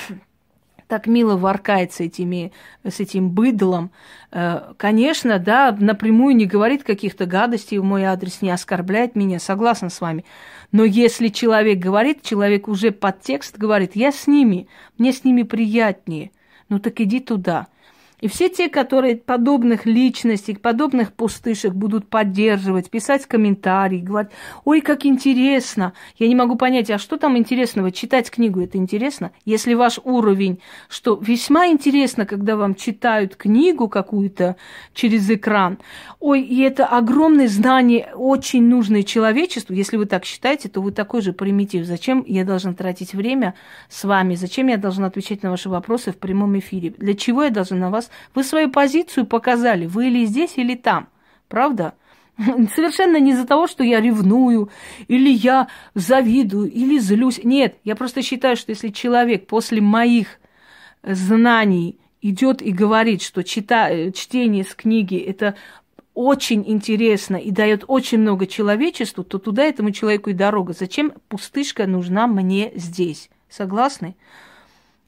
так 0.86 1.06
мило 1.06 1.36
воркает 1.36 1.92
с, 1.92 2.00
этими, 2.00 2.52
с 2.84 3.00
этим 3.00 3.30
быдлом, 3.30 3.90
э, 4.30 4.72
конечно, 4.76 5.38
да, 5.38 5.76
напрямую 5.78 6.36
не 6.36 6.46
говорит 6.46 6.84
каких-то 6.84 7.26
гадостей 7.26 7.78
в 7.78 7.84
мой 7.84 8.04
адрес, 8.04 8.40
не 8.40 8.50
оскорбляет 8.50 9.16
меня, 9.16 9.40
согласна 9.40 9.88
с 9.88 10.00
вами. 10.00 10.24
Но 10.70 10.84
если 10.84 11.28
человек 11.28 11.78
говорит, 11.78 12.22
человек 12.22 12.68
уже 12.68 12.92
под 12.92 13.20
текст 13.20 13.58
говорит, 13.58 13.92
я 13.96 14.12
с 14.12 14.26
ними, 14.26 14.68
мне 14.96 15.12
с 15.12 15.24
ними 15.24 15.42
приятнее, 15.42 16.30
ну 16.68 16.78
так 16.78 17.00
иди 17.00 17.20
туда– 17.20 17.66
и 18.26 18.28
все 18.28 18.48
те, 18.48 18.68
которые 18.68 19.14
подобных 19.16 19.86
личностей, 19.86 20.56
подобных 20.56 21.12
пустышек 21.12 21.72
будут 21.72 22.08
поддерживать, 22.08 22.90
писать 22.90 23.24
комментарии, 23.24 24.00
говорить, 24.00 24.32
ой, 24.64 24.80
как 24.80 25.06
интересно. 25.06 25.92
Я 26.18 26.26
не 26.26 26.34
могу 26.34 26.56
понять, 26.56 26.90
а 26.90 26.98
что 26.98 27.18
там 27.18 27.38
интересного? 27.38 27.92
Читать 27.92 28.28
книгу 28.32 28.60
это 28.60 28.78
интересно? 28.78 29.30
Если 29.44 29.74
ваш 29.74 30.00
уровень, 30.02 30.58
что 30.88 31.16
весьма 31.22 31.68
интересно, 31.68 32.26
когда 32.26 32.56
вам 32.56 32.74
читают 32.74 33.36
книгу 33.36 33.88
какую-то 33.88 34.56
через 34.92 35.30
экран, 35.30 35.78
ой, 36.18 36.42
и 36.42 36.62
это 36.62 36.84
огромное 36.84 37.46
знание, 37.46 38.10
очень 38.16 38.64
нужное 38.64 39.04
человечеству, 39.04 39.72
если 39.72 39.96
вы 39.96 40.06
так 40.06 40.24
считаете, 40.24 40.68
то 40.68 40.82
вы 40.82 40.90
такой 40.90 41.22
же 41.22 41.32
примитив. 41.32 41.86
Зачем 41.86 42.24
я 42.26 42.44
должна 42.44 42.74
тратить 42.74 43.14
время 43.14 43.54
с 43.88 44.02
вами? 44.02 44.34
Зачем 44.34 44.66
я 44.66 44.78
должна 44.78 45.06
отвечать 45.06 45.44
на 45.44 45.52
ваши 45.52 45.68
вопросы 45.68 46.10
в 46.10 46.16
прямом 46.16 46.58
эфире? 46.58 46.92
Для 46.98 47.14
чего 47.14 47.44
я 47.44 47.50
должна 47.50 47.76
на 47.76 47.90
вас. 47.90 48.10
Вы 48.34 48.44
свою 48.44 48.70
позицию 48.70 49.26
показали. 49.26 49.86
Вы 49.86 50.08
или 50.08 50.24
здесь, 50.24 50.54
или 50.56 50.74
там. 50.74 51.08
Правда? 51.48 51.94
Совершенно 52.74 53.18
не 53.18 53.32
из-за 53.32 53.46
того, 53.46 53.66
что 53.66 53.82
я 53.82 54.00
ревную, 54.00 54.70
или 55.08 55.30
я 55.30 55.68
завидую, 55.94 56.70
или 56.70 56.98
злюсь. 56.98 57.40
Нет, 57.42 57.76
я 57.84 57.96
просто 57.96 58.22
считаю, 58.22 58.56
что 58.56 58.72
если 58.72 58.88
человек 58.88 59.46
после 59.46 59.80
моих 59.80 60.38
знаний 61.02 61.98
идет 62.20 62.62
и 62.62 62.72
говорит, 62.72 63.22
что 63.22 63.42
чита, 63.42 64.10
чтение 64.12 64.64
с 64.64 64.74
книги 64.74 65.16
это 65.16 65.54
очень 66.14 66.64
интересно 66.66 67.36
и 67.36 67.50
дает 67.50 67.84
очень 67.86 68.18
много 68.18 68.46
человечеству, 68.46 69.22
то 69.22 69.38
туда 69.38 69.64
этому 69.64 69.90
человеку 69.90 70.30
и 70.30 70.34
дорога. 70.34 70.72
Зачем 70.72 71.12
пустышка 71.28 71.86
нужна 71.86 72.26
мне 72.26 72.72
здесь? 72.74 73.28
Согласны? 73.50 74.16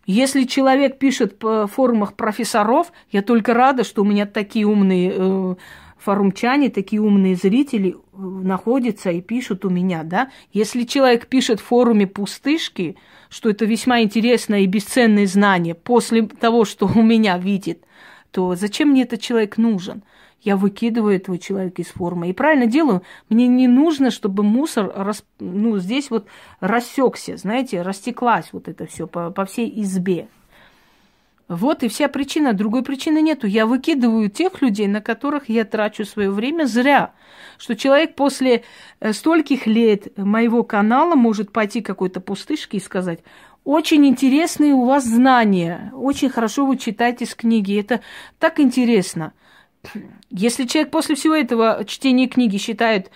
Если 0.09 0.45
человек 0.45 0.99
пишет 0.99 1.39
по 1.39 1.67
форумах 1.67 2.15
профессоров, 2.15 2.95
я 3.13 3.21
только 3.21 3.53
рада, 3.53 3.85
что 3.85 4.01
у 4.01 4.07
меня 4.07 4.25
такие 4.25 4.67
умные 4.67 5.13
э, 5.15 5.55
форумчане, 5.99 6.71
такие 6.71 7.03
умные 7.03 7.37
зрители 7.37 7.91
э, 7.91 7.97
находятся 8.17 9.11
и 9.11 9.21
пишут 9.21 9.67
у 9.67 9.69
меня, 9.69 10.05
да. 10.05 10.31
Если 10.51 10.85
человек 10.85 11.27
пишет 11.27 11.61
в 11.61 11.65
форуме 11.65 12.07
пустышки, 12.07 12.97
что 13.29 13.51
это 13.51 13.67
весьма 13.67 14.01
интересное 14.01 14.61
и 14.61 14.67
бесценное 14.67 15.27
знание 15.27 15.75
после 15.75 16.23
того, 16.23 16.65
что 16.65 16.87
у 16.87 17.03
меня 17.03 17.37
видит, 17.37 17.85
то 18.31 18.55
зачем 18.55 18.89
мне 18.93 19.03
этот 19.03 19.21
человек 19.21 19.59
нужен? 19.59 20.03
Я 20.41 20.57
выкидываю 20.57 21.16
этого 21.16 21.39
человека 21.39 21.82
из 21.82 21.89
форума. 21.89 22.28
И 22.28 22.32
правильно 22.32 22.66
делаю. 22.66 23.03
Мне 23.28 23.47
не 23.49 23.66
нужно, 23.66 24.11
чтобы 24.11 24.43
мусор 24.43 24.93
рас, 24.95 25.24
ну, 25.41 25.78
здесь 25.78 26.11
вот 26.11 26.26
рассекся, 26.61 27.36
знаете, 27.36 27.82
растеклась 27.82 28.49
вот 28.53 28.68
это 28.68 28.86
все 28.86 29.07
по, 29.07 29.30
по 29.30 29.45
всей 29.45 29.82
избе. 29.82 30.28
Вот 31.49 31.82
и 31.82 31.89
вся 31.89 32.09
причина. 32.09 32.53
Другой 32.53 32.82
причины 32.84 33.22
нету. 33.22 33.47
Я 33.47 33.66
выкидываю 33.66 34.30
тех 34.30 34.61
людей, 34.61 34.86
на 34.86 35.01
которых 35.01 35.49
я 35.49 35.64
трачу 35.64 36.05
свое 36.05 36.30
время 36.30 36.66
зря. 36.66 37.12
Что 37.57 37.74
человек 37.74 38.14
после 38.14 38.64
э, 39.01 39.12
стольких 39.12 39.66
лет 39.66 40.16
моего 40.18 40.62
канала 40.62 41.14
может 41.14 41.51
пойти 41.51 41.80
какой-то 41.80 42.20
пустышки 42.20 42.76
и 42.76 42.80
сказать, 42.80 43.20
очень 43.64 44.07
интересные 44.07 44.74
у 44.74 44.84
вас 44.84 45.05
знания, 45.05 45.93
очень 45.95 46.30
хорошо 46.30 46.64
вы 46.64 46.76
читаете 46.76 47.26
с 47.26 47.34
книги, 47.34 47.78
это 47.78 48.01
так 48.39 48.61
интересно. 48.61 49.32
Если 50.31 50.66
человек 50.66 50.91
после 50.91 51.14
всего 51.14 51.35
этого 51.35 51.85
чтения 51.87 52.29
книги 52.29 52.59
считает 52.59 53.11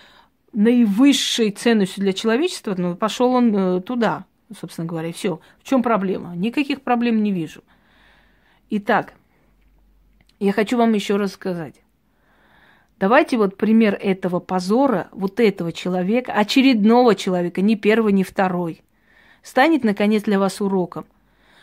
наивысшей 0.51 1.51
ценностью 1.51 2.01
для 2.01 2.13
человечества, 2.13 2.75
ну, 2.77 2.95
пошел 2.95 3.33
он 3.33 3.55
э, 3.55 3.81
туда, 3.81 4.25
собственно 4.59 4.87
говоря, 4.87 5.11
все. 5.13 5.39
В 5.61 5.67
чем 5.67 5.83
проблема? 5.83 6.35
Никаких 6.35 6.81
проблем 6.81 7.21
не 7.21 7.31
вижу. 7.31 7.63
Итак, 8.69 9.13
я 10.39 10.51
хочу 10.51 10.77
вам 10.77 10.93
еще 10.93 11.17
раз 11.17 11.33
сказать. 11.33 11.75
Давайте 12.99 13.37
вот 13.37 13.57
пример 13.57 13.97
этого 13.99 14.39
позора, 14.39 15.09
вот 15.11 15.39
этого 15.39 15.71
человека, 15.71 16.31
очередного 16.31 17.15
человека, 17.15 17.61
не 17.61 17.75
первого, 17.75 18.09
не 18.09 18.23
второй, 18.23 18.81
станет, 19.41 19.83
наконец, 19.83 20.23
для 20.23 20.39
вас 20.39 20.61
уроком, 20.61 21.05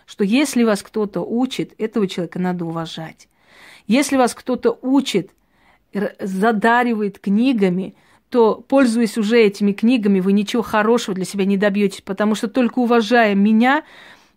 что 0.07 0.23
если 0.23 0.65
вас 0.65 0.83
кто-то 0.83 1.23
учит, 1.23 1.75
этого 1.79 2.07
человека 2.07 2.39
надо 2.39 2.65
уважать. 2.67 3.29
Если 3.87 4.17
вас 4.17 4.35
кто-то 4.35 4.79
учит, 4.83 5.33
задаривает 6.19 7.19
книгами, 7.19 7.95
то, 8.29 8.65
пользуясь 8.67 9.19
уже 9.19 9.41
этими 9.41 9.73
книгами, 9.73 10.21
вы 10.21 10.33
ничего 10.33 10.63
хорошего 10.63 11.15
для 11.15 11.25
себя 11.25 11.45
не 11.45 11.57
добьетесь, 11.57 12.01
потому 12.01 12.35
что 12.35 12.49
только 12.49 12.79
уважая 12.79 13.35
меня, 13.35 13.83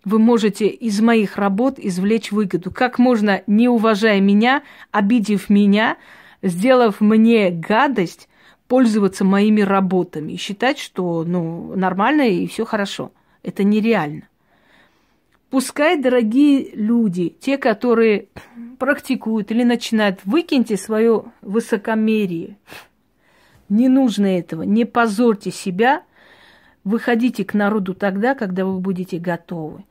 вы 0.04 0.20
можете 0.20 0.68
из 0.68 1.00
моих 1.00 1.38
работ 1.38 1.76
извлечь 1.78 2.32
выгоду. 2.32 2.72
Как 2.72 3.00
можно, 3.00 3.44
не 3.48 3.70
уважая 3.70 4.20
меня, 4.20 4.64
обидев 4.92 5.50
меня, 5.50 5.98
сделав 6.42 7.00
мне 7.00 7.52
гадость, 7.52 8.28
пользоваться 8.68 9.24
моими 9.24 9.62
работами 9.62 10.34
и 10.34 10.38
считать, 10.38 10.80
что 10.80 11.24
ну, 11.24 11.76
нормально 11.76 12.24
и 12.24 12.48
все 12.48 12.66
хорошо. 12.66 13.12
Это 13.44 13.64
нереально. 13.64 14.24
Пускай, 15.54 16.02
дорогие 16.02 16.72
люди, 16.74 17.30
те, 17.30 17.60
которые 17.60 18.30
практикуют 18.80 19.52
или 19.52 19.62
начинают, 19.62 20.20
выкиньте 20.26 20.78
свое 20.78 21.26
высокомерие. 21.44 22.58
Не 23.70 23.88
нужно 23.88 24.26
этого. 24.26 24.64
Не 24.64 24.86
позорьте 24.86 25.52
себя. 25.52 26.02
Выходите 26.84 27.46
к 27.46 27.54
народу 27.54 27.94
тогда, 27.94 28.34
когда 28.34 28.66
вы 28.66 28.80
будете 28.80 29.20
готовы 29.20 29.84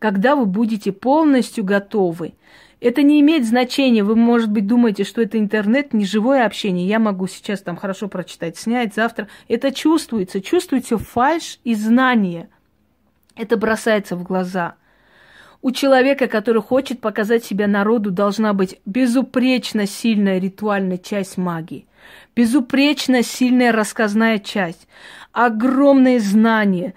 когда 0.00 0.34
вы 0.34 0.46
будете 0.46 0.92
полностью 0.92 1.62
готовы. 1.62 2.32
Это 2.80 3.02
не 3.02 3.20
имеет 3.20 3.46
значения. 3.46 4.02
Вы, 4.02 4.16
может 4.16 4.50
быть, 4.50 4.66
думаете, 4.66 5.04
что 5.04 5.20
это 5.20 5.38
интернет, 5.38 5.92
не 5.92 6.06
живое 6.06 6.46
общение. 6.46 6.88
Я 6.88 6.98
могу 6.98 7.26
сейчас 7.26 7.60
там 7.60 7.76
хорошо 7.76 8.08
прочитать, 8.08 8.56
снять 8.56 8.94
завтра. 8.94 9.28
Это 9.46 9.72
чувствуется. 9.72 10.40
Чувствуется 10.40 10.96
фальш 10.96 11.60
и 11.64 11.74
знание. 11.74 12.48
Это 13.36 13.58
бросается 13.58 14.16
в 14.16 14.22
глаза. 14.22 14.76
У 15.62 15.72
человека, 15.72 16.26
который 16.26 16.62
хочет 16.62 17.00
показать 17.00 17.44
себя 17.44 17.66
народу, 17.66 18.10
должна 18.10 18.54
быть 18.54 18.80
безупречно 18.86 19.86
сильная 19.86 20.38
ритуальная 20.38 20.96
часть 20.96 21.36
магии. 21.36 21.86
Безупречно 22.34 23.22
сильная 23.22 23.70
рассказная 23.70 24.38
часть. 24.38 24.88
Огромные 25.32 26.18
знания, 26.18 26.88